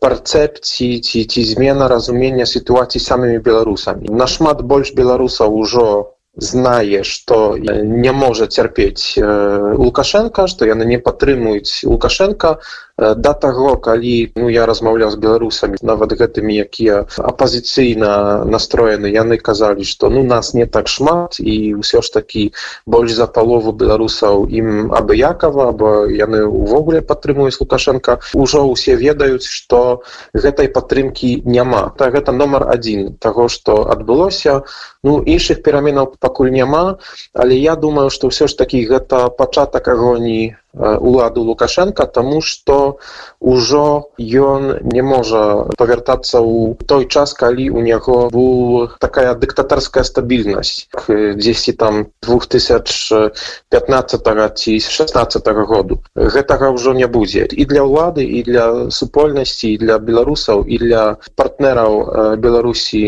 перцэпцыі 0.00 1.04
ці 1.04 1.18
ці 1.28 1.44
змена 1.52 1.88
разумення 1.92 2.46
сітуацыі 2.48 3.04
самымі 3.04 3.38
беларусамі. 3.44 4.08
Нашмат 4.08 4.64
больш 4.64 4.96
беларусаў 4.96 5.54
ужо 5.54 6.16
знае 6.36 7.04
что 7.04 7.58
не 7.60 8.12
можа 8.12 8.48
цярпець 8.48 9.20
лукашенко 9.20 10.48
что 10.48 10.64
яны 10.64 10.88
не 10.88 10.96
падтрымуюць 10.96 11.84
лукашенко 11.84 12.56
да 12.98 13.32
таго 13.32 13.76
калі 13.76 14.32
ну 14.36 14.48
я 14.52 14.66
размаўляў 14.66 15.10
з 15.10 15.16
беларусамі 15.16 15.80
нават 15.82 16.12
гэтымі 16.12 16.54
якія 16.64 17.08
апозіцыйна 17.16 18.44
настроены 18.44 19.08
яны 19.08 19.38
казалі 19.38 19.84
что 19.84 20.10
ну 20.10 20.22
нас 20.22 20.52
не 20.54 20.66
так 20.66 20.88
шмат 20.88 21.40
і 21.40 21.80
ўсё 21.80 22.02
ж 22.04 22.12
такі 22.12 22.52
больш 22.86 23.16
за 23.16 23.26
палову 23.26 23.72
беларусаў 23.72 24.46
ім 24.48 24.92
абыякова 24.92 25.72
або 25.72 26.04
яны 26.06 26.44
увогуле 26.44 27.00
падтрымуюць 27.00 27.58
лукашенко 27.60 28.20
ўжо 28.36 28.64
ўсе 28.68 28.96
ведаюць 28.96 29.48
что 29.48 30.02
гэтай 30.34 30.68
падтрымки 30.68 31.42
няма. 31.44 31.92
Так 31.96 32.14
гэта 32.14 32.32
номер 32.32 32.68
один 32.68 33.14
того 33.16 33.48
что 33.48 33.88
адбылося. 33.90 34.62
Ну 35.02 35.22
іншых 35.22 35.62
пераменаў 35.62 36.14
пакуль 36.20 36.52
няма 36.52 36.98
але 37.32 37.56
я 37.56 37.76
думаю 37.76 38.10
что 38.10 38.28
ўсё 38.28 38.46
ж 38.46 38.56
такі 38.56 38.84
гэта 38.86 39.28
пачатак 39.30 39.88
агоніі 39.88 40.56
уладу 40.74 41.42
лукашенко 41.42 42.06
тому 42.06 42.40
что 42.40 42.98
ўжо 43.40 44.08
ён 44.18 44.78
не 44.88 45.02
можа 45.02 45.64
павяртацца 45.76 46.40
ў 46.40 46.76
той 46.88 47.04
час 47.12 47.34
калі 47.36 47.68
у 47.76 47.84
няго 47.84 48.32
бу 48.32 48.88
такая 48.98 49.34
дыктатарская 49.34 50.04
стабільнасць 50.04 50.88
10 51.08 51.76
там 51.76 52.06
2015 52.24 54.56
ці 54.56 54.80
16 54.80 55.48
году 55.68 56.00
гэтага 56.16 56.70
ўжо 56.72 56.96
не 56.96 57.06
будзе 57.06 57.46
і 57.52 57.64
для 57.68 57.84
ўлады 57.84 58.24
і 58.24 58.42
для 58.42 58.90
супольнасці 58.90 59.76
для 59.76 59.98
беларусаў 59.98 60.64
і 60.64 60.78
для 60.78 61.16
партнераў 61.36 62.36
беларусі 62.40 63.04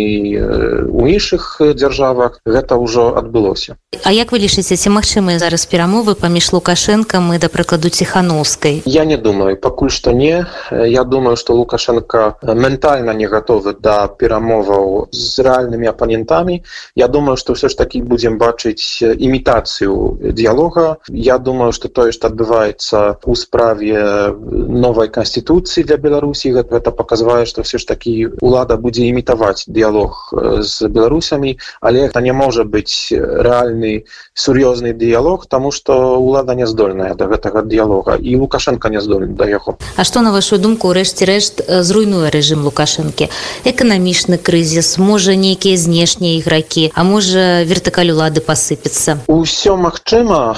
у 0.93 1.07
іншых 1.09 1.65
дзяржавах 1.65 2.41
гэта 2.45 2.77
ўжо 2.77 3.17
адбылося 3.17 3.81
А 4.05 4.13
як 4.13 4.33
вы 4.35 4.39
лічыце 4.43 4.75
ці 4.77 4.91
магчымыя 4.91 5.39
зараз 5.39 5.67
перамовы 5.71 6.19
паміж 6.19 6.51
лукашэнкам 6.53 7.33
і 7.33 7.39
да 7.39 7.54
прыкладу 7.55 7.89
ціхановскай 7.89 8.83
я 8.85 9.05
не 9.05 9.17
думаю 9.17 9.57
пакуль 9.57 9.91
што 9.91 10.13
не. 10.13 10.47
Я 10.73 11.05
думаю 11.05 11.37
что 11.37 11.55
лукашенко 11.55 12.37
ментальна 12.43 13.15
не 13.15 13.27
готовы 13.27 13.75
да 13.81 14.09
перамоваў 14.09 15.09
з 15.11 15.39
рэальнымі 15.39 15.87
апанентамі. 15.89 16.63
Я 16.95 17.09
думаю 17.09 17.37
что 17.37 17.55
все 17.55 17.69
ж 17.69 17.77
таки 17.77 18.03
будзем 18.03 18.39
бачыць 18.39 19.03
імітацыю 19.03 20.19
дыялога. 20.35 20.97
Я 21.09 21.39
думаю 21.39 21.73
что 21.73 21.89
тое 21.89 22.13
что 22.13 22.27
адбываецца 22.27 23.19
у 23.25 23.35
справе 23.35 24.35
новой 24.37 25.09
конституцыі 25.09 25.85
для 25.85 25.97
беларусі 25.97 26.53
гэта 26.53 26.91
показвае 26.91 27.47
что 27.47 27.63
все 27.63 27.79
ж 27.79 27.87
таки 27.87 28.29
лада 28.43 28.77
будзе 28.77 29.07
імітаваць 29.09 29.65
дыялог 29.69 30.35
з 30.61 30.89
беларусамі. 30.89 31.59
Але 31.81 32.07
это 32.07 32.21
не 32.21 32.33
можа 32.33 32.65
быць 32.65 33.13
рэальны 33.15 34.05
сур'ёзны 34.35 34.93
дыялог 34.93 35.47
тому 35.47 35.71
что 35.71 36.19
лада 36.21 36.55
не 36.55 36.67
здольная 36.67 37.15
до 37.15 37.27
гэтага 37.45 37.63
дыялога 37.63 38.17
і 38.17 38.37
лукашенко 38.37 38.89
не 38.89 39.01
здольны 39.01 39.37
да 39.37 39.45
яго 39.45 39.77
А 39.97 40.05
што 40.05 40.21
на 40.25 40.33
вашу 40.33 40.59
думку 40.59 40.93
рэшце 40.93 41.29
рэшт 41.29 41.61
зруйнуе 41.85 42.31
рэжым 42.33 42.65
лукашэнкі 42.65 43.29
эканамічны 43.69 44.39
крызіс 44.39 44.97
можа 44.99 45.37
нейкія 45.37 45.77
знешнія 45.77 46.41
ігракі 46.41 46.91
а 46.95 47.05
можа 47.05 47.65
вертыкаль 47.69 48.13
улады 48.17 48.41
пасыпецца 48.41 49.21
усё 49.29 49.77
магчыма 49.77 50.57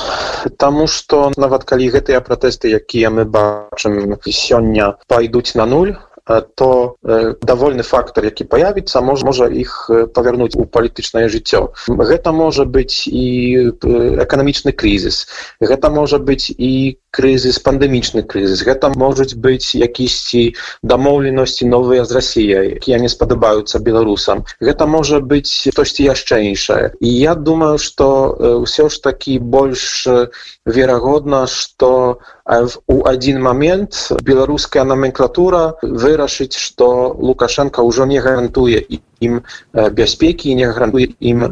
тому 0.57 0.87
что 0.87 1.33
нават 1.37 1.65
калі 1.65 1.91
гэтыя 1.91 2.23
пратэсты 2.23 2.71
якія 2.79 3.11
мы 3.11 3.27
бачым 3.27 4.15
сёння 4.27 4.95
пайдуць 5.09 5.55
на 5.55 5.67
нуль 5.67 5.97
то 6.27 6.97
давольны 7.43 7.83
фактор 7.83 8.25
які 8.25 8.45
появіцца 8.45 9.01
мож 9.01 9.23
можа 9.23 9.47
іх 9.47 9.91
павярнуць 10.15 10.59
у 10.59 10.67
палітычнае 10.67 11.29
жыццё. 11.31 11.71
Гэта 11.87 12.33
можа 12.33 12.65
быць 12.67 13.07
і 13.07 13.71
эканамічны 14.27 14.73
крызіс. 14.73 15.27
Гэта 15.61 15.91
можа 15.91 16.19
быць 16.19 16.51
і 16.51 16.99
крызіс 17.17 17.59
пандемічны 17.65 18.23
крызіс 18.29 18.63
гэта 18.69 18.93
можуць 19.01 19.35
быць 19.47 19.73
якісьці 19.73 20.43
дамоўленасці 20.93 21.69
новыя 21.73 22.05
з 22.05 22.19
Росіяй 22.19 22.77
якія 22.77 23.01
не 23.01 23.09
спадабаюцца 23.13 23.81
беларусам 23.89 24.45
гэта 24.61 24.87
можа 24.87 25.21
быць 25.21 25.49
штосьці 25.49 26.09
яшчэ 26.13 26.43
іншае 26.53 26.93
і 27.01 27.09
я 27.09 27.35
думаю 27.35 27.79
что 27.79 28.09
ўсё 28.65 28.89
ж 28.93 29.03
такі 29.09 29.39
больш 29.39 30.07
верагодна 30.67 31.47
что 31.47 32.21
у 32.87 33.05
один 33.05 33.43
момент 33.43 34.13
беларуская 34.23 34.85
номенклатура 34.85 35.75
вырашыць 35.83 36.57
что 36.57 37.17
лукашенко 37.19 37.83
ўжо 37.83 38.07
не 38.07 38.21
гарантуе 38.21 38.79
і 38.79 39.01
ім 39.27 39.35
бяспекі 39.75 40.55
не 40.55 40.67
гарантуе 40.71 41.13
ім 41.21 41.45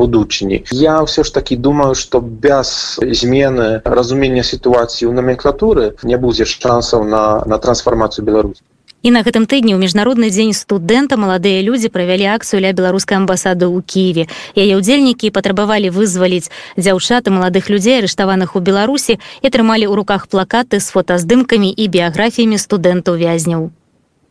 будучыні. 0.00 0.64
Я 0.70 1.00
ўсё 1.04 1.24
ж 1.24 1.34
таки 1.34 1.56
думаю 1.56 1.94
что 1.94 2.20
без 2.20 2.98
змены 3.00 3.80
разумення 3.84 4.42
сітуацыі 4.42 5.08
ў 5.08 5.12
номенклатуры 5.16 5.96
не 6.02 6.16
будзе 6.16 6.44
шансаў 6.44 7.04
на 7.04 7.42
на 7.46 7.58
трансфармацыю 7.58 8.24
беларусі. 8.24 8.62
І 9.02 9.10
на 9.10 9.24
гэтым 9.24 9.48
тыдні 9.48 9.72
ў 9.72 9.80
міжнародны 9.80 10.28
дзень 10.28 10.52
студэнта 10.52 11.16
маладыя 11.16 11.64
людзі 11.64 11.88
правялі 11.88 12.28
акцыю 12.36 12.60
ля 12.60 12.76
беларускай 12.76 13.16
амбасады 13.16 13.64
ў 13.64 13.80
кіеве. 13.80 14.28
Яе 14.52 14.76
ўдзельнікі 14.76 15.32
патрабавалі 15.32 15.88
вызваліць 15.88 16.52
дзяўчаты 16.76 17.32
маладых 17.32 17.72
людзей 17.72 18.04
арыштаваных 18.04 18.60
у 18.60 18.60
беларусі 18.60 19.16
і 19.16 19.48
трымалі 19.48 19.88
ў 19.88 19.96
руках 19.96 20.28
плакаты 20.28 20.84
з 20.84 20.92
фотаздымкамі 20.92 21.72
і 21.72 21.88
біяграфіямі 21.88 22.60
студэнтаў 22.60 23.16
вязняў 23.16 23.72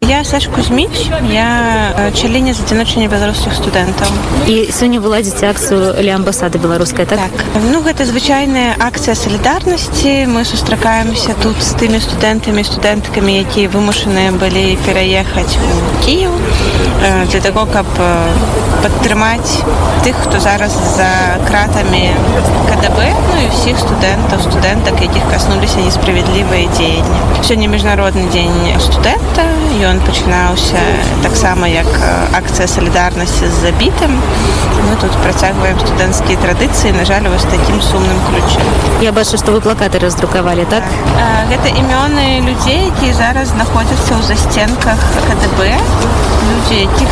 Я 0.01 0.23
Саш 0.23 0.47
Кузьміч, 0.47 1.11
я 1.31 2.11
чаліня 2.15 2.53
задзяночання 2.53 3.07
беларускіх 3.11 3.53
студэнтаў. 3.53 4.07
І 4.47 4.71
сёння 4.71 5.03
выладзіце 5.03 5.51
акцыю 5.51 5.91
ля 5.99 6.15
амбасады 6.15 6.57
беларускай 6.57 7.05
так? 7.05 7.19
так. 7.19 7.45
Ну 7.71 7.83
гэта 7.83 8.07
звычайная 8.07 8.79
акцыя 8.79 9.13
салідарнасці. 9.13 10.25
Мы 10.31 10.45
сустракаемся 10.45 11.35
тут 11.43 11.59
з 11.59 11.75
тымі 11.75 11.99
студэнтамі, 11.99 12.63
студэнткамі, 12.63 13.43
якія 13.43 13.69
вымушаныя 13.69 14.31
былі 14.31 14.79
пераехаць 14.87 15.59
у 15.59 15.69
Кіев 16.07 16.31
для 17.29 17.39
таго, 17.43 17.67
каб 17.67 17.85
падтрымаць 18.79 19.61
тых, 20.07 20.15
хто 20.23 20.39
зараз 20.39 20.71
за 20.95 21.11
кратамі 21.43 22.15
КДБ, 22.79 23.11
ну 23.11 23.35
і 23.43 23.47
ўсіх 23.51 23.75
студэнтаў, 23.75 24.39
студэнтак, 24.47 24.95
якіх 25.03 25.27
каснуліся 25.27 25.83
несправядлівыя 25.83 26.71
дзеянні. 26.71 27.19
Сёння 27.43 27.67
міжнародны 27.67 28.23
дзень 28.31 28.79
студэнта, 28.79 29.43
ён 29.83 29.99
пачынаўся 30.03 30.79
таксама 31.23 31.67
як 31.67 31.87
акцыя 32.33 32.67
салідарнасці 32.67 33.47
з 33.47 33.55
забітым 33.63 34.15
мы 34.89 34.95
тут 34.99 35.11
працягваем 35.23 35.79
студэнцкія 35.79 36.39
традыцыі 36.39 36.91
на 36.95 37.05
жаль 37.05 37.27
вось 37.29 37.45
таким 37.51 37.81
сумным 37.81 38.19
ключе 38.27 38.59
я 39.03 39.11
бачу 39.11 39.37
што 39.37 39.51
вы 39.55 39.61
плакаты 39.61 39.99
раздрукавалі 39.99 40.65
так? 40.71 40.83
Гэта 41.51 41.71
імёны 41.71 42.41
людзей 42.47 42.89
якія 42.91 43.13
зараз 43.13 43.53
знаходзяцца 43.55 44.17
ў 44.17 44.21
засценках 44.23 44.99
КДБ. 45.27 45.75
Людзі 46.49 46.75
якіх 46.87 47.11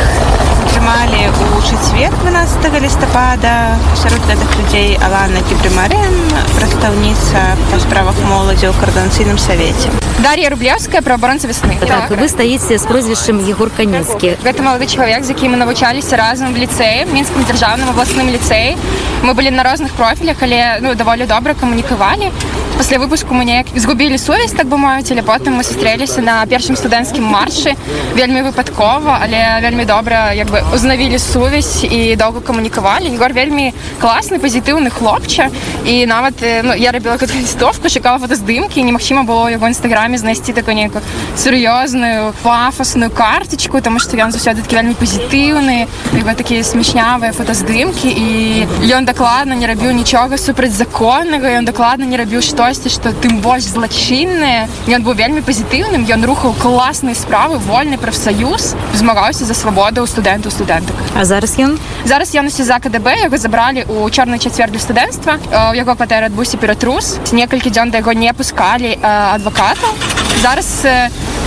трымалі 0.78 1.22
у 1.58 1.62
чацвер 1.62 2.12
12 2.22 2.82
лістапада 2.82 3.78
сярод 3.98 4.22
гэтых 4.30 4.50
людзей 4.60 4.98
алана 5.02 5.42
кібрымарен 5.50 6.14
прадстаўніца 6.54 7.46
па 7.72 7.80
справах 7.82 8.20
моладзі 8.30 8.70
ў 8.70 8.78
каардынацыйным 8.78 9.42
савеце 9.42 9.90
Дар'я 10.22 10.52
рублевская 10.54 11.02
праабаронца 11.02 11.50
весны 11.50 11.80
так, 11.82 12.10
так. 12.10 12.20
вы 12.20 12.30
стаіце 12.30 12.78
з 12.78 12.86
прозвішчам 12.86 13.42
егор 13.50 13.74
канецкі 13.74 14.38
гэта 14.46 14.62
малады 14.62 14.86
чалавек 14.86 15.26
з 15.26 15.34
якім 15.34 15.58
мы 15.58 15.64
навучаліся 15.66 16.14
разам 16.14 16.54
в 16.54 16.62
ліцэі 16.62 17.10
мінскім 17.10 17.50
дзяржаўным 17.50 17.90
абласным 17.96 18.30
ліцэі 18.30 18.78
мы 19.26 19.34
былі 19.34 19.50
на 19.58 19.66
розных 19.66 19.98
профілях 19.98 20.46
але 20.46 20.78
ну 20.86 20.94
даволі 20.94 21.26
добра 21.26 21.58
камунікавалі 21.58 22.30
пасля 22.78 23.00
выпуску 23.00 23.34
мы 23.34 23.46
неяк 23.46 23.68
згубілі 23.74 24.18
сувязь 24.18 24.54
так 24.54 24.68
бы 24.68 24.78
маюць 24.78 25.10
але 25.12 25.24
потым 25.26 25.58
мы 25.58 25.64
сустрэліся 25.64 26.22
на 26.22 26.46
першым 26.46 26.78
студэнцкім 26.78 27.24
маршы 27.26 27.74
вельмі 28.14 28.46
выпадкова 28.46 29.18
але 29.26 29.62
вельмі 29.62 29.86
добра 29.86 30.34
як 30.34 30.48
бы 30.54 30.62
узнавілі 30.74 31.20
сувязь 31.20 31.84
і 31.84 32.16
доўга 32.16 32.42
камунікавалі 32.42 33.08
егор 33.14 33.34
вельмі 33.34 33.72
класны 34.02 34.40
пазітыўны 34.40 34.92
хлопча 34.92 35.50
і 35.86 36.06
нават 36.06 36.44
ну, 36.64 36.76
я 36.76 36.92
рабіла 36.92 37.16
гэту 37.16 37.40
лістовку 37.40 37.88
чакала 37.90 38.20
фотаздымкі 38.20 38.84
немагчыма 38.84 39.24
было 39.24 39.48
яго 39.48 39.72
нстаграме 39.72 40.18
знайсці 40.20 40.52
такую 40.52 40.76
нейкую 40.76 41.04
сур'ёзную 41.40 42.34
пафосную 42.44 43.12
карточку 43.12 43.82
тому 43.82 44.00
что 44.00 44.18
ён 44.18 44.36
заўсёды 44.36 44.62
такі 44.62 44.76
вельмі 44.76 44.96
пазітыўны 45.00 45.88
такія 46.36 46.64
смешнявыя 46.64 47.32
фотаздымкі 47.32 48.12
і 48.12 48.92
ён 48.92 49.08
дакладна 49.08 49.56
не 49.56 49.68
рабіў 49.68 49.96
нічога 49.96 50.38
супрацьзаконнага 50.38 51.48
ён 51.58 51.66
дакладна 51.66 52.06
не 52.06 52.18
рабіў 52.20 52.44
штосьці 52.44 52.92
што 52.92 53.16
тым 53.16 53.40
больш 53.40 53.72
злачыннае 53.72 54.68
ён 54.92 55.02
быў 55.08 55.16
вельмі 55.16 55.42
пазітыўным 55.42 56.04
ён 56.12 56.28
рухаў 56.28 56.54
класныя 56.60 57.16
справы 57.16 57.58
вольны 57.58 57.98
прафсаюз 57.98 58.76
змагаўся 58.94 59.48
за 59.48 59.56
свабоду 59.56 60.04
у 60.04 60.08
студэнтаў 60.08 60.52
студэнтак 60.58 60.98
А 61.14 61.26
зараз 61.26 61.54
ён? 61.62 61.78
Зараз 62.06 62.34
ён 62.34 62.50
усе 62.50 62.66
за 62.66 62.82
КДБ 62.82 63.30
яго 63.30 63.38
забралі 63.38 63.86
у 63.86 64.10
чорнай 64.10 64.42
чацвер 64.42 64.74
для 64.74 64.82
студэнцтва 64.82 65.38
у 65.72 65.76
яго 65.78 65.94
кватэры 65.94 66.34
адбыўся 66.34 66.58
ператрус. 66.58 67.18
Некалькі 67.32 67.70
дзён 67.70 67.94
да 67.94 68.02
яго 68.02 68.14
не 68.18 68.34
пускалі 68.34 68.98
адвакатаў 69.02 69.94
зараз 70.42 70.86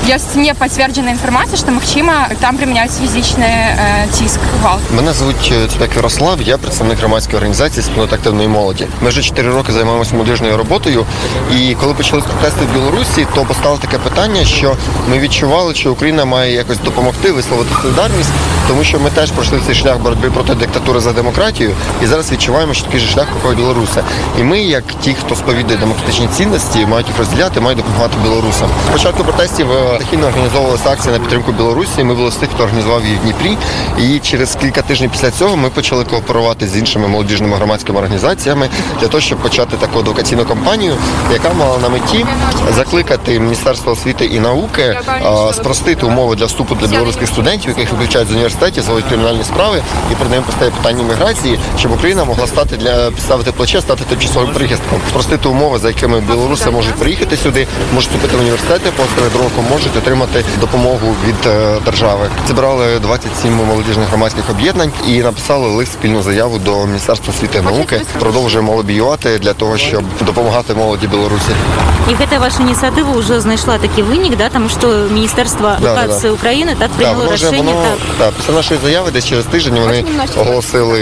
ёсць 0.06 0.36
не 0.36 0.54
пацверджана 0.54 1.10
інфармацыя 1.12 1.58
што 1.58 1.72
магчыма 1.74 2.30
там 2.40 2.58
прымяняюць 2.58 2.94
фізічны 3.02 3.46
э, 3.46 4.08
ціск 4.14 4.40
гвалт 4.62 4.82
мене 4.92 5.14
звуть 5.14 5.54
Цепек 5.72 5.96
Ярослав 5.96 6.42
я 6.42 6.58
представник 6.58 7.00
громадської 7.00 7.38
організації 7.38 7.84
спільноти 7.84 8.16
активної 8.16 8.48
молоді 8.48 8.88
ми 9.02 9.10
вже 9.10 9.22
4 9.22 9.52
роки 9.52 9.72
займаємося 9.72 10.14
молодіжною 10.14 10.58
роботою 10.58 11.06
і 11.56 11.76
коли 11.76 11.94
почались 11.94 12.24
протести 12.24 12.66
в 12.66 12.74
Білорусі 12.74 13.28
то 13.36 13.46
постало 13.46 13.78
таке 13.78 13.98
питання 13.98 14.46
що 14.46 14.76
ми 15.10 15.20
відчували 15.20 15.76
що 15.76 15.92
Україна 15.92 16.26
має 16.26 16.54
якось 16.54 16.80
допомогти 16.80 17.32
висловити 17.32 17.70
солідарність 17.82 18.32
тому 18.68 18.84
що 18.84 19.00
ми 19.00 19.10
теж 19.10 19.32
пройшли 19.32 19.60
цей 19.66 19.76
шлях 19.76 19.98
боротьби 20.00 20.32
проти 20.32 20.56
диктатури 20.56 21.00
за 21.00 21.14
демократію 21.14 21.72
і 22.04 22.06
зараз 22.06 22.32
відчуваємо 22.32 22.74
що 22.74 22.86
такий 22.86 23.00
же 23.00 23.08
шлях 23.08 23.28
проходить 23.28 23.58
Білоруси 23.58 24.04
і 24.40 24.44
ми 24.44 24.60
як 24.60 24.84
ті 25.02 25.14
хто 25.14 25.36
сповідує 25.36 25.78
демократичні 25.78 26.28
цінності 26.28 26.86
мають 26.86 27.08
їх 27.08 27.18
розділяти 27.18 27.60
мають 27.60 27.78
допомагати 27.78 28.18
білорусам 28.24 28.70
спочатку 28.90 29.24
протестів 29.24 29.68
Стихійно 29.97 30.27
організовувалася 30.27 30.91
акція 30.91 31.13
на 31.13 31.19
підтримку 31.19 31.53
Білорусі. 31.53 32.05
Ми 32.05 32.15
були 32.15 32.31
з 32.31 32.37
тих, 32.37 32.51
хто 32.55 32.63
організував 32.63 33.05
її 33.05 33.17
в 33.17 33.23
Дніпрі. 33.23 33.57
І 33.99 34.19
через 34.19 34.55
кілька 34.55 34.83
тижнів 34.83 35.11
після 35.11 35.31
цього 35.31 35.57
ми 35.57 35.71
почали 35.71 36.05
кооперувати 36.05 36.67
з 36.67 36.77
іншими 36.77 37.09
молодіжними 37.09 37.57
громадськими 37.57 37.99
організаціями 37.99 38.69
для 39.01 39.09
того, 39.09 39.21
щоб 39.21 39.39
почати 39.39 39.77
таку 39.77 39.99
адвокаційну 39.99 40.45
кампанію, 40.45 40.95
яка 41.33 41.53
мала 41.53 41.79
на 41.79 41.89
меті 41.89 42.27
закликати 42.77 43.41
Міністерство 43.41 43.93
освіти 43.93 44.25
і 44.25 44.41
науки 44.41 44.99
спростити 45.53 46.07
умови 46.07 46.37
для 46.37 46.45
вступу 46.45 46.75
для 46.75 46.87
білоруських 46.87 47.29
студентів, 47.29 47.69
яких 47.69 47.93
виключають 47.93 48.29
з 48.29 48.33
університетів, 48.33 48.85
свої 48.85 49.03
кримінальні 49.03 49.45
справи, 49.45 49.83
і 50.13 50.15
при 50.15 50.29
ним 50.29 50.43
постає 50.43 50.71
питання 50.71 51.03
міграції, 51.03 51.59
щоб 51.79 51.93
Україна 51.93 52.25
могла 52.25 52.47
стати 52.47 52.77
для 52.77 53.11
підставити 53.11 53.53
плече, 53.53 53.81
стати 53.81 54.05
тимчасовим 54.05 54.55
прихистком, 54.55 55.01
спростити 55.11 55.49
умови, 55.49 55.79
за 55.79 55.89
якими 55.89 56.21
білоруси 56.21 56.71
можуть 56.71 56.95
приїхати 56.95 57.37
сюди, 57.37 57.67
можуть 57.95 58.11
вступити 58.11 58.37
в 58.37 58.41
університети, 58.41 58.91
постати 58.97 59.29
другого 59.33 59.51
можуть 59.80 59.98
отримати 59.98 60.46
допомогу 60.60 61.16
від 61.28 61.36
держави. 61.86 62.30
Зібрали 62.48 63.00
27 63.00 63.54
молодіжних 63.54 64.08
громадських 64.08 64.50
об'єднань 64.50 64.92
і 65.08 65.20
написали 65.20 65.68
лист 65.68 65.94
спільну 65.94 66.22
заяву 66.24 66.60
до 66.60 66.86
Міністерства 66.86 67.34
освіти 67.34 67.58
і 67.58 67.62
науки. 67.62 68.02
Продовжуємо 68.20 68.76
лобіювати 68.76 69.40
для 69.40 69.54
того, 69.54 69.78
щоб 69.78 70.04
допомагати 70.22 70.74
молоді 70.74 71.08
Білорусі. 71.08 71.52
І 72.10 72.14
гэта 72.14 72.40
ваша 72.40 72.62
ініцыятыва 72.62 73.18
уже 73.18 73.40
знайшла 73.42 73.78
такі 73.78 74.04
вынік 74.04 74.38
да 74.38 74.50
тому 74.50 74.70
що 74.70 74.88
міністерство 75.12 75.68
адукації 75.68 76.22
да, 76.22 76.28
да. 76.28 76.32
України 76.32 76.76
так 76.80 76.92
прийняло 76.92 77.26
да, 77.26 77.34
рішення 77.34 77.58
воно, 77.58 77.72
так. 77.72 77.98
Да, 78.20 78.32
після 78.38 78.54
нашої 78.54 78.80
заяви 78.84 79.12
десь 79.12 79.26
через 79.26 79.46
тиждень 79.46 79.80
вони 79.80 80.06
оголосили 80.38 81.00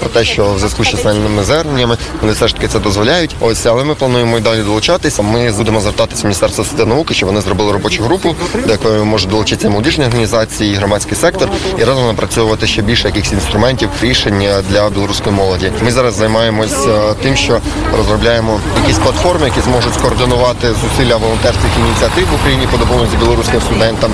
про 0.00 0.08
те, 0.08 0.24
що 0.24 0.52
в 0.52 0.58
зв'язку 0.58 0.84
з 0.84 0.88
численними 0.88 1.44
зверненнями 1.44 1.98
вони 2.20 2.32
все 2.32 2.48
ж 2.48 2.54
таки 2.54 2.68
це 2.68 2.78
дозволяють. 2.78 3.36
Ось 3.40 3.66
але 3.66 3.84
ми 3.84 3.94
плануємо 3.94 4.38
і 4.38 4.40
далі 4.40 4.62
долучатися. 4.62 5.22
Ми 5.22 5.52
будемо 5.52 5.80
звертатися 5.80 6.22
в 6.22 6.24
міністерство 6.24 6.62
освіти 6.62 6.82
і 6.82 6.86
науки, 6.86 7.14
щоб 7.14 7.28
вони 7.28 7.40
зробили 7.40 7.72
робочу 7.72 8.01
групу, 8.03 8.35
до 8.65 8.71
якої 8.71 9.03
може 9.03 9.27
долучитися 9.27 9.69
молодіжні 9.69 10.05
організації, 10.05 10.75
громадський 10.75 11.17
сектор 11.17 11.49
і 11.79 11.83
разом 11.83 12.07
напрацьовувати 12.07 12.67
ще 12.67 12.81
більше 12.81 13.07
якихось 13.07 13.31
інструментів 13.31 13.89
рішень 14.01 14.47
для 14.69 14.89
білоруської 14.89 15.35
молоді. 15.35 15.71
Ми 15.83 15.91
зараз 15.91 16.15
займаємось 16.15 16.87
тим, 17.23 17.35
що 17.35 17.59
розробляємо 17.97 18.59
якісь 18.81 18.97
платформи, 18.97 19.45
які 19.45 19.61
зможуть 19.61 19.93
скоординувати 19.93 20.67
зусилля 20.67 21.15
волонтерських 21.15 21.71
ініціатив 21.87 22.27
в 22.31 22.35
Україні 22.35 22.67
по 22.71 22.77
допомозі 22.77 23.17
білоруським 23.19 23.61
студентам. 23.61 24.11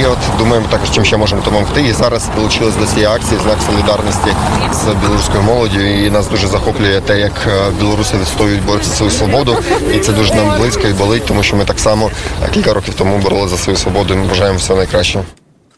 І 0.00 0.06
от 0.06 0.18
думаємо 0.38 0.66
також, 0.70 0.90
чим 0.90 1.04
ще 1.04 1.16
можемо 1.16 1.42
допомогти. 1.42 1.82
І 1.82 1.92
зараз 1.92 2.28
долучились 2.36 2.76
до 2.76 2.86
цієї 2.86 3.06
акції 3.06 3.40
знак 3.44 3.58
солідарності 3.66 4.30
з 4.72 4.84
білоруською 5.02 5.42
молоддю. 5.42 5.80
І 5.80 6.10
нас 6.10 6.28
дуже 6.28 6.46
захоплює 6.46 7.00
те, 7.00 7.20
як 7.20 7.32
білоруси 7.80 8.16
відстоюють 8.20 8.62
за 8.82 8.94
свою 8.94 9.10
свободу. 9.10 9.56
І 9.94 9.98
це 9.98 10.12
дуже 10.12 10.34
нам 10.34 10.58
близько 10.58 10.88
і 10.88 10.92
болить, 10.92 11.26
тому 11.26 11.42
що 11.42 11.56
ми 11.56 11.64
так 11.64 11.80
само 11.80 12.10
кілька 12.54 12.74
років 12.74 12.94
тому 12.94 13.18
боролися 13.30 13.56
за 13.56 13.62
свою 13.62 13.76
свободу. 13.76 14.16
Ми 14.16 14.26
бажаємо 14.26 14.58
всього 14.58 14.78
найкращого. 14.78 15.24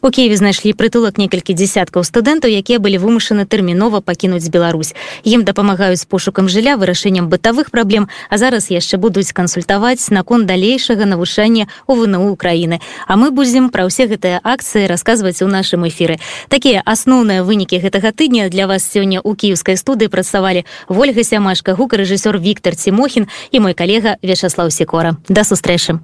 У 0.05 0.11
Киеве 0.11 0.35
знайшлі 0.35 0.73
прытулак 0.75 1.15
некалькі 1.15 1.55
дзясяткаў 1.55 2.03
студэнтаў, 2.03 2.51
якія 2.51 2.75
былі 2.83 2.99
вымушаны 2.99 3.47
тэрмінова 3.47 4.03
пакінуць 4.03 4.51
Беларусь. 4.51 4.91
Ім 5.23 5.47
дапамагаюць 5.47 6.03
пошукам 6.11 6.51
жылля 6.51 6.75
вырашэннем 6.75 7.31
бытавых 7.31 7.71
праблем, 7.71 8.11
а 8.27 8.35
зараз 8.35 8.67
яшчэ 8.67 8.99
будуць 8.99 9.31
кансультаваць 9.31 10.11
наконт 10.11 10.43
далейшага 10.43 11.07
навучання 11.07 11.71
ў 11.87 12.03
ВНУ 12.03 12.35
Украіны. 12.35 12.83
А 13.07 13.15
мы 13.15 13.31
будзем 13.31 13.71
пра 13.71 13.87
ўсе 13.87 14.11
гэтыя 14.11 14.43
акцыі 14.43 14.91
расказваць 14.91 15.39
у 15.39 15.47
нашым 15.47 15.87
эфіры. 15.87 16.19
Такія 16.51 16.83
асноўныя 16.83 17.47
вынікі 17.47 17.79
гэтага 17.79 18.11
тыдня 18.11 18.51
для 18.51 18.67
вас 18.67 18.83
сёння 18.83 19.23
ў 19.23 19.39
кіеўскай 19.39 19.79
студыі 19.79 20.11
працавалі 20.11 20.67
Вольга 20.91 21.23
Сямашка, 21.23 21.79
гукарэжысёр 21.79 22.43
Віктор 22.43 22.75
Цімохін 22.75 23.31
і 23.55 23.57
мой 23.63 23.71
калега 23.71 24.19
Вячаслаў 24.19 24.67
Секора. 24.67 25.15
Да 25.31 25.47
сустрэчы. 25.47 26.03